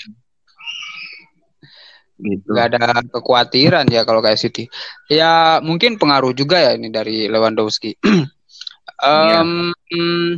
Gitu. 2.20 2.52
nggak 2.52 2.66
ada 2.76 3.00
kekhawatiran 3.08 3.88
ya 3.88 4.04
kalau 4.04 4.20
kayak 4.20 4.36
City. 4.36 4.68
Ya 5.08 5.64
mungkin 5.64 5.96
pengaruh 5.96 6.36
juga 6.36 6.60
ya 6.60 6.76
ini 6.76 6.92
dari 6.92 7.32
Lewandowski. 7.32 7.96
Em, 9.00 9.72
mm, 9.72 10.30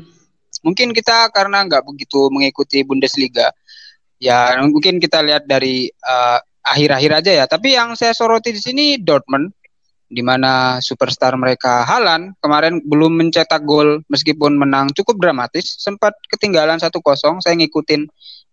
mungkin 0.62 0.94
kita 0.94 1.34
karena 1.34 1.66
nggak 1.66 1.82
begitu 1.82 2.30
mengikuti 2.30 2.86
Bundesliga, 2.86 3.50
ya 4.22 4.54
mungkin 4.62 5.02
kita 5.02 5.26
lihat 5.26 5.50
dari 5.50 5.90
eh, 5.90 6.40
akhir-akhir 6.62 7.12
aja 7.26 7.32
ya. 7.42 7.46
Tapi 7.50 7.74
yang 7.74 7.98
saya 7.98 8.14
soroti 8.14 8.54
di 8.54 8.62
sini 8.62 9.02
Dortmund, 9.02 9.50
di 10.12 10.20
mana 10.20 10.84
superstar 10.84 11.40
mereka 11.40 11.88
Halan 11.88 12.36
kemarin 12.44 12.84
belum 12.84 13.16
mencetak 13.16 13.64
gol 13.64 14.04
meskipun 14.12 14.60
menang 14.60 14.92
cukup 14.92 15.18
dramatis, 15.18 15.80
sempat 15.80 16.12
ketinggalan 16.28 16.78
1-0. 16.78 16.92
Saya 17.40 17.56
ngikutin 17.56 18.02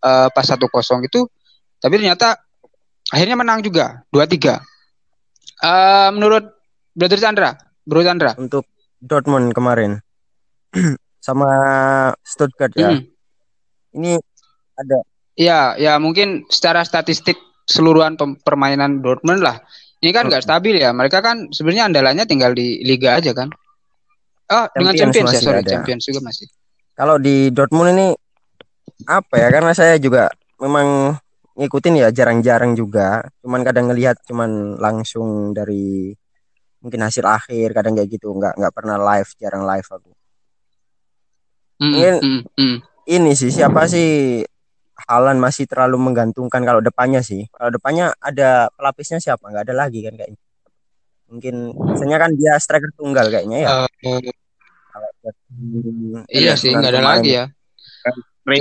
eh, 0.06 0.28
pas 0.30 0.46
1-0 0.46 0.62
itu, 1.02 1.26
tapi 1.82 1.94
ternyata 1.98 2.38
akhirnya 3.10 3.34
menang 3.34 3.60
juga 3.66 4.06
2-3. 4.14 4.62
Eh, 5.58 6.08
menurut 6.14 6.54
Brother 6.94 7.18
Chandra, 7.18 7.50
Bro 7.82 8.06
Chandra, 8.06 8.38
Untuk 8.38 8.64
Dortmund 9.02 9.50
kemarin. 9.50 9.98
sama 11.28 11.50
Stuttgart 12.24 12.72
ya. 12.72 12.94
Hmm. 12.94 13.04
Ini 13.98 14.16
ada 14.78 14.98
Iya, 15.38 15.78
ya 15.78 16.02
mungkin 16.02 16.50
secara 16.50 16.82
statistik 16.82 17.38
keseluruhan 17.62 18.18
pem- 18.18 18.42
permainan 18.42 18.98
Dortmund 18.98 19.38
lah. 19.38 19.62
Ini 19.98 20.10
kan 20.10 20.26
nggak 20.26 20.42
stabil 20.42 20.78
ya. 20.78 20.90
Mereka 20.90 21.18
kan 21.18 21.50
sebenarnya 21.50 21.90
andalannya 21.90 22.24
tinggal 22.24 22.52
di 22.52 22.82
liga 22.82 23.18
aja 23.18 23.32
kan. 23.32 23.50
Oh, 24.48 24.64
dengan 24.72 24.94
Champions 24.94 25.28
Champions 25.28 25.32
ya, 25.34 25.40
sorry, 25.42 25.60
ada. 25.60 25.70
Champions 25.70 26.04
juga 26.04 26.20
masih. 26.24 26.46
kalau 26.94 27.14
di 27.14 27.54
Dortmund 27.54 27.94
ini 27.94 28.10
apa 29.06 29.38
ya 29.38 29.54
karena 29.54 29.70
saya 29.70 30.02
juga 30.02 30.26
memang 30.58 31.14
ngikutin 31.54 31.94
ya 31.96 32.08
jarang-jarang 32.10 32.74
juga 32.74 33.22
cuman 33.38 33.62
kadang 33.62 33.86
ngelihat 33.86 34.18
cuman 34.24 34.74
langsung 34.74 35.54
dari 35.54 36.10
mungkin 36.78 37.00
hasil 37.00 37.22
akhir 37.22 37.70
kadang 37.70 37.94
kayak 37.94 38.10
gitu 38.10 38.30
nggak 38.30 38.50
nggak 38.54 38.74
pernah 38.74 38.98
live 38.98 39.30
jarang 39.36 39.62
live 39.62 39.86
aku 39.86 40.10
Hmm, 41.78 41.86
Mungkin- 41.94 42.18
hmm, 42.18 42.40
hmm. 42.58 42.76
ini 43.06 43.32
sih 43.32 43.50
siapa 43.52 43.86
sih 43.86 44.42
Halan 45.06 45.38
masih 45.38 45.70
terlalu 45.70 45.94
menggantungkan 46.10 46.66
kalau 46.66 46.82
depannya 46.82 47.22
sih 47.22 47.46
kalau 47.54 47.70
depannya 47.70 48.10
ada 48.18 48.66
pelapisnya 48.74 49.22
siapa 49.22 49.46
nggak 49.46 49.70
ada 49.70 49.74
lagi 49.76 50.02
kan 50.02 50.18
kayaknya 50.18 50.40
mungkin 51.28 51.54
biasanya 51.76 52.16
kan 52.18 52.30
dia 52.34 52.52
striker 52.58 52.90
tunggal 52.98 53.30
kayaknya 53.30 53.58
ya 53.62 53.70
Hmm, 55.48 56.24
iya 56.30 56.54
sih, 56.58 56.70
aturan 56.72 56.80
nggak 56.82 56.92
ada 56.94 57.02
lagi 57.02 57.30
ya. 57.34 57.44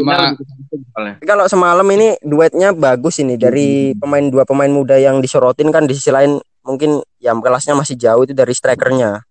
Cuma- 0.04 0.36
cantik 0.36 0.82
soalnya. 0.92 1.16
kalau 1.24 1.46
semalam 1.48 1.88
ini 1.96 2.20
duetnya 2.20 2.76
bagus 2.76 3.24
ini 3.24 3.40
dari 3.40 3.96
pemain 3.96 4.28
dua 4.28 4.44
pemain 4.44 4.68
muda 4.68 5.00
yang 5.00 5.24
disorotin 5.24 5.72
kan 5.72 5.88
di 5.88 5.96
sisi 5.96 6.12
lain 6.12 6.36
mungkin 6.62 7.00
yang 7.24 7.40
kelasnya 7.40 7.72
masih 7.72 7.96
jauh 7.96 8.28
itu 8.28 8.36
dari 8.36 8.52
strikernya. 8.52 9.24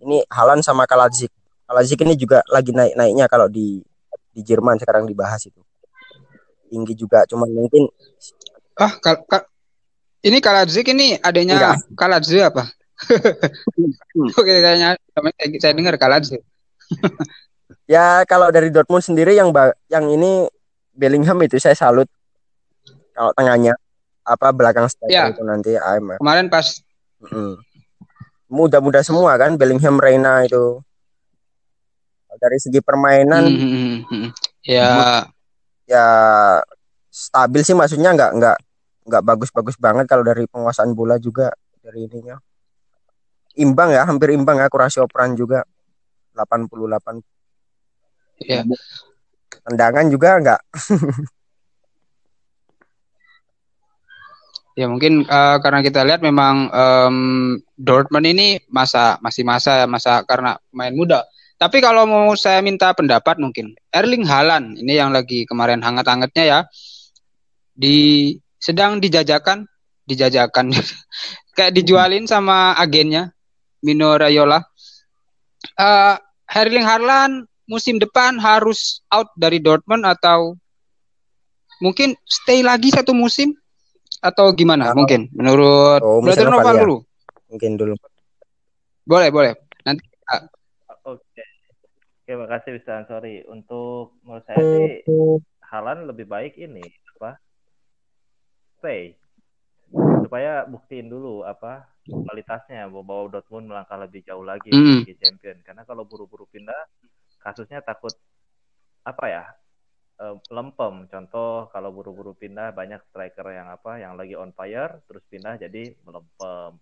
Ini 0.00 0.24
Halan 0.32 0.64
sama 0.64 0.88
Kaladzic. 0.88 1.28
Kaladzic 1.68 2.00
ini 2.00 2.16
juga 2.16 2.40
lagi 2.48 2.72
naik-naiknya 2.72 3.28
kalau 3.28 3.48
di 3.48 3.84
di 4.32 4.40
Jerman 4.40 4.80
sekarang 4.80 5.04
dibahas 5.04 5.44
itu. 5.44 5.60
Tinggi 6.74 6.98
juga 6.98 7.22
cuman 7.24 7.46
mungkin 7.48 7.86
Ah, 8.74 8.90
kal 8.98 9.22
kal- 9.30 9.46
ini 10.20 10.42
Kaladzic 10.42 10.90
ini 10.90 11.14
adanya 11.14 11.78
Kaladzic 11.94 12.42
apa? 12.42 12.66
Oke, 14.34 14.50
kayaknya 14.58 14.98
saya- 15.62 15.78
dengar 15.78 15.94
Kaladzic. 15.94 16.42
ya 17.86 18.26
kalau 18.26 18.50
dari 18.50 18.74
Dortmund 18.74 19.06
sendiri 19.06 19.38
yang 19.38 19.54
yang 19.86 20.10
ini 20.10 20.50
Bellingham 20.90 21.38
itu 21.46 21.62
saya 21.62 21.78
salut. 21.78 22.10
Kalau 23.14 23.30
tengahnya 23.30 23.78
apa 24.24 24.50
belakang 24.50 24.90
striker 24.90 25.12
Ya. 25.12 25.30
itu 25.30 25.46
nanti 25.46 25.78
I'm 25.78 26.18
Kemarin 26.18 26.50
pas 26.50 26.82
Mm. 27.22 27.56
Muda-muda 28.50 29.00
semua 29.00 29.38
kan 29.38 29.54
Bellingham 29.54 29.96
Reina 29.96 30.42
itu. 30.42 30.82
Dari 32.34 32.58
segi 32.58 32.82
permainan 32.82 33.46
Hmm, 33.46 33.56
hmm, 33.56 33.70
hmm, 33.70 33.98
hmm. 34.04 34.28
ya 34.66 35.24
ya 35.84 36.06
stabil 37.08 37.62
sih 37.62 37.76
maksudnya 37.76 38.10
nggak 38.16 38.30
nggak 38.40 38.56
nggak 39.04 39.22
bagus-bagus 39.22 39.76
banget 39.76 40.08
kalau 40.08 40.24
dari 40.24 40.48
penguasaan 40.48 40.96
bola 40.96 41.20
juga 41.20 41.52
dari 41.84 42.08
ininya. 42.08 42.36
Imbang 43.54 43.94
ya, 43.94 44.02
hampir 44.02 44.34
imbang 44.34 44.58
ya 44.58 44.66
kurasi 44.66 44.98
operan 44.98 45.38
juga 45.38 45.62
88 46.34 47.22
ya 48.42 48.66
tendangan 49.62 50.06
juga 50.10 50.28
nggak 50.42 50.60
Ya 54.74 54.90
mungkin 54.90 55.22
uh, 55.30 55.62
karena 55.62 55.86
kita 55.86 56.02
lihat 56.02 56.18
memang 56.18 56.66
um, 56.74 57.16
Dortmund 57.78 58.26
ini 58.26 58.58
masa 58.66 59.22
masih 59.22 59.46
masa 59.46 59.86
masa 59.86 60.26
karena 60.26 60.58
main 60.74 60.90
muda. 60.98 61.22
Tapi 61.54 61.78
kalau 61.78 62.04
mau 62.04 62.34
saya 62.34 62.60
minta 62.60 62.90
pendapat 62.92 63.38
mungkin 63.38 63.78
Erling 63.94 64.26
Haaland 64.26 64.74
ini 64.74 64.98
yang 64.98 65.14
lagi 65.14 65.46
kemarin 65.46 65.80
hangat-hangatnya 65.80 66.44
ya 66.44 66.60
di 67.74 68.34
sedang 68.58 68.98
dijajakan 68.98 69.66
dijajakan 70.04 70.74
kayak 71.56 71.72
dijualin 71.72 72.26
sama 72.26 72.74
agennya 72.76 73.32
Mino 73.84 74.16
Raiola. 74.16 74.60
Uh, 75.78 76.16
Erling 76.50 76.84
Haaland 76.84 77.48
musim 77.64 77.96
depan 77.96 78.36
harus 78.36 79.00
out 79.08 79.32
dari 79.34 79.58
Dortmund 79.60 80.04
atau 80.04 80.56
mungkin 81.80 82.12
stay 82.24 82.60
lagi 82.60 82.92
satu 82.92 83.16
musim 83.16 83.56
atau 84.20 84.52
gimana? 84.52 84.92
Mungkin 84.92 85.32
menurut 85.32 86.00
oh, 86.00 86.20
Brother 86.24 86.48
Noval 86.48 86.76
ya. 86.76 86.82
dulu. 86.84 86.96
Mungkin 87.52 87.70
dulu. 87.76 87.94
Boleh, 89.04 89.28
boleh. 89.28 89.52
Oke. 92.24 92.40
Makasih 92.40 92.80
Bisa. 92.80 93.04
Sorry. 93.04 93.44
Untuk 93.44 94.16
menurut 94.24 94.48
saya 94.48 94.64
sih 94.64 95.04
Halan 95.60 96.08
lebih 96.08 96.24
baik 96.24 96.56
ini 96.56 96.80
apa? 97.20 97.36
Stay. 98.80 99.12
Supaya 100.24 100.64
buktiin 100.64 101.12
dulu 101.12 101.44
apa 101.44 101.84
kualitasnya 102.08 102.88
bahwa 102.88 103.28
Dortmund 103.28 103.68
melangkah 103.68 104.00
lebih 104.00 104.24
jauh 104.24 104.40
lagi 104.40 104.72
mm. 104.72 105.04
di 105.04 105.12
Champion. 105.20 105.60
Karena 105.60 105.84
kalau 105.84 106.08
buru-buru 106.08 106.48
pindah 106.48 106.88
kasusnya 107.44 107.84
takut 107.84 108.16
apa 109.04 109.24
ya 109.28 109.44
uh, 110.24 110.40
lempem. 110.48 111.04
Contoh 111.12 111.68
kalau 111.68 111.92
buru-buru 111.92 112.32
pindah 112.32 112.72
banyak 112.72 113.04
striker 113.12 113.52
yang 113.52 113.68
apa 113.68 114.00
yang 114.00 114.16
lagi 114.16 114.32
on 114.32 114.56
fire 114.56 115.04
terus 115.04 115.20
pindah 115.28 115.60
jadi 115.60 115.92
melempem. 116.08 116.80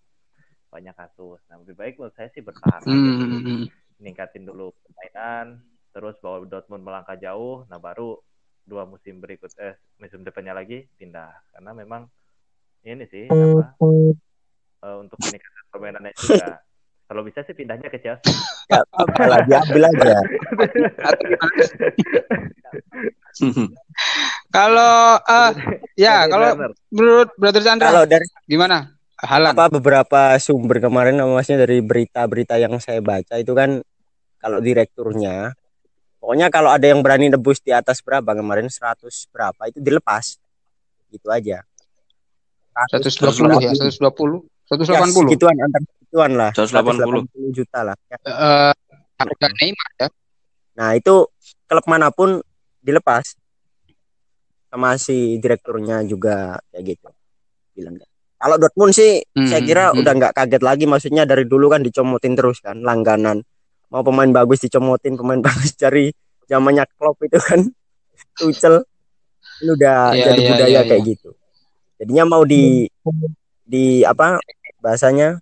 Banyak 0.70 0.94
kasus. 0.94 1.42
Nah, 1.50 1.60
lebih 1.60 1.74
baik 1.74 1.98
menurut 1.98 2.14
saya 2.14 2.30
sih 2.30 2.40
bertahan 2.40 2.80
mm 2.86 2.94
-hmm. 2.94 3.10
aja. 3.66 3.81
Ningkatin 4.02 4.44
dulu 4.44 4.74
permainan, 4.82 5.62
terus 5.94 6.18
bawa 6.18 6.42
Dortmund 6.42 6.82
melangkah 6.82 7.14
jauh, 7.14 7.62
nah 7.70 7.78
baru 7.78 8.18
dua 8.66 8.82
musim 8.86 9.22
berikut 9.22 9.50
eh 9.62 9.78
musim 10.02 10.26
depannya 10.26 10.58
lagi 10.58 10.90
pindah. 10.98 11.30
Karena 11.54 11.70
memang 11.70 12.10
ini 12.82 13.06
sih 13.06 13.30
apa 13.30 13.78
uh, 14.82 14.96
untuk 14.98 15.18
meningkatkan 15.22 15.64
permainannya 15.70 16.12
juga 16.18 16.58
kalau 17.12 17.28
bisa 17.28 17.44
sih 17.44 17.52
pindahnya 17.52 17.92
ke 17.92 18.00
Chelsea. 18.00 18.32
Ya, 18.72 18.80
apa 18.88 19.22
lah, 19.28 19.44
diambil 19.44 19.84
aja. 19.84 20.16
kalau 24.56 25.20
uh, 25.20 25.52
ya 25.92 26.24
kalau 26.24 26.72
menurut 26.88 27.28
Brother 27.36 27.60
Chandra 27.60 27.92
kalau 27.92 28.08
dari 28.08 28.24
gimana? 28.48 28.96
Halan. 29.20 29.52
Apa 29.52 29.68
beberapa 29.76 30.40
sumber 30.40 30.80
kemarin 30.80 31.20
maksudnya 31.20 31.68
dari 31.68 31.84
berita-berita 31.84 32.56
yang 32.56 32.80
saya 32.80 33.04
baca 33.04 33.36
itu 33.36 33.52
kan 33.52 33.84
kalau 34.42 34.58
direkturnya 34.58 35.54
pokoknya 36.18 36.50
kalau 36.50 36.74
ada 36.74 36.86
yang 36.90 36.98
berani 36.98 37.30
nebus 37.30 37.62
di 37.62 37.70
atas 37.70 38.02
berapa 38.02 38.26
kemarin 38.34 38.66
100 38.66 39.06
berapa 39.30 39.62
itu 39.70 39.78
dilepas. 39.78 40.42
Gitu 41.14 41.28
aja. 41.30 41.62
120 42.90 43.62
ya, 43.62 43.70
120. 43.70 44.42
180. 44.66 44.90
Ya, 44.90 45.04
segituan 45.06 45.56
antar 45.60 45.82
segituan 46.12 46.36
lah 46.36 46.50
180, 46.52 47.24
180 47.24 47.56
juta 47.56 47.80
lah 47.88 47.96
ya. 48.12 48.16
uh, 48.28 48.72
harga 49.16 49.48
Neymar 49.56 49.90
ya 49.96 50.08
nah 50.76 50.88
itu 50.92 51.24
klub 51.64 51.84
mana 51.88 52.12
pun 52.12 52.44
dilepas 52.84 53.32
sama 54.68 55.00
si 55.00 55.40
direkturnya 55.40 56.04
juga 56.04 56.60
kayak 56.68 56.84
gitu 56.84 57.08
bilang 57.72 57.96
kalau 58.36 58.60
Dortmund 58.60 58.92
sih 58.92 59.24
hmm, 59.24 59.48
saya 59.48 59.64
kira 59.64 59.84
hmm. 59.92 60.04
udah 60.04 60.12
nggak 60.20 60.32
kaget 60.36 60.62
lagi 60.64 60.84
maksudnya 60.84 61.24
dari 61.24 61.48
dulu 61.48 61.72
kan 61.72 61.80
dicomotin 61.80 62.36
terus 62.36 62.60
kan 62.60 62.76
langganan 62.84 63.40
mau 63.92 64.00
pemain 64.00 64.30
bagus 64.32 64.64
dicomotin 64.64 65.20
pemain 65.20 65.38
bagus 65.46 65.76
cari 65.76 66.08
zamannya 66.48 66.88
klub 66.96 67.20
itu 67.20 67.36
kan. 67.36 67.60
Tuchel. 68.32 68.80
Ini 69.62 69.70
udah 69.76 69.98
yeah, 70.16 70.24
jadi 70.32 70.40
yeah, 70.40 70.50
budaya 70.50 70.72
yeah, 70.72 70.82
kayak 70.88 71.02
yeah. 71.04 71.10
gitu. 71.12 71.30
Jadinya 72.00 72.24
mau 72.26 72.42
di 72.42 72.88
di 73.62 74.02
apa 74.02 74.40
bahasanya 74.82 75.38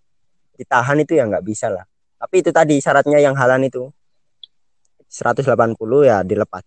ditahan 0.59 0.99
itu 1.01 1.17
ya 1.17 1.25
nggak 1.31 1.47
bisa 1.47 1.71
lah. 1.73 1.87
Tapi 2.21 2.45
itu 2.45 2.51
tadi 2.53 2.77
syaratnya 2.83 3.23
yang 3.23 3.39
halan 3.39 3.65
itu. 3.65 3.89
180 5.11 5.51
ya 6.07 6.23
dilepas. 6.23 6.63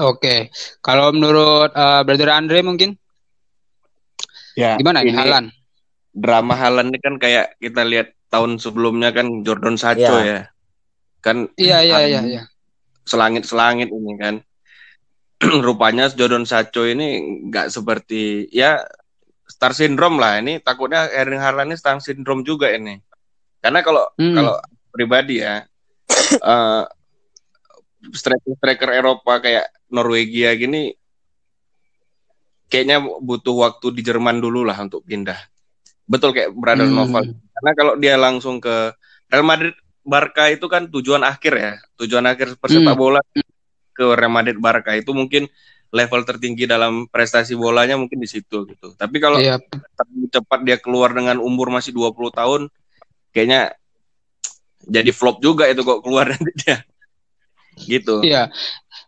Oke, 0.00 0.48
kalau 0.80 1.12
menurut 1.12 1.68
uh, 1.72 2.00
Brother 2.00 2.32
Andre 2.32 2.64
mungkin? 2.64 2.96
Ya 4.56 4.80
gimana 4.80 5.04
ini 5.04 5.12
Halan? 5.12 5.52
Drama 6.16 6.56
Halan 6.56 6.88
ini 6.88 6.98
kan 6.98 7.20
kayak 7.20 7.60
kita 7.60 7.84
lihat 7.84 8.16
tahun 8.32 8.56
sebelumnya 8.56 9.12
kan 9.12 9.44
Jordan 9.44 9.76
Sacho 9.76 10.16
ya, 10.24 10.24
ya. 10.24 10.40
kan 11.20 11.52
iya 11.60 11.84
iya 11.84 11.98
iya 12.08 12.20
iya. 12.24 12.42
selangit 13.04 13.44
selangit 13.44 13.92
ini 13.92 14.16
kan. 14.16 14.34
Rupanya 15.66 16.08
Jordan 16.08 16.48
Sacho 16.48 16.88
ini 16.88 17.20
nggak 17.52 17.68
seperti 17.68 18.48
ya 18.48 18.80
star 19.44 19.76
syndrome 19.76 20.16
lah 20.16 20.40
ini. 20.40 20.56
Takutnya 20.64 21.12
Erling 21.12 21.44
Haaland 21.44 21.68
ini 21.70 21.76
star 21.76 22.00
syndrome 22.00 22.40
juga 22.40 22.72
ini. 22.72 22.96
Karena 23.60 23.84
kalau 23.84 24.08
hmm. 24.16 24.32
kalau 24.32 24.56
pribadi 24.88 25.44
ya 25.44 25.60
uh, 26.40 26.88
striker 28.16 28.56
striker 28.56 28.90
Eropa 28.96 29.44
kayak 29.44 29.68
Norwegia 29.92 30.56
gini 30.56 30.96
kayaknya 32.72 33.04
butuh 33.04 33.68
waktu 33.68 33.92
di 33.92 34.02
Jerman 34.02 34.40
dulu 34.40 34.64
lah 34.66 34.80
untuk 34.80 35.04
pindah 35.04 35.38
betul 36.06 36.30
kayak 36.30 36.54
brother 36.54 36.86
hmm. 36.86 36.96
Novel 36.96 37.24
karena 37.34 37.70
kalau 37.74 37.92
dia 37.98 38.14
langsung 38.14 38.62
ke 38.62 38.94
Real 39.26 39.46
Madrid 39.46 39.74
Barca 40.06 40.46
itu 40.48 40.70
kan 40.70 40.86
tujuan 40.86 41.26
akhir 41.26 41.52
ya 41.58 41.72
tujuan 41.98 42.24
akhir 42.30 42.58
persepak 42.62 42.94
hmm. 42.94 43.02
bola 43.02 43.20
ke 43.96 44.04
Real 44.14 44.30
Madrid 44.30 44.58
Barca 44.58 44.94
itu 44.94 45.10
mungkin 45.10 45.50
level 45.94 46.22
tertinggi 46.26 46.68
dalam 46.68 47.06
prestasi 47.08 47.54
bolanya 47.54 47.94
mungkin 47.96 48.18
di 48.18 48.28
situ 48.28 48.66
gitu. 48.66 48.92
Tapi 48.98 49.16
kalau 49.22 49.38
iya. 49.38 49.56
cepat 50.28 50.60
dia 50.66 50.76
keluar 50.76 51.14
dengan 51.14 51.38
umur 51.38 51.70
masih 51.70 51.94
20 51.94 52.36
tahun 52.36 52.60
kayaknya 53.30 53.72
jadi 54.86 55.10
flop 55.10 55.40
juga 55.42 55.66
itu 55.70 55.82
kok 55.82 56.02
keluar 56.02 56.28
nanti 56.32 56.52
dia. 56.58 56.82
Gitu. 57.76 58.24
Iya. 58.24 58.52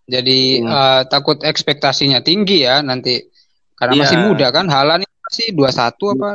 Jadi 0.09 0.65
hmm. 0.65 0.69
uh, 0.69 1.03
takut 1.09 1.45
ekspektasinya 1.45 2.25
tinggi 2.25 2.65
ya 2.65 2.81
nanti 2.81 3.27
karena 3.77 3.95
iya. 3.95 4.03
masih 4.07 4.19
muda 4.25 4.47
kan. 4.49 4.67
Halan 4.71 5.05
masih 5.05 5.53
21 5.53 6.15
apa? 6.17 6.31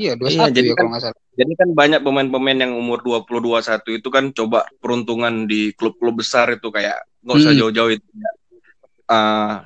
Iya, 0.00 0.16
21 0.16 0.32
iya, 0.32 0.44
jadi 0.48 0.68
ya 0.68 0.72
kan, 0.72 0.78
kalau 0.80 0.90
nggak 0.92 1.02
salah. 1.04 1.18
Jadi 1.32 1.52
kan 1.56 1.68
banyak 1.76 2.00
pemain-pemain 2.00 2.58
yang 2.64 2.72
umur 2.76 2.98
20 3.04 3.28
21 3.28 4.00
itu 4.00 4.08
kan 4.08 4.24
coba 4.32 4.64
peruntungan 4.80 5.44
di 5.44 5.72
klub-klub 5.76 6.20
besar 6.20 6.48
itu 6.52 6.68
kayak 6.72 7.04
nggak 7.24 7.36
usah 7.36 7.52
hmm. 7.52 7.60
jauh-jauh 7.60 7.92
itu 7.92 8.08
uh, 9.12 9.60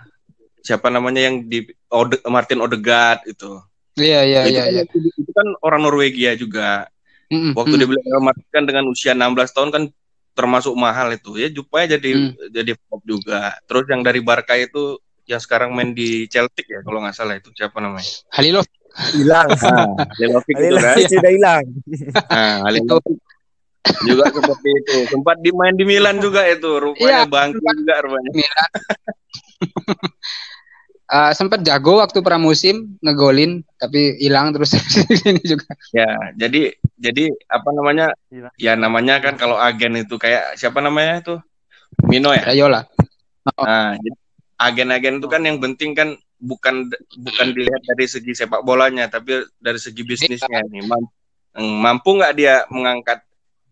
siapa 0.66 0.90
namanya 0.90 1.30
yang 1.30 1.46
di 1.46 1.62
Ode, 1.86 2.18
Martin 2.26 2.58
Odegaard 2.58 3.22
itu. 3.30 3.62
Iya 3.96 4.20
iya 4.26 4.40
itu 4.44 4.50
iya. 4.52 4.62
Kan, 4.62 4.74
iya. 4.74 4.82
Itu, 4.84 4.96
itu 5.14 5.30
kan 5.30 5.46
orang 5.62 5.80
Norwegia 5.86 6.34
juga. 6.34 6.90
Mm-hmm. 7.30 7.52
Waktu 7.58 7.74
mm. 7.74 7.78
dia 7.80 7.88
beli 7.90 8.00
Real 8.06 8.22
Madrid 8.22 8.48
kan 8.54 8.64
dengan 8.66 8.84
usia 8.86 9.12
16 9.14 9.56
tahun 9.56 9.70
kan 9.74 9.82
termasuk 10.36 10.78
mahal 10.78 11.10
itu 11.10 11.34
ya 11.40 11.48
supaya 11.50 11.90
jadi 11.90 12.10
mm. 12.12 12.54
jadi 12.54 12.72
pop 12.86 13.02
juga. 13.06 13.54
Terus 13.66 13.84
yang 13.90 14.02
dari 14.02 14.20
Barca 14.20 14.54
itu 14.58 15.00
yang 15.26 15.42
sekarang 15.42 15.74
main 15.74 15.90
di 15.90 16.30
Celtic 16.30 16.70
ya 16.70 16.82
kalau 16.86 17.02
nggak 17.02 17.14
salah 17.14 17.34
itu 17.38 17.50
siapa 17.54 17.78
namanya? 17.82 18.06
Halilov. 18.30 18.66
Hilang. 19.12 19.48
Nah, 19.52 19.92
Halilovic 20.16 20.56
itu 20.56 20.76
kan. 20.80 20.96
Sudah 21.04 21.32
hilang. 21.32 21.64
Nah, 22.32 22.56
Halilovic 22.64 23.16
juga 24.04 24.24
seperti 24.32 24.68
itu. 24.72 24.96
Sempat 25.12 25.36
dimain 25.44 25.76
di 25.76 25.84
Milan 25.86 26.18
juga 26.18 26.42
itu. 26.48 26.80
Rupanya 26.80 27.24
ya, 27.24 27.28
bangku 27.28 27.60
juga 27.60 27.94
rupanya. 28.02 28.30
Milan. 28.32 28.70
uh, 31.12 31.30
sempat 31.38 31.60
jago 31.62 32.02
waktu 32.02 32.18
pramusim 32.20 32.98
ngegolin 33.00 33.62
tapi 33.78 34.16
hilang 34.18 34.50
terus 34.56 34.74
ini 35.28 35.42
juga. 35.44 35.70
Ya, 35.92 36.10
jadi 36.34 36.74
jadi 36.96 37.30
apa 37.52 37.68
namanya? 37.76 38.16
Ya 38.56 38.74
namanya 38.74 39.20
kan 39.20 39.36
kalau 39.36 39.60
agen 39.60 40.00
itu 40.00 40.16
kayak 40.16 40.56
siapa 40.56 40.80
namanya 40.80 41.22
itu? 41.22 41.34
Mino 42.08 42.34
ya? 42.34 42.42
Rayola. 42.48 42.84
Oh. 43.54 43.62
Nah, 43.62 43.94
jadi 43.94 44.18
agen-agen 44.56 45.20
itu 45.20 45.28
kan 45.28 45.42
yang 45.44 45.60
penting 45.60 45.92
kan 45.92 46.16
bukan 46.36 46.92
bukan 47.16 47.46
dilihat 47.56 47.82
dari 47.84 48.06
segi 48.06 48.32
sepak 48.36 48.60
bolanya 48.60 49.08
tapi 49.08 49.44
dari 49.56 49.80
segi 49.80 50.02
bisnisnya 50.04 50.62
nih. 50.68 50.84
Mampu 51.56 52.20
nggak 52.20 52.34
dia 52.36 52.68
mengangkat 52.68 53.24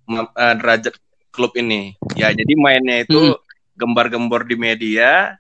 uh, 0.08 0.54
derajat 0.56 0.96
klub 1.28 1.52
ini? 1.60 1.92
Ya 2.16 2.32
jadi 2.32 2.52
mainnya 2.56 3.04
itu 3.04 3.36
hmm. 3.36 3.40
gembar-gembor 3.76 4.48
di 4.48 4.56
media 4.56 5.36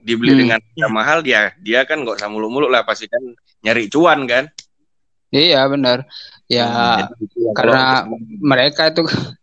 dibeli 0.00 0.32
hmm. 0.32 0.40
dengan 0.40 0.58
harga 0.64 0.88
mahal 0.88 1.18
dia 1.20 1.52
dia 1.60 1.84
kan 1.84 2.00
nggak 2.00 2.18
usah 2.18 2.32
mulu-mulu 2.32 2.72
lah 2.72 2.82
pasti 2.82 3.06
kan 3.06 3.22
nyari 3.62 3.86
cuan 3.86 4.26
kan? 4.26 4.50
Iya 5.30 5.62
benar. 5.70 6.10
Ya 6.50 6.66
hmm, 6.66 7.22
gitu, 7.22 7.54
karena 7.54 8.02
mereka 8.42 8.90
itu 8.90 9.06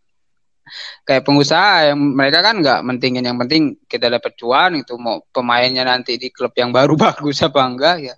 kayak 1.07 1.23
pengusaha 1.23 1.95
yang 1.95 1.99
mereka 2.13 2.43
kan 2.43 2.59
nggak 2.59 2.83
mentingin 2.83 3.23
yang 3.23 3.39
penting 3.39 3.79
kita 3.87 4.11
dapat 4.11 4.35
cuan 4.35 4.75
itu 4.75 4.99
mau 4.99 5.23
pemainnya 5.31 5.87
nanti 5.87 6.19
di 6.19 6.27
klub 6.27 6.51
yang 6.53 6.75
baru 6.75 6.99
bagus 7.07 7.39
apa 7.41 7.63
enggak 7.63 7.97
ya. 8.03 8.15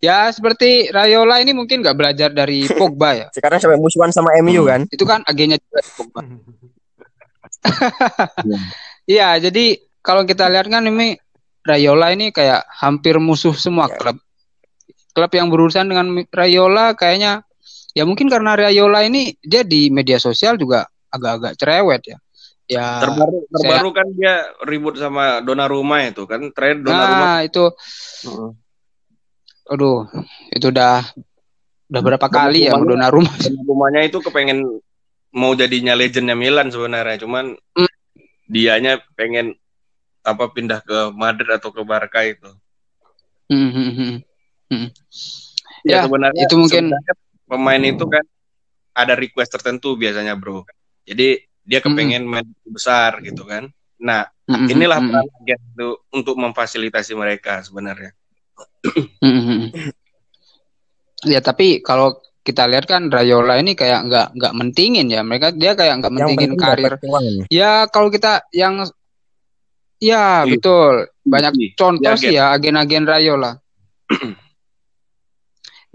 Ya 0.00 0.28
seperti 0.32 0.88
Rayola 0.88 1.40
ini 1.40 1.52
mungkin 1.52 1.80
nggak 1.80 1.96
belajar 1.96 2.28
dari 2.32 2.64
Pogba 2.78 3.16
ya. 3.16 3.26
Sekarang 3.32 3.56
sampai 3.56 3.80
musuhan 3.80 4.12
sama 4.12 4.36
MU 4.40 4.68
kan. 4.68 4.84
itu 4.88 5.04
kan 5.08 5.24
agennya 5.24 5.56
juga 5.56 5.80
Pogba. 5.96 6.20
Iya 9.04 9.42
jadi 9.42 9.74
kalau 10.00 10.22
kita 10.22 10.46
lihat 10.46 10.70
kan 10.70 10.86
ini 10.86 11.18
Rayola 11.60 12.14
ini 12.14 12.30
kayak 12.30 12.62
hampir 12.70 13.18
musuh 13.18 13.52
semua 13.52 13.90
Ya. 13.90 13.96
klub. 13.98 14.16
Klub 15.10 15.30
yang 15.34 15.50
berurusan 15.50 15.90
dengan 15.90 16.06
Rayola 16.30 16.94
kayaknya 16.94 17.42
ya 17.92 18.06
mungkin 18.06 18.30
karena 18.30 18.54
Rayola 18.54 19.02
ini 19.02 19.34
dia 19.42 19.66
di 19.66 19.90
media 19.90 20.16
sosial 20.16 20.54
juga 20.56 20.86
agak-agak 21.10 21.52
cerewet 21.58 22.02
ya. 22.06 22.18
Ya 22.70 23.02
terbaru 23.02 23.50
terbaru 23.50 23.88
kan 23.90 24.06
dia 24.14 24.46
ribut 24.62 24.94
sama 24.94 25.42
Donnarumma 25.42 26.06
itu 26.06 26.22
kan? 26.24 26.38
Terakhir 26.54 26.86
Donnarumma 26.86 27.26
nah 27.26 27.40
itu 27.42 27.64
Heeh. 28.22 28.50
aduh 29.66 30.06
itu 30.50 30.66
udah 30.70 31.02
udah 31.90 32.00
berapa 32.00 32.26
kali 32.26 32.70
ya 32.70 32.74
sama 32.74 32.86
Donnarumma- 32.86 33.34
Donnarumma. 33.34 33.66
Donnarumma 33.66 34.00
itu 34.06 34.18
kepengen 34.22 34.58
mau 35.30 35.54
jadinya 35.54 35.94
legendnya 35.94 36.34
Milan 36.34 36.70
sebenarnya 36.70 37.18
cuman 37.18 37.54
Hmm. 37.74 37.90
dianya 38.46 38.98
pengen 39.14 39.54
apa 40.22 40.50
pindah 40.50 40.82
ke 40.82 41.10
Madrid 41.10 41.50
atau 41.50 41.70
ke 41.70 41.82
Barca 41.82 42.22
itu. 42.22 42.50
Hmm, 43.50 43.70
hmm, 43.72 43.90
hmm. 44.70 44.86
Ya, 45.82 45.98
ya, 45.98 46.00
sebenarnya 46.06 46.44
itu 46.46 46.54
mungkin- 46.54 46.92
sebenarnya 46.92 47.14
pemain 47.46 47.82
itu 47.82 48.04
kan 48.06 48.22
ada 48.94 49.14
request 49.18 49.58
tertentu 49.58 49.98
biasanya 49.98 50.38
bro 50.38 50.62
jadi 51.04 51.40
dia 51.64 51.80
kepengen 51.82 52.24
main 52.26 52.46
besar 52.66 53.20
gitu 53.24 53.44
kan 53.46 53.68
nah 54.00 54.26
Hmm, 54.50 54.66
hmm, 54.66 54.72
inilah 54.74 54.98
hmm, 54.98 55.08
peran 55.14 55.26
agen 55.30 55.60
itu 55.62 55.88
untuk 56.10 56.34
memfasilitasi 56.34 57.14
mereka 57.14 57.62
sebenarnya 57.62 58.10
hmm, 58.82 59.06
hmm, 59.22 59.46
hmm. 59.46 59.68
ya 61.30 61.38
tapi 61.38 61.78
kalau 61.86 62.18
kita 62.40 62.64
lihat 62.66 62.88
kan 62.88 63.12
Rayola 63.12 63.60
ini 63.60 63.76
kayak 63.76 64.08
nggak 64.08 64.26
nggak 64.34 64.54
mentingin 64.56 65.06
ya 65.12 65.20
mereka 65.20 65.52
dia 65.52 65.76
kayak 65.76 66.00
nggak 66.00 66.12
mentingin 66.12 66.52
karir. 66.56 66.96
Ya 67.52 67.84
kalau 67.92 68.08
kita 68.08 68.48
yang 68.56 68.80
ya 70.00 70.48
Iya. 70.48 70.48
betul 70.48 70.94
banyak 71.20 71.52
Iya, 71.60 71.68
contoh 71.76 72.14
iya, 72.16 72.20
sih 72.20 72.32
ya 72.32 72.44
agen-agen 72.56 73.04
Rayola. 73.04 73.52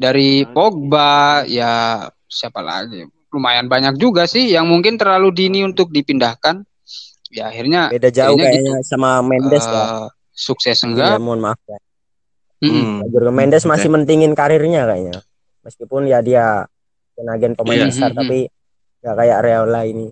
Dari 0.03 0.45
Pogba 0.45 1.43
ya 1.49 2.05
siapa 2.29 2.61
lagi? 2.61 3.01
Lumayan 3.35 3.67
banyak 3.67 3.99
juga 3.99 4.23
sih 4.23 4.47
yang 4.47 4.63
mungkin 4.63 4.95
terlalu 4.95 5.27
dini 5.29 5.59
untuk 5.61 5.91
dipindahkan. 5.91 6.63
Ya 7.27 7.51
akhirnya 7.51 7.91
Beda 7.91 8.07
jauh 8.07 8.33
Kayaknya 8.33 8.71
kayaknya 8.71 8.87
sama 8.87 9.19
Mendes 9.19 9.59
ya. 9.61 9.75
eh, 9.75 10.07
sukses 10.31 10.77
Iya, 10.77 10.85
enggak? 10.87 11.19
mohon 11.19 11.43
maaf 11.43 11.59
ya. 11.61 11.75
Hmm. 12.63 13.03
Jurgen 13.05 13.35
Mendes 13.35 13.67
masih 13.67 13.91
mentingin 13.91 14.31
karirnya 14.31 14.87
kayaknya. 14.87 15.19
Meskipun 15.61 16.07
ya 16.07 16.23
dia 16.23 16.63
agen 17.17 17.53
pemain 17.53 17.75
Iya. 17.77 17.91
besar 17.91 18.09
Mhm. 18.09 18.17
tapi 18.17 18.37
nggak 19.01 19.15
kayak 19.15 19.37
Reola 19.41 19.81
ini. 19.83 20.07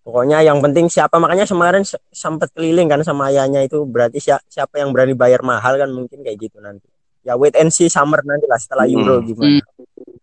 Pokoknya 0.00 0.40
yang 0.40 0.60
penting 0.60 0.88
siapa 0.88 1.16
makanya 1.16 1.44
kemarin 1.44 1.80
se- 1.80 2.00
sempat 2.08 2.48
keliling 2.50 2.84
kan 2.86 3.00
sama 3.00 3.28
ayahnya 3.28 3.60
itu 3.60 3.84
berarti 3.84 4.16
si- 4.18 4.44
siapa 4.48 4.76
yang 4.76 4.88
berani 4.88 5.12
bayar 5.12 5.40
mahal 5.40 5.76
kan 5.76 5.88
mungkin 5.88 6.20
kayak 6.20 6.36
gitu 6.38 6.58
nanti. 6.58 6.84
Ya 7.20 7.36
wait 7.36 7.52
and 7.54 7.68
see 7.68 7.88
summer 7.88 8.20
nanti 8.20 8.44
lah 8.44 8.56
setelah 8.56 8.84
Hmm. 8.84 8.96
Euro 8.98 9.14
gimana. 9.20 9.60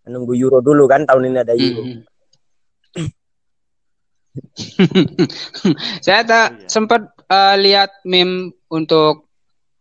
Nunggu 0.04 0.34
Euro 0.36 0.60
dulu 0.60 0.86
kan 0.86 1.02
tahun 1.04 1.30
ini 1.30 1.38
ada 1.40 1.54
Euro. 1.54 1.82
Mm-mm. 1.82 2.02
Saya 6.06 6.24
tak 6.24 6.48
Iya. 6.56 6.68
sempat 6.72 7.02
eh, 7.28 7.56
lihat 7.60 7.92
meme 8.08 8.56
untuk 8.72 9.28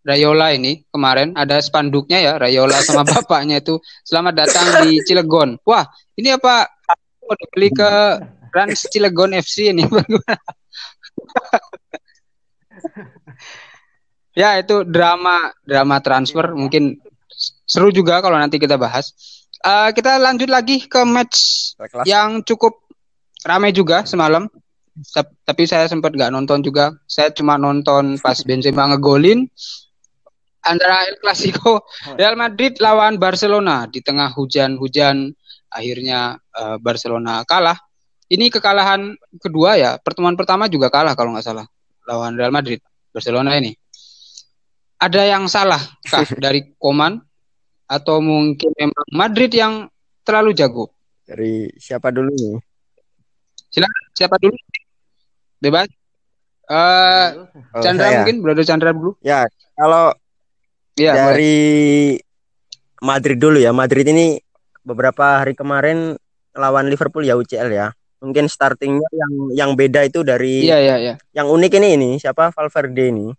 Rayola 0.01 0.57
ini 0.57 0.81
kemarin 0.89 1.37
ada 1.37 1.61
spanduknya 1.61 2.25
ya 2.25 2.33
Rayola 2.41 2.81
sama 2.81 3.05
bapaknya 3.13 3.61
itu 3.61 3.77
selamat 4.03 4.35
datang 4.35 4.67
di 4.87 4.99
Cilegon. 5.05 5.61
Wah, 5.69 5.85
ini 6.17 6.33
apa 6.35 6.67
mau 7.23 7.37
beli 7.53 7.69
ke 7.71 7.91
Rans 8.51 8.89
Cilegon 8.91 9.37
FC 9.37 9.71
ini? 9.71 9.85
ya, 14.41 14.57
itu 14.59 14.83
drama 14.89 15.53
drama 15.63 16.01
transfer 16.03 16.51
mungkin 16.57 16.99
seru 17.69 17.93
juga 17.95 18.19
kalau 18.25 18.41
nanti 18.41 18.57
kita 18.59 18.81
bahas. 18.81 19.13
Eh, 19.61 19.93
kita 19.93 20.17
lanjut 20.17 20.49
lagi 20.49 20.89
ke 20.89 21.05
match 21.05 21.37
yang 22.09 22.41
cukup 22.41 22.89
ramai 23.45 23.71
juga 23.73 24.05
semalam. 24.05 24.47
Tap- 25.15 25.33
Tapi 25.47 25.65
saya 25.65 25.87
sempat 25.89 26.13
nggak 26.13 26.33
nonton 26.35 26.61
juga. 26.61 26.93
Saya 27.07 27.31
cuma 27.33 27.57
nonton 27.57 28.19
pas 28.21 28.37
Benzema 28.45 28.91
ngegolin 28.91 29.47
antara 30.61 31.09
El 31.09 31.17
Clasico 31.17 31.89
Real 32.21 32.37
Madrid 32.37 32.77
lawan 32.85 33.17
Barcelona 33.17 33.89
di 33.89 34.05
tengah 34.05 34.29
hujan-hujan 34.37 35.33
akhirnya 35.73 36.37
eh, 36.37 36.77
Barcelona 36.83 37.47
kalah. 37.49 37.79
Ini 38.31 38.47
kekalahan 38.47 39.11
kedua 39.43 39.75
ya. 39.75 39.97
Pertemuan 39.99 40.39
pertama 40.39 40.71
juga 40.71 40.87
kalah 40.93 41.19
kalau 41.19 41.35
nggak 41.35 41.47
salah 41.47 41.67
lawan 42.07 42.37
Real 42.37 42.53
Madrid. 42.55 42.79
Barcelona 43.11 43.59
ini. 43.59 43.75
Ada 45.01 45.27
yang 45.27 45.49
salah 45.49 45.81
kah 46.07 46.29
dari 46.45 46.77
Koman 46.77 47.19
atau 47.91 48.23
mungkin 48.23 48.71
memang 48.77 49.07
Madrid 49.11 49.51
yang 49.51 49.89
terlalu 50.23 50.55
jago? 50.55 50.93
dari 51.31 51.71
siapa 51.79 52.11
dulu 52.11 52.27
nih? 52.35 52.59
Siapa 54.13 54.37
dulu? 54.37 54.57
Bebas. 55.59 55.89
Eh 56.67 57.29
Oh, 57.71 57.83
Chandra 57.83 58.07
saya. 58.07 58.17
mungkin, 58.23 58.43
Brother 58.43 58.63
Chandra 58.63 58.91
dulu. 58.91 59.15
Ya, 59.21 59.47
kalau 59.75 60.15
boleh. 60.95 61.15
dari 61.15 61.59
Madrid 63.01 63.39
dulu 63.39 63.59
ya. 63.59 63.71
Madrid 63.71 64.07
ini 64.07 64.39
beberapa 64.81 65.41
hari 65.41 65.55
kemarin 65.55 66.15
lawan 66.53 66.87
Liverpool 66.87 67.23
ya 67.23 67.35
UCL 67.35 67.71
ya. 67.71 67.89
Mungkin 68.21 68.47
startingnya 68.47 69.09
yang 69.11 69.33
yang 69.57 69.71
beda 69.73 70.05
itu 70.05 70.21
dari 70.21 70.69
Iya, 70.69 70.77
iya, 70.79 70.97
iya. 71.01 71.15
yang 71.33 71.49
unik 71.49 71.73
ini 71.81 71.89
ini 71.97 72.11
siapa 72.17 72.53
Valverde 72.53 73.09
ini 73.09 73.33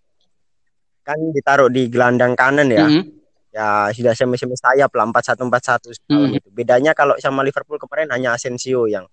kan 1.02 1.18
ditaruh 1.32 1.70
di 1.70 1.86
gelandang 1.88 2.34
kanan 2.34 2.68
ya. 2.68 2.84
Mhm. 2.84 3.04
Ya 3.52 3.68
sudah 3.92 4.16
semi-semi 4.16 4.56
sayap 4.56 4.90
lah 4.92 5.06
4141 5.06 5.92
semalam 5.94 6.32
Mhm. 6.32 6.40
itu. 6.40 6.50
Bedanya 6.50 6.92
kalau 6.92 7.14
sama 7.16 7.44
Liverpool 7.44 7.78
kemarin 7.78 8.10
hanya 8.10 8.34
Asensio 8.34 8.88
yang 8.88 9.06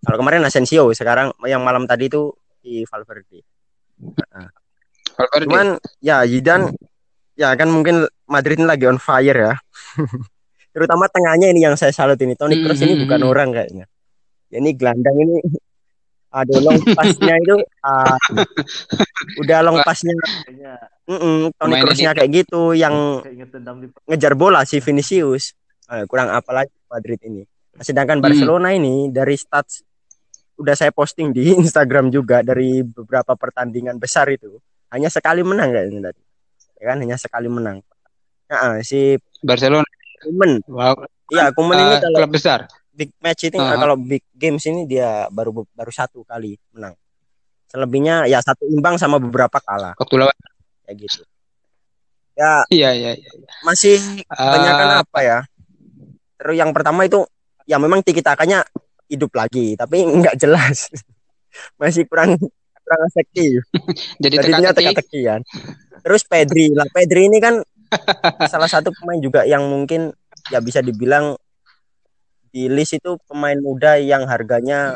kalau 0.00 0.16
kemarin 0.16 0.44
Asensio, 0.44 0.88
sekarang 0.96 1.36
yang 1.44 1.60
malam 1.60 1.84
tadi 1.84 2.08
itu 2.08 2.32
di 2.64 2.88
Valverde. 2.88 3.44
Valverde. 5.16 5.44
Cuman 5.44 5.66
ya 6.00 6.24
Zidane 6.24 6.72
ya 7.36 7.52
kan 7.56 7.68
mungkin 7.68 8.08
Madrid 8.24 8.60
ini 8.60 8.66
lagi 8.68 8.88
on 8.88 8.96
fire 8.96 9.36
ya. 9.36 9.54
Terutama 10.74 11.10
tengahnya 11.10 11.50
ini 11.50 11.66
yang 11.66 11.74
saya 11.74 11.90
salut 11.90 12.16
ini. 12.22 12.32
Toni 12.38 12.62
Kroos 12.62 12.80
ini 12.80 12.94
bukan 13.04 13.20
orang 13.26 13.50
kayaknya. 13.50 13.84
Ya, 14.48 14.56
ini 14.62 14.74
gelandang 14.74 15.16
ini 15.18 15.38
aduh 16.30 16.62
long 16.62 16.78
pasnya 16.94 17.34
itu 17.42 17.58
ah, 17.82 18.14
udah 19.42 19.66
long 19.66 19.82
pasnya 19.82 20.14
Kayaknya 20.46 20.78
mm 21.10 21.58
Toni 21.58 21.74
Kroosnya 21.82 22.10
kayak 22.14 22.30
gitu 22.30 22.70
yang 22.70 23.18
ngejar 24.06 24.38
bola 24.38 24.62
si 24.62 24.78
Vinicius. 24.78 25.58
Eh, 25.90 26.06
kurang 26.06 26.30
apa 26.30 26.54
lagi 26.54 26.74
Madrid 26.86 27.18
ini. 27.26 27.42
Sedangkan 27.82 28.22
Hmm. 28.22 28.30
Barcelona 28.30 28.70
ini 28.70 29.10
dari 29.10 29.34
stats 29.34 29.82
udah 30.60 30.74
saya 30.74 30.92
posting 30.92 31.32
di 31.32 31.50
Instagram 31.62 32.08
juga 32.08 32.44
dari 32.44 32.84
beberapa 32.84 33.32
pertandingan 33.32 33.96
besar 33.96 34.28
itu 34.28 34.60
hanya 34.88 35.08
sekali 35.08 35.40
menang 35.40 35.70
kayaknya 35.70 36.12
tadi. 36.12 36.22
Ya 36.76 36.84
kan 36.86 36.96
hanya 36.98 37.16
sekali 37.16 37.48
menang. 37.48 37.80
Nah, 38.46 38.80
si 38.80 39.14
Barcelona. 39.40 39.86
Kuman, 40.20 40.60
Wow. 40.66 41.00
iya 41.28 41.48
Kuman 41.48 41.76
ini 41.78 41.94
Eh, 41.94 42.00
kalau 42.02 42.18
klub 42.20 42.32
besar. 42.34 42.68
big 42.90 43.08
match 43.16 43.46
ini 43.46 43.56
Aha. 43.56 43.78
kalau 43.78 43.96
big 43.96 44.20
games 44.30 44.60
ini 44.64 44.84
dia 44.84 45.24
baru 45.28 45.64
baru 45.70 45.88
satu 45.88 46.20
kali 46.22 46.60
menang. 46.70 46.92
Selebihnya 47.66 48.26
ya 48.26 48.38
satu 48.38 48.66
imbang 48.66 48.98
sama 48.98 49.16
beberapa 49.16 49.56
kalah 49.56 49.94
Waktu 49.94 50.14
lawan. 50.18 50.36
kayak 50.84 50.96
gitu. 50.98 51.22
Ya 52.34 52.66
Iya, 52.68 52.90
iya, 52.92 53.10
iya. 53.14 53.30
masih 53.62 53.96
Eh, 54.20 54.24
kebanyakan 54.26 54.88
apa 55.00 55.18
ya? 55.20 55.38
Terus 56.36 56.56
yang 56.56 56.72
pertama 56.72 57.04
itu 57.04 57.24
ya 57.64 57.76
memang 57.76 58.00
tiki 58.00 58.20
takanya 58.20 58.66
hidup 59.10 59.34
lagi, 59.34 59.74
tapi 59.74 60.06
nggak 60.22 60.38
jelas. 60.38 60.88
Masih 61.76 62.06
kurang 62.06 62.38
kurang 62.80 63.02
efektif. 63.10 63.66
jadi 64.22 64.34
Jadinya 64.38 64.70
teka-teki. 64.70 65.20
kan. 65.26 65.40
Terus 66.00 66.22
Pedri 66.24 66.72
lah, 66.72 66.86
Pedri 66.88 67.28
ini 67.28 67.42
kan 67.42 67.60
salah 68.52 68.70
satu 68.70 68.94
pemain 68.94 69.18
juga 69.18 69.42
yang 69.44 69.66
mungkin 69.66 70.14
ya 70.48 70.62
bisa 70.62 70.80
dibilang 70.80 71.34
di 72.50 72.66
list 72.66 72.98
itu 72.98 73.18
pemain 73.26 73.58
muda 73.58 73.98
yang 73.98 74.26
harganya 74.26 74.94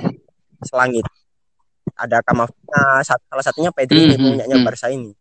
selangit. 0.62 1.04
Ada 1.94 2.24
Kamavinga, 2.26 3.04
salah 3.06 3.44
satunya 3.44 3.70
Pedri 3.70 4.08
ini 4.10 4.16
Hmm, 4.16 4.34
punyanya 4.34 4.56
hmm. 4.58 4.66
Barca 4.66 4.88
ini. 4.90 5.14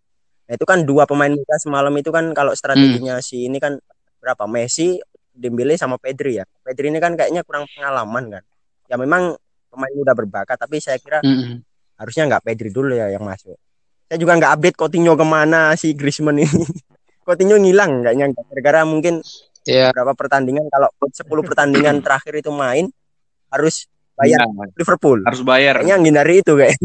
Nah, 0.43 0.53
itu 0.57 0.65
kan 0.65 0.81
dua 0.81 1.05
pemain 1.05 1.29
muda 1.29 1.55
semalam 1.61 1.93
itu 1.93 2.09
kan 2.09 2.33
kalau 2.33 2.55
strateginya 2.57 3.19
Hmm. 3.19 3.25
si 3.25 3.45
ini 3.45 3.61
kan 3.61 3.77
berapa? 4.17 4.49
Messi, 4.49 4.97
Dembele 5.29 5.77
sama 5.77 6.01
Pedri 6.01 6.41
ya. 6.41 6.45
Pedri 6.65 6.89
ini 6.89 6.97
kan 6.97 7.13
kayaknya 7.13 7.45
kurang 7.45 7.69
pengalaman 7.69 8.39
kan. 8.39 8.43
Ya 8.85 8.95
memang 8.95 9.33
pemain 9.67 9.93
muda 9.93 10.13
berbakat 10.13 10.55
tapi 10.55 10.77
saya 10.77 10.97
kira 10.97 11.19
Mm-mm. 11.19 11.63
harusnya 11.95 12.27
nggak 12.27 12.43
Pedri 12.43 12.69
dulu 12.69 12.93
ya 12.93 13.09
yang 13.09 13.21
masuk 13.21 13.57
saya 14.05 14.17
juga 14.17 14.35
nggak 14.35 14.51
update 14.53 14.77
Coutinho 14.77 15.13
ke 15.13 15.25
mana 15.25 15.73
si 15.73 15.91
Griezmann 15.91 16.37
ini 16.37 16.45
Coutinho 17.25 17.55
ngilang 17.55 18.01
kayaknya 18.01 18.29
gara-gara 18.33 18.81
mungkin 18.83 19.23
Ya. 19.63 19.89
berapa 19.89 20.11
pertandingan 20.11 20.67
kalau 20.67 20.91
10 20.99 21.23
pertandingan 21.41 21.99
terakhir 22.05 22.35
itu 22.35 22.51
main 22.51 22.91
harus 23.47 23.87
bayar 24.13 24.43
Iya, 24.43 24.75
Liverpool 24.75 25.23
harus 25.23 25.41
bayar. 25.41 25.79
kayaknya 25.79 25.95
menghindari 25.97 26.35
itu 26.37 26.53
kayak 26.53 26.75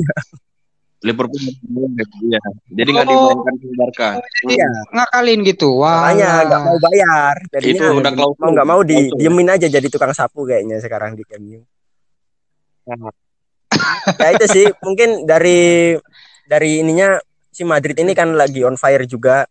Liverpool 0.98 1.42
iya. 2.24 2.42
Jadi 2.68 2.88
nggak 2.88 3.06
Oh. 3.06 3.30
dimainkan 3.34 3.54
Barca. 3.74 4.08
iya 4.46 4.66
Ngakalin 4.88 5.40
gitu. 5.42 5.68
Wah. 5.76 6.06
makanya 6.06 6.28
nggak 6.44 6.60
mau 6.60 6.76
bayar 6.80 7.34
jadinya 7.48 7.70
Itu 7.70 7.84
udah 7.94 8.12
mau 8.14 8.30
nggak 8.48 8.66
mau 8.68 8.80
di 8.82 8.96
diemin 9.12 9.48
aja 9.48 9.66
jadi 9.66 9.86
tukang 9.86 10.10
sapu 10.10 10.42
kayaknya 10.42 10.78
sekarang 10.78 11.14
di 11.14 11.22
MU. 11.34 11.62
Ya 14.18 14.28
itu 14.32 14.44
sih 14.48 14.66
mungkin 14.80 15.28
dari 15.28 15.92
dari 16.48 16.80
ininya 16.80 17.20
si 17.48 17.62
Madrid 17.62 17.98
ini 18.00 18.16
kan 18.16 18.32
lagi 18.32 18.64
on 18.64 18.74
fire 18.74 19.04
juga 19.04 19.44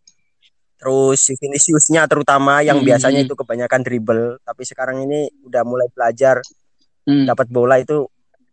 terus 0.77 1.25
si 1.25 1.33
Viniciusnya 1.33 2.05
terutama 2.05 2.61
yang 2.61 2.81
Hmm. 2.81 2.87
biasanya 2.87 3.25
itu 3.25 3.33
kebanyakan 3.33 3.81
dribble 3.81 4.37
tapi 4.41 4.61
sekarang 4.61 5.05
ini 5.05 5.29
udah 5.45 5.61
mulai 5.65 5.89
belajar 5.89 6.41
Hmm. 7.05 7.25
dapat 7.25 7.47
bola 7.49 7.77
itu 7.77 8.05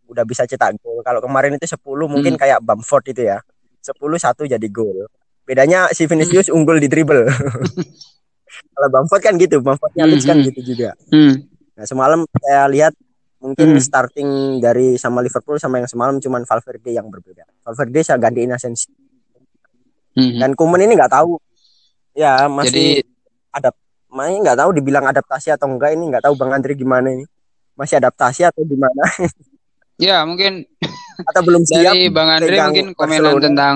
udah 0.05 0.21
bisa 0.21 0.45
cetak 0.45 0.77
gol 0.81 1.01
kalau 1.01 1.21
kemarin 1.21 1.57
itu 1.57 1.65
10 1.65 2.05
mungkin 2.05 2.37
Hmm. 2.37 2.41
kayak 2.41 2.59
Bamford 2.61 3.09
itu 3.09 3.25
ya 3.25 3.41
10 3.81 4.17
satu 4.17 4.45
jadi 4.45 4.67
gol 4.69 5.05
bedanya 5.45 5.89
si 5.93 6.05
Vinicius 6.05 6.49
Hmm. 6.49 6.61
unggul 6.61 6.77
di 6.81 6.89
dribble 6.89 7.25
kalau 8.73 8.87
Bamford 8.89 9.21
kan 9.21 9.33
gitu 9.37 9.61
Bamfordnya 9.61 10.05
Hmm, 10.05 10.11
Leeds 10.13 10.25
kan 10.25 10.37
hmm. 10.41 10.45
gitu 10.49 10.61
juga 10.73 10.93
Hmm. 11.09 11.45
Nah, 11.75 11.83
semalam 11.83 12.23
saya 12.39 12.71
lihat 12.71 12.95
mungkin 13.45 13.77
Hmm. 13.77 13.81
starting 13.81 14.29
dari 14.57 14.97
sama 14.97 15.21
Liverpool 15.21 15.61
sama 15.61 15.77
yang 15.77 15.85
semalam 15.85 16.17
cuman 16.17 16.41
Valverde 16.49 16.91
yang 16.97 17.05
berbeda. 17.13 17.45
Valverde 17.61 18.01
saya 18.01 18.17
gantiin 18.17 18.49
Asensio. 18.49 18.89
Hmm. 20.17 20.41
Dan 20.41 20.51
Kuman 20.57 20.81
ini 20.81 20.97
nggak 20.97 21.13
tahu. 21.13 21.37
Ya, 22.17 22.49
masih 22.49 22.73
Jadi 22.73 22.85
adap 23.53 23.75
main 24.09 24.41
nggak 24.41 24.57
tahu 24.57 24.69
dibilang 24.73 25.05
adaptasi 25.05 25.53
atau 25.53 25.69
enggak 25.69 25.93
ini 25.93 26.09
nggak 26.09 26.25
tahu 26.25 26.33
Bang 26.33 26.55
Andri 26.55 26.73
gimana 26.73 27.13
ini. 27.13 27.27
Masih 27.77 28.01
adaptasi 28.01 28.47
atau 28.47 28.63
gimana 28.63 29.03
ya 29.95 30.27
mungkin 30.27 30.67
atau 31.31 31.41
belum 31.43 31.63
siap 31.63 31.95
dari 31.95 32.11
Bang 32.11 32.27
Andre 32.27 32.51
pegang 32.51 32.71
mungkin 32.71 32.87
komenan 32.95 33.23
Barcelona. 33.23 33.43
tentang 33.47 33.75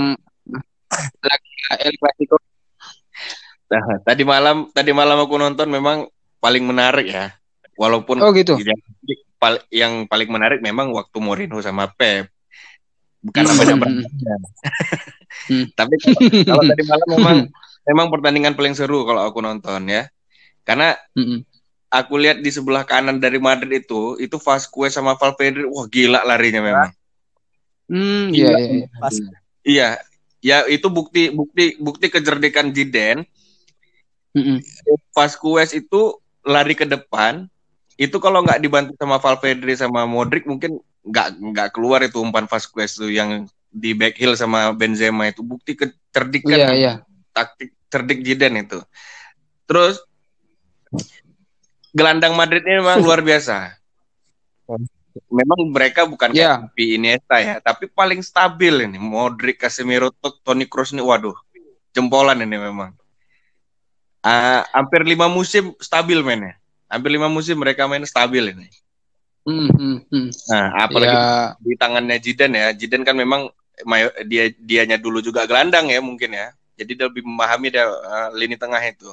laga 1.24 1.74
El 1.80 1.94
Clasico. 1.96 2.38
Nah, 3.70 3.84
tadi 4.02 4.24
malam 4.26 4.58
tadi 4.74 4.92
malam 4.92 5.18
aku 5.24 5.36
nonton 5.38 5.68
memang 5.70 6.10
paling 6.42 6.64
menarik 6.66 7.08
ya. 7.08 7.39
Walaupun 7.80 8.20
Oh 8.20 8.36
gitu. 8.36 8.60
yang, 8.60 8.76
yang 9.72 9.94
paling 10.04 10.28
menarik 10.28 10.60
memang 10.60 10.92
waktu 10.92 11.16
Mourinho 11.24 11.64
sama 11.64 11.88
Pep. 11.88 12.28
Bukan 13.24 13.48
Hmm. 13.48 13.52
namanya 13.56 13.76
Hmm. 13.88 14.04
Hmm. 15.48 15.66
Tapi 15.80 15.94
kalau, 16.04 16.20
kalau 16.44 16.64
tadi 16.68 16.84
malam 16.84 17.08
memang 17.08 17.38
memang 17.88 18.08
pertandingan 18.12 18.54
paling 18.60 18.76
seru 18.76 19.08
kalau 19.08 19.24
aku 19.24 19.40
nonton 19.40 19.88
ya. 19.88 20.12
Karena 20.68 20.92
Hmm. 21.16 21.48
aku 21.88 22.20
lihat 22.20 22.44
di 22.44 22.52
sebelah 22.52 22.84
kanan 22.84 23.24
dari 23.24 23.40
Madrid 23.40 23.88
itu, 23.88 24.20
itu 24.20 24.36
Vasquez 24.36 24.92
sama 24.92 25.16
Valverde, 25.16 25.64
wah 25.72 25.88
gila 25.88 26.20
larinya 26.28 26.60
memang. 26.60 26.92
Hmm, 27.90 28.30
iya, 28.30 28.54
iya, 28.60 28.86
iya. 28.86 28.88
Iya, 29.66 29.90
ya 30.46 30.58
itu 30.70 30.88
bukti 30.92 31.34
bukti 31.34 31.80
bukti 31.80 32.12
kecerdikan 32.12 32.70
Zidane. 32.76 33.24
Hmm. 34.36 34.62
Vasquez 35.16 35.74
itu 35.74 36.20
lari 36.46 36.78
ke 36.78 36.86
depan, 36.86 37.50
itu 38.00 38.16
kalau 38.24 38.40
nggak 38.40 38.64
dibantu 38.64 38.96
sama 38.96 39.20
Valverde 39.20 39.76
sama 39.76 40.08
Modric 40.08 40.48
mungkin 40.48 40.80
nggak 41.04 41.28
nggak 41.36 41.70
keluar 41.76 42.00
itu 42.00 42.24
umpan 42.24 42.48
Vasquez 42.48 42.96
tuh 42.96 43.12
yang 43.12 43.44
di 43.68 43.92
back 43.92 44.16
heel 44.16 44.40
sama 44.40 44.72
Benzema 44.72 45.28
itu 45.28 45.44
bukti 45.44 45.76
kecerdikan 45.76 46.56
Iya, 46.56 46.70
iya. 46.72 46.94
taktik 47.36 47.76
cerdik 47.92 48.24
Zidane 48.24 48.64
itu. 48.64 48.80
Terus 49.68 50.00
gelandang 51.92 52.40
Madrid 52.40 52.64
ini 52.64 52.80
memang 52.80 53.02
luar 53.06 53.20
biasa. 53.20 53.76
Memang 55.28 55.60
mereka 55.74 56.06
bukan 56.06 56.32
kayak 56.32 56.72
Xavi, 56.72 56.86
Iniesta 56.96 57.42
ya, 57.42 57.58
tapi 57.60 57.90
paling 57.90 58.22
stabil 58.24 58.86
ini. 58.86 58.96
Modric, 59.02 59.60
Casemiro, 59.60 60.14
Toni 60.46 60.70
Kroos 60.70 60.94
ini, 60.94 61.02
waduh, 61.02 61.36
jempolan 61.92 62.40
ini 62.40 62.56
memang. 62.56 62.94
Ah, 64.22 64.64
hampir 64.72 65.04
lima 65.04 65.26
musim 65.28 65.74
stabil 65.82 66.22
mainnya. 66.22 66.59
Hampir 66.90 67.10
lima 67.14 67.30
musim 67.30 67.56
mereka 67.56 67.86
main 67.86 68.04
stabil 68.04 68.52
ini. 68.52 68.68
Hmm, 69.46 69.70
hmm, 69.72 69.98
hmm. 70.12 70.28
Nah, 70.52 70.66
apalagi 70.86 71.16
Ya, 71.16 71.54
di 71.62 71.74
tangannya 71.78 72.18
Zidane 72.20 72.58
ya. 72.58 72.70
Zidane 72.76 73.06
kan 73.06 73.16
memang 73.16 73.50
dia 74.28 74.52
dianya 74.60 75.00
dulu 75.00 75.24
juga 75.24 75.48
gelandang 75.48 75.88
ya 75.90 76.02
mungkin 76.04 76.34
ya. 76.36 76.52
Jadi 76.76 76.92
dia 76.98 77.06
lebih 77.08 77.24
memahami 77.24 77.72
dia 77.72 77.86
eh, 77.88 78.30
lini 78.36 78.58
tengah 78.60 78.82
itu. 78.84 79.10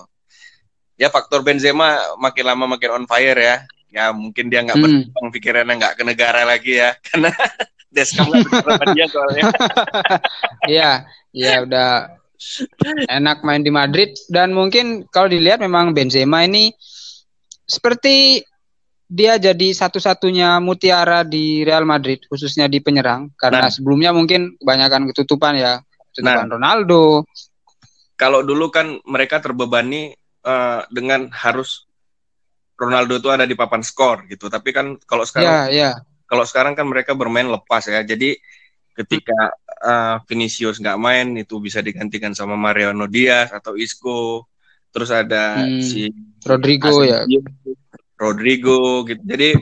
Ya 0.96 1.12
faktor 1.12 1.44
Benzema 1.44 2.00
makin 2.16 2.44
lama 2.48 2.64
makin 2.76 2.90
on 3.02 3.04
fire 3.06 3.36
ya. 3.38 3.56
Ya 3.92 4.10
mungkin 4.12 4.48
dia 4.50 4.64
nggak 4.64 4.76
Hmm. 4.76 4.84
berkembang 4.84 5.28
pikirannya 5.32 5.74
nggak 5.78 5.94
ke 6.00 6.02
negara 6.04 6.42
lagi 6.48 6.80
ya. 6.80 6.96
Karena 7.06 7.30
Deska 7.92 8.24
nggak 8.26 8.42
bersama 8.44 8.84
dia 8.92 9.06
soalnya. 9.08 9.44
Iya, 10.66 11.06
iya 11.30 11.62
udah 11.62 12.10
enak 13.08 13.40
main 13.46 13.62
di 13.62 13.70
Madrid 13.72 14.12
dan 14.28 14.52
mungkin 14.52 15.06
kalau 15.08 15.30
dilihat 15.30 15.62
memang 15.62 15.94
Benzema 15.94 16.44
ini 16.44 16.74
seperti 17.66 18.42
dia 19.06 19.38
jadi 19.38 19.70
satu-satunya 19.70 20.58
mutiara 20.58 21.22
di 21.22 21.62
Real 21.62 21.86
Madrid 21.86 22.22
khususnya 22.26 22.66
di 22.66 22.82
penyerang 22.82 23.30
karena 23.38 23.66
Nah. 23.66 23.70
sebelumnya 23.70 24.10
mungkin 24.10 24.58
kebanyakan 24.58 25.06
ketutupan 25.14 25.54
ya 25.54 25.78
ketutupan 26.10 26.46
Nah. 26.46 26.54
Ronaldo. 26.58 27.22
Kalau 28.16 28.40
dulu 28.42 28.72
kan 28.72 28.98
mereka 29.06 29.38
terbebani 29.38 30.10
eh, 30.42 30.80
dengan 30.90 31.28
harus 31.30 31.86
Ronaldo 32.76 33.16
itu 33.16 33.28
ada 33.32 33.48
di 33.48 33.56
papan 33.56 33.80
skor 33.80 34.28
gitu. 34.28 34.52
Tapi 34.52 34.68
kan 34.70 35.00
kalau 35.08 35.24
sekarang 35.24 35.72
Ya, 35.72 35.72
ya. 35.72 35.90
kalau 36.28 36.44
sekarang 36.44 36.76
kan 36.76 36.84
mereka 36.84 37.16
bermain 37.16 37.48
lepas 37.48 37.88
ya. 37.88 38.04
Jadi 38.04 38.36
ketika 38.96 39.52
uh, 39.84 40.16
Vinicius 40.24 40.80
nggak 40.80 40.96
main 41.00 41.36
itu 41.36 41.56
bisa 41.60 41.80
digantikan 41.84 42.32
sama 42.32 42.56
Mariano 42.56 43.04
Diaz 43.08 43.52
atau 43.52 43.76
Isco. 43.76 44.48
Terus 44.94 45.10
ada 45.12 45.60
Hmm, 45.62 45.82
si 45.82 46.08
Rodrigo 46.46 47.02
ya. 47.02 47.24
Asensio, 47.24 47.40
Rodrigo 48.16 49.04
gitu. 49.04 49.22
Jadi 49.26 49.58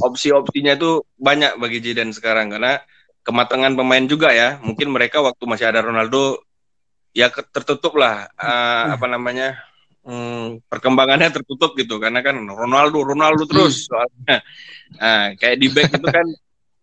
opsi-opsinya 0.00 0.76
itu 0.76 1.00
banyak 1.16 1.56
bagi 1.56 1.78
Zidane 1.80 2.12
sekarang 2.12 2.52
karena 2.52 2.82
kematangan 3.24 3.72
pemain 3.74 4.04
juga 4.04 4.30
ya. 4.34 4.60
Mungkin 4.60 4.92
mereka 4.92 5.24
waktu 5.24 5.44
masih 5.48 5.72
ada 5.72 5.80
Ronaldo 5.80 6.44
ya 7.14 7.30
tertutup 7.30 7.94
lah 7.94 8.26
uh, 8.34 8.98
apa 8.98 9.06
namanya 9.06 9.54
hmm, 10.02 10.66
perkembangannya 10.66 11.30
tertutup 11.30 11.78
gitu 11.78 12.02
karena 12.02 12.20
kan 12.26 12.36
Ronaldo 12.42 13.02
Ronaldo 13.02 13.46
terus 13.48 13.88
soalnya. 13.88 14.42
Nah, 14.94 15.32
kayak 15.34 15.56
di 15.58 15.68
back 15.72 15.90
itu 15.96 16.06
kan 16.06 16.26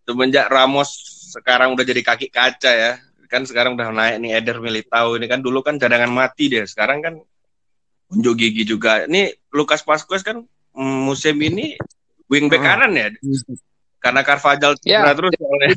semenjak 0.04 0.50
Ramos 0.50 0.90
sekarang 1.32 1.72
udah 1.72 1.84
jadi 1.86 2.02
kaki 2.02 2.28
kaca 2.28 2.72
ya. 2.72 2.92
Kan 3.30 3.48
sekarang 3.48 3.80
udah 3.80 3.88
naik 3.88 4.20
nih 4.20 4.36
Eder 4.36 4.60
Militao 4.60 5.16
ini 5.16 5.24
kan 5.24 5.40
dulu 5.40 5.64
kan 5.64 5.80
cadangan 5.80 6.12
mati 6.12 6.52
dia. 6.52 6.68
Sekarang 6.68 7.00
kan 7.00 7.14
unjuk 8.12 8.34
gigi 8.36 8.62
juga. 8.62 9.04
Ini 9.04 9.32
Lukas 9.50 9.80
Pasquez 9.80 10.20
kan 10.20 10.44
mm, 10.72 10.98
musim 11.02 11.36
ini 11.38 11.74
wingback 12.28 12.60
Hmm. 12.60 12.68
kanan 12.68 12.92
ya. 12.92 13.06
Karena 13.98 14.20
Carvajal 14.20 14.76
cedera 14.76 15.10
Ya. 15.10 15.14
terus 15.14 15.32
soalnya. 15.34 15.76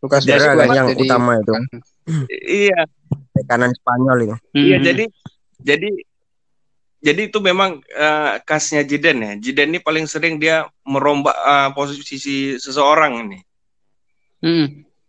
Lukas 0.00 0.22
Vazquez 0.22 0.44
kan 0.44 0.68
yang 0.68 0.88
jadi- 0.92 1.08
utama 1.08 1.32
itu 1.40 1.52
iya, 2.44 2.80
Bek 3.32 3.44
kanan 3.48 3.72
Spanyol 3.72 4.18
itu 4.22 4.36
iya 4.52 4.76
Hmm, 4.76 4.84
jadi 4.84 5.04
jadi 5.60 5.88
jadi 7.00 7.20
itu 7.32 7.38
memang 7.40 7.80
eh, 7.86 8.32
khasnya 8.44 8.84
Zidane 8.84 9.24
ya. 9.24 9.34
Zidane 9.40 9.72
ini 9.72 9.80
paling 9.80 10.04
sering 10.04 10.36
dia 10.36 10.68
merombak 10.84 11.32
eh, 11.32 11.68
posisi 11.72 12.20
seseorang 12.56 13.24
ini. 13.24 13.38
hmm. 14.40 14.66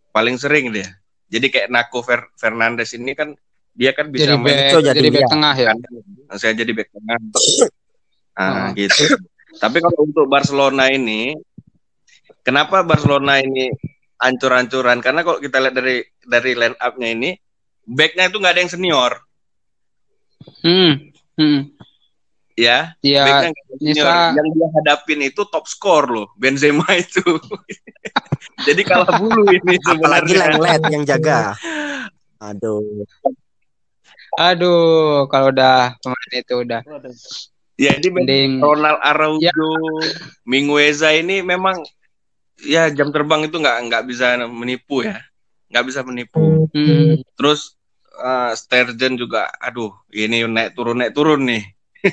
Paling 0.08 0.36
sering 0.36 0.72
dia. 0.72 0.88
Jadi 1.28 1.48
kayak 1.48 1.68
Naco 1.68 2.00
Fer- 2.00 2.32
Fernandes 2.34 2.92
ini 2.92 3.12
kan 3.12 3.36
dia 3.72 3.90
kan 3.92 4.08
bisa 4.08 4.28
jadi 4.28 4.36
main 4.36 4.44
back, 4.46 4.68
Itu 4.68 4.78
jadi 4.80 4.98
jadi 4.98 5.10
back 5.10 5.26
tengah 5.28 5.54
ya. 5.56 5.66
kan 5.68 5.78
saya 6.34 6.52
jadi 6.54 6.72
back 6.72 6.88
tengah. 6.90 7.16
Ah 8.32 8.42
Oh. 8.42 8.66
gitu. 8.72 9.04
Tapi 9.54 9.76
kalau 9.78 9.98
untuk 10.02 10.24
Barcelona 10.26 10.88
ini 10.88 11.36
kenapa 12.40 12.80
Barcelona 12.82 13.38
ini 13.38 13.68
ancur-ancuran? 14.16 14.98
Karena 14.98 15.20
kalau 15.20 15.38
kita 15.38 15.56
lihat 15.58 15.74
dari 15.74 15.96
dari 16.22 16.52
line 16.52 16.76
up-nya 16.76 17.08
ini 17.10 17.30
backnya 17.84 18.28
itu 18.28 18.36
nggak 18.36 18.52
ada 18.52 18.60
yang 18.60 18.72
senior. 18.72 19.12
Hmm. 20.60 21.12
Hmm. 21.32 21.60
ya? 22.52 22.92
Ya, 23.00 23.22
backnya 23.24 23.50
ada 23.50 23.74
senior 23.78 24.04
Nisa- 24.04 24.32
yang 24.34 24.48
dia 24.50 24.68
hadapin 24.70 25.20
itu 25.22 25.42
top 25.44 25.64
score 25.64 26.06
loh 26.08 26.26
Benzema 26.34 26.84
itu. 27.00 27.24
Jadi 28.62 28.82
kalah 28.82 29.16
bulu 29.16 29.48
ini 29.48 29.76
apalagi 29.80 30.32
sebenarnya. 30.32 30.56
Lenglet 30.56 30.82
yang 30.88 31.04
jaga. 31.04 31.38
Aduh 32.48 33.04
aduh 34.36 35.28
kalau 35.28 35.52
udah 35.52 35.96
pemain 36.00 36.32
itu 36.32 36.54
udah 36.64 36.80
ya 37.76 37.92
jadi 37.96 38.08
mending 38.12 38.60
Ronald 38.60 39.00
Araujo, 39.00 39.42
Ya. 39.42 39.52
Mingueza 40.44 41.08
ini 41.12 41.40
memang 41.42 41.82
ya 42.62 42.86
jam 42.94 43.10
terbang 43.10 43.48
itu 43.48 43.58
nggak 43.58 43.78
nggak 43.90 44.02
bisa 44.06 44.38
menipu 44.46 45.02
ya, 45.02 45.18
nggak 45.72 45.84
bisa 45.88 46.00
menipu. 46.06 46.68
Hmm. 46.70 47.18
Terus 47.34 47.74
uh, 48.14 48.54
Sturgeon 48.54 49.18
juga, 49.18 49.50
aduh, 49.58 49.90
ini 50.14 50.46
naik 50.46 50.78
turun 50.78 51.02
naik 51.02 51.16
turun 51.16 51.42
nih. 51.42 51.64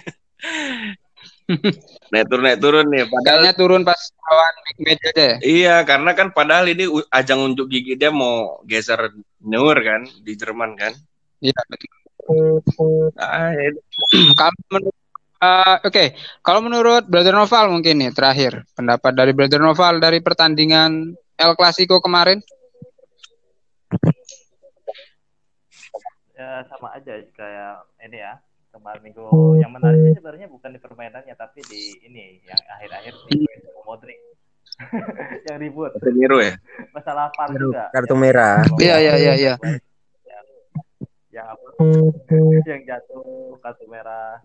naik 2.12 2.26
turun 2.30 2.44
naik 2.46 2.60
turun 2.62 2.86
nih. 2.90 3.04
Padahal 3.06 3.46
Kayaknya 3.46 3.54
turun 3.54 3.82
pas 3.86 4.00
lawan 4.26 4.54
big 4.66 4.78
match 4.86 5.04
aja 5.12 5.22
ya. 5.22 5.36
iya, 5.44 5.76
karena 5.86 6.12
kan 6.18 6.28
padahal 6.34 6.66
ini 6.70 6.86
u- 6.90 7.06
ajang 7.10 7.46
unjuk 7.46 7.70
gigi 7.70 7.94
dia 7.94 8.10
mau 8.10 8.62
geser 8.66 9.14
Neuer 9.44 9.78
kan 9.82 10.02
di 10.26 10.34
Jerman 10.34 10.74
kan. 10.74 10.94
Iya 11.40 11.56
betul. 11.70 11.94
Ini- 12.30 13.82
Kalau 14.38 14.54
menurut 14.70 14.96
eh, 15.40 15.78
oke, 15.88 16.06
kalau 16.44 16.60
menurut 16.62 17.04
Brother 17.08 17.34
Noval 17.34 17.66
mungkin 17.72 17.96
nih 18.04 18.12
terakhir 18.12 18.64
pendapat 18.76 19.12
dari 19.16 19.32
Brother 19.34 19.62
Noval 19.64 19.98
dari 20.04 20.20
pertandingan 20.20 21.16
El 21.40 21.54
Clasico 21.56 22.04
kemarin. 22.04 22.44
ya 26.40 26.64
sama 26.72 26.96
aja 26.96 27.20
kayak 27.36 27.84
ini 28.08 28.24
ya 28.24 28.40
kemarin 28.72 29.04
minggu 29.04 29.60
yang 29.60 29.76
menarik 29.76 30.00
sih 30.08 30.24
sebenarnya 30.24 30.48
bukan 30.48 30.72
di 30.72 30.80
permainannya 30.80 31.36
tapi 31.36 31.60
di 31.68 32.00
ini 32.08 32.40
yang 32.48 32.64
akhir-akhir 32.64 33.14
di 33.28 33.44
Modric 33.84 34.20
yang 35.52 35.60
ribut 35.60 35.92
Casemiro 36.00 36.40
ya. 36.40 36.56
masalah 36.96 37.36
VAR 37.36 37.50
juga 37.60 37.84
Kartu 37.92 38.16
merah. 38.16 38.64
Iya, 38.80 38.96
iya, 39.04 39.14
iya, 39.20 39.34
iya. 39.36 39.54
Yang 41.40 41.48
yang 41.48 42.46
apa 42.52 42.68
yang 42.68 42.82
jatuh 42.84 43.56
kartu 43.64 43.86
merah 43.88 44.44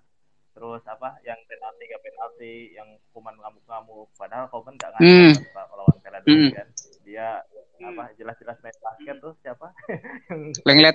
terus 0.55 0.83
apa 0.87 1.19
yang 1.27 1.35
penalti 1.51 1.85
ke 1.85 1.99
penalti 1.99 2.55
yang 2.73 2.87
kuman 3.11 3.35
ngamuk-ngamuk 3.35 4.07
padahal 4.15 4.47
nggak 4.47 4.91
Hmm. 4.95 5.35
ngajak 5.35 5.51
kan, 5.51 5.67
lawan 5.75 5.99
Peladus 5.99 6.31
Hmm. 6.31 6.51
kan 6.55 6.69
dia 7.03 7.43
apa 7.83 8.15
jelas-jelas 8.15 8.57
main 8.63 8.79
basket 8.79 9.17
tuh 9.19 9.35
siapa 9.43 9.75
yang 10.31 10.55
Lenglet. 10.63 10.95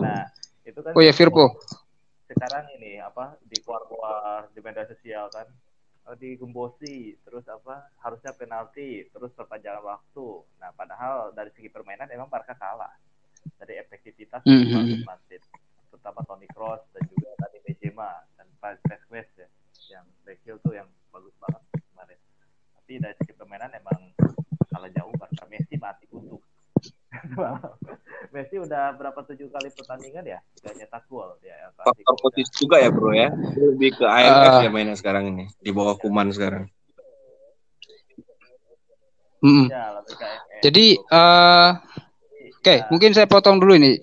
Nah 0.00 0.24
itu 0.64 0.80
kan 0.80 0.96
Oh 0.96 1.04
ya 1.04 1.12
Firpo. 1.12 1.52
sekarang 2.26 2.66
ini 2.74 2.98
apa 2.98 3.38
di 3.44 3.54
keluar-keluar 3.60 4.50
di 4.50 4.58
media 4.58 4.82
sosial 4.88 5.30
kan 5.30 5.46
eh, 6.08 6.16
digembosi 6.18 7.14
terus 7.22 7.46
apa 7.46 7.86
harusnya 8.00 8.34
penalti 8.34 9.06
terus 9.12 9.30
perpanjangan 9.30 9.84
waktu 9.84 10.28
nah 10.58 10.72
padahal 10.72 11.30
dari 11.30 11.52
segi 11.52 11.68
permainan 11.68 12.10
emang 12.10 12.26
Barca 12.26 12.56
kalah 12.56 12.90
dari 13.56 13.74
efektivitas 13.76 14.42
Mhm. 14.42 14.68
bagus 14.70 15.02
Madrid 15.04 15.42
terutama 15.88 16.20
Toni 16.22 16.46
Kroos 16.46 16.82
dan 16.90 17.02
juga 17.06 17.30
tadi 17.36 17.56
Benzema 17.60 18.10
dan 18.34 18.46
Vasquez 18.58 19.00
ya 19.34 19.48
yang 19.90 20.06
Brazil 20.20 20.56
tuh 20.60 20.74
yang 20.74 20.88
bagus 21.08 21.32
banget 21.38 21.62
kemarin 21.86 22.18
tapi 22.74 22.92
dari 22.96 23.16
segi 23.16 23.32
permainan 23.32 23.72
emang 23.72 24.00
kalah 24.68 24.90
jauh 24.90 25.12
Barca 25.14 25.44
Messi 25.46 25.74
mati 25.76 26.04
untuk 26.10 26.42
Messi 28.28 28.56
udah 28.56 28.92
berapa 28.92 29.24
tujuh 29.24 29.48
kali 29.48 29.72
pertandingan 29.72 30.24
ya 30.26 30.38
gak 30.60 30.74
nyetak 30.74 31.04
gol 31.06 31.38
ya 31.40 31.56
Faktor 31.72 32.16
posisi 32.20 32.52
juga 32.58 32.76
ya 32.76 32.90
bro 32.90 33.10
ya. 33.10 33.30
Lebih 33.54 33.90
ke 33.94 34.04
AMF 34.04 34.50
Ah. 34.50 34.60
ya 34.60 34.68
mainnya 34.68 34.92
sekarang 34.92 35.28
ini 35.28 35.46
di 35.56 35.70
bawah 35.70 35.94
Kuman 35.94 36.28
sekarang. 36.28 36.66
Ya, 39.66 39.94
lebih 39.94 40.14
ke 40.14 40.26
MF. 40.26 40.60
Jadi 40.60 40.86
eh 40.98 41.68
oke, 42.66 42.74
Ya, 42.82 42.86
mungkin 42.90 43.14
saya 43.14 43.30
potong 43.30 43.62
dulu 43.62 43.78
ini. 43.78 44.02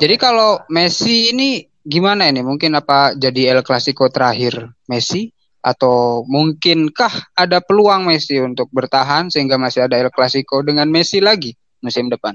Jadi 0.00 0.16
permainan 0.16 0.24
kalau. 0.24 0.50
Messi 0.72 1.28
ini 1.28 1.60
gimana 1.84 2.24
ini? 2.32 2.40
Mungkin 2.40 2.72
apa 2.72 3.12
jadi 3.12 3.52
El 3.52 3.60
Clasico 3.60 4.08
terakhir 4.08 4.72
Messi 4.88 5.28
atau 5.60 6.24
mungkinkah 6.24 7.36
ada 7.36 7.60
peluang 7.60 8.08
Messi 8.08 8.40
untuk 8.40 8.72
bertahan 8.72 9.28
sehingga 9.28 9.60
masih 9.60 9.84
ada 9.84 10.00
El 10.00 10.08
Clasico 10.08 10.64
dengan 10.64 10.88
Messi 10.88 11.20
lagi 11.20 11.52
musim 11.84 12.08
depan? 12.08 12.32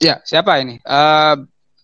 Ya, 0.00 0.18
siapa 0.24 0.58
ini? 0.64 0.80
Eh 0.80 1.34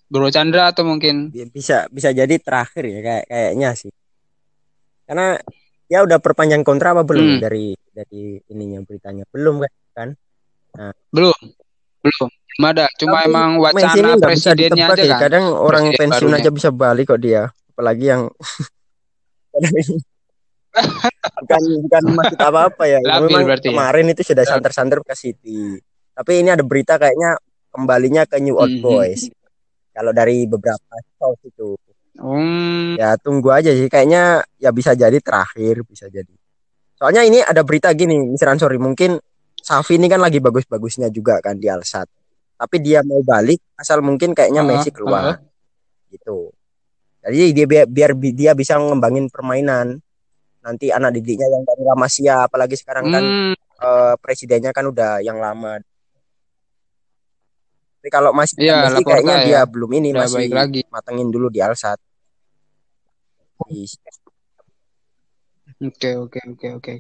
Bro 0.09 0.33
Chandra 0.33 0.73
atau 0.73 0.89
mungkin 0.89 1.29
Bi- 1.29 1.53
bisa 1.53 1.85
bisa 1.93 2.09
jadi 2.17 2.41
terakhir 2.41 2.89
ya 2.89 3.01
kayak 3.05 3.25
kayaknya 3.29 3.71
sih 3.77 3.93
karena 5.05 5.37
ya 5.89 6.05
udah 6.05 6.17
perpanjang 6.21 6.65
kontrak 6.65 6.97
apa 6.97 7.05
belum 7.05 7.37
Hmm. 7.37 7.41
dari 7.41 7.77
dari 7.93 8.41
ininya 8.49 8.81
beritanya 8.85 9.29
belum 9.29 9.61
kan 9.93 10.17
belum? 11.09 11.39
Belum. 12.01 12.29
Belum 12.29 12.65
ada. 12.65 12.87
Cuma 12.97 13.19
Tapi 13.19 13.29
emang 13.29 13.51
wacana 13.59 14.11
presidennya 14.17 14.87
aja 14.89 14.99
ya 15.01 15.11
kan. 15.13 15.21
kadang 15.21 15.45
orang 15.49 15.85
Presiden 15.87 16.01
pensiun 16.01 16.31
barunya. 16.31 16.43
aja 16.43 16.51
bisa 16.51 16.69
balik 16.71 17.07
kok 17.07 17.21
dia 17.21 17.43
apalagi 17.69 18.05
yang 18.09 18.23
bukan 21.39 21.63
bukan 21.83 22.03
maksud 22.13 22.39
apa 22.39 22.61
apa 22.69 22.85
ya 22.87 22.99
Labil 23.01 23.27
memang 23.27 23.43
berarti 23.45 23.67
ya. 23.67 23.73
kemarin 23.73 24.07
itu 24.09 24.23
sudah 24.25 24.45
santer-santer 24.45 24.99
ke 25.01 25.15
City 25.15 25.79
tapi 26.13 26.39
ini 26.39 26.51
ada 26.51 26.63
berita 26.63 26.95
kayaknya 26.97 27.39
kembalinya 27.69 28.23
ke 28.25 28.39
New 28.39 28.55
Old 28.55 28.71
Mhm. 28.73 28.83
Boys 28.83 29.31
kalau 29.91 30.11
dari 30.11 30.47
beberapa 30.47 30.79
source 31.15 31.43
itu 31.45 31.75
Hmm, 32.15 32.99
ya 32.99 33.15
tunggu 33.15 33.47
aja 33.49 33.71
sih 33.71 33.87
kayaknya 33.87 34.43
ya 34.57 34.71
bisa 34.71 34.91
jadi 34.93 35.15
terakhir 35.17 35.87
bisa 35.87 36.07
jadi 36.07 36.35
soalnya 36.93 37.23
ini 37.23 37.39
ada 37.39 37.63
berita 37.63 37.91
gini 37.93 38.19
Mr. 38.29 38.53
Ansori 38.53 38.75
mungkin 38.75 39.23
Safi 39.69 40.01
ini 40.01 40.09
kan 40.09 40.25
lagi 40.25 40.41
bagus-bagusnya 40.41 41.13
juga 41.13 41.45
kan 41.45 41.61
di 41.61 41.69
Alsat 41.69 42.09
tapi 42.59 42.77
dia 42.83 43.05
mau 43.07 43.23
balik 43.23 43.63
asal 43.79 44.03
mungkin 44.03 44.35
kayaknya 44.35 44.65
Uh-uh, 44.67 44.71
Messi 44.75 44.91
keluar. 44.91 45.39
gitu. 46.11 46.51
Jadi 47.23 47.55
dia 47.55 47.67
biar, 47.71 47.87
biar 47.87 48.11
bi- 48.19 48.35
dia 48.35 48.51
bisa 48.57 48.75
ngembangin 48.81 49.31
permainan. 49.31 50.01
Nanti 50.65 50.91
anak 50.91 51.15
didiknya 51.15 51.47
yang 51.47 51.63
dari 51.63 51.83
La 51.87 51.95
Masia 51.95 52.49
apalagi 52.51 52.75
sekarang 52.75 53.07
kan 53.13 53.25
hmm, 53.31 53.55
eh, 53.79 54.15
presidennya 54.19 54.75
kan 54.75 54.91
udah 54.91 55.23
yang 55.23 55.39
lama. 55.39 55.79
Tapi 58.03 58.09
kalau 58.11 58.35
masih 58.35 58.59
Iya, 58.59 58.91
Messi 58.91 59.03
kayaknya 59.07 59.37
ya. 59.39 59.47
dia 59.47 59.61
belum 59.71 59.91
ini 60.03 60.09
udah 60.11 60.23
masih 60.27 60.47
lagi. 60.51 60.81
matengin 60.91 61.29
dulu 61.31 61.47
di 61.47 61.63
Alsat 61.63 61.99
Oke, 65.79 66.11
oke, 66.19 66.39
oke, 66.43 66.67
oke. 66.75 66.93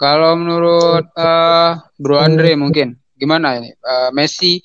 Kalau 0.00 0.32
menurut 0.32 1.12
eh 1.12 1.76
Bro 2.00 2.16
Andre 2.16 2.56
mungkin 2.56 2.96
gimana 3.20 3.60
ini? 3.60 3.68
Eh, 3.68 4.08
Messi 4.16 4.56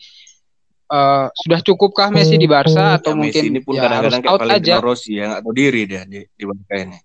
eh, 0.88 1.26
sudah 1.28 1.60
cukupkah 1.60 2.08
Messi 2.08 2.40
di 2.40 2.48
Barca 2.48 2.96
atau 2.96 3.12
Ya, 3.12 3.20
mungkin 3.20 3.44
Messi 3.44 3.52
ini 3.52 3.60
pun 3.60 3.76
ya 3.76 3.84
harus 3.84 4.16
kadang-kadang 4.16 4.24
kayak 4.24 4.32
out 4.32 4.48
aja? 4.48 4.80
Rossi 4.80 5.20
ya 5.20 5.36
nggak 5.36 5.44
tahu 5.44 5.52
diri 5.52 5.82
dia 5.84 6.08
di 6.08 6.24
di 6.24 6.44
Barca 6.48 6.76
ini. 6.80 6.96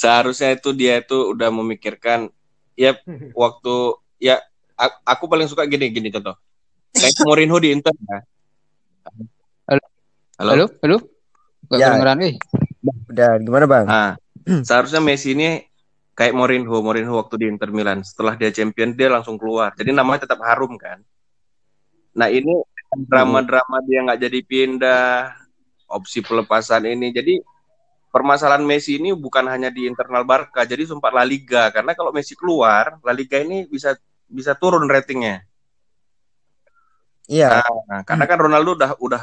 Seharusnya 0.00 0.56
itu 0.56 0.72
dia 0.72 1.04
itu 1.04 1.36
udah 1.36 1.52
memikirkan 1.52 2.32
ya 2.72 2.96
waktu 3.36 4.00
ya 4.16 4.40
aku 5.04 5.28
paling 5.28 5.44
suka 5.44 5.68
gini 5.68 5.92
gini 5.92 6.08
contoh. 6.08 6.40
Kayak 6.96 7.20
Mourinho 7.20 7.60
di 7.60 7.68
Inter 7.76 7.92
ya. 7.92 8.24
Halo? 9.68 9.84
Halo. 10.40 10.52
Halo, 10.56 10.66
halo. 10.80 11.17
Gak 11.68 11.78
Ya. 11.78 11.86
kedengeran, 11.92 12.18
eh. 12.24 12.34
udah 13.12 13.30
gimana 13.40 13.64
bang 13.68 13.84
Nah, 13.84 14.10
seharusnya 14.64 15.04
Messi 15.04 15.36
ini 15.36 15.60
kayak 16.16 16.32
Mourinho, 16.32 16.80
Mourinho 16.80 17.14
waktu 17.14 17.44
di 17.44 17.46
Inter 17.46 17.70
Milan. 17.70 18.00
Setelah 18.02 18.34
dia 18.34 18.50
champion 18.50 18.96
dia 18.96 19.12
langsung 19.12 19.36
keluar. 19.36 19.70
Jadi 19.76 19.92
namanya 19.92 20.24
tetap 20.24 20.40
harum 20.42 20.74
kan. 20.80 20.98
Nah 22.16 22.26
ini 22.32 22.50
drama-drama 23.06 23.78
dia 23.84 24.00
nggak 24.02 24.20
jadi 24.26 24.40
pindah, 24.42 25.36
opsi 25.92 26.24
pelepasan 26.24 26.88
ini. 26.88 27.12
Jadi 27.12 27.38
permasalahan 28.08 28.64
Messi 28.64 28.96
ini 28.96 29.12
bukan 29.12 29.44
hanya 29.46 29.68
di 29.68 29.84
internal 29.84 30.24
Barca, 30.24 30.64
jadi 30.64 30.88
sempat 30.88 31.12
La 31.12 31.22
Liga. 31.22 31.68
Karena 31.70 31.92
kalau 31.92 32.10
Messi 32.10 32.32
keluar, 32.34 32.96
La 33.04 33.12
Liga 33.12 33.38
ini 33.38 33.68
bisa 33.68 33.94
bisa 34.26 34.56
turun 34.56 34.88
ratingnya. 34.88 35.44
iya 37.28 37.60
Nah, 37.88 38.00
karena 38.08 38.24
kan 38.24 38.38
Ronaldo 38.40 38.72
udah 38.72 38.90
udah 39.00 39.22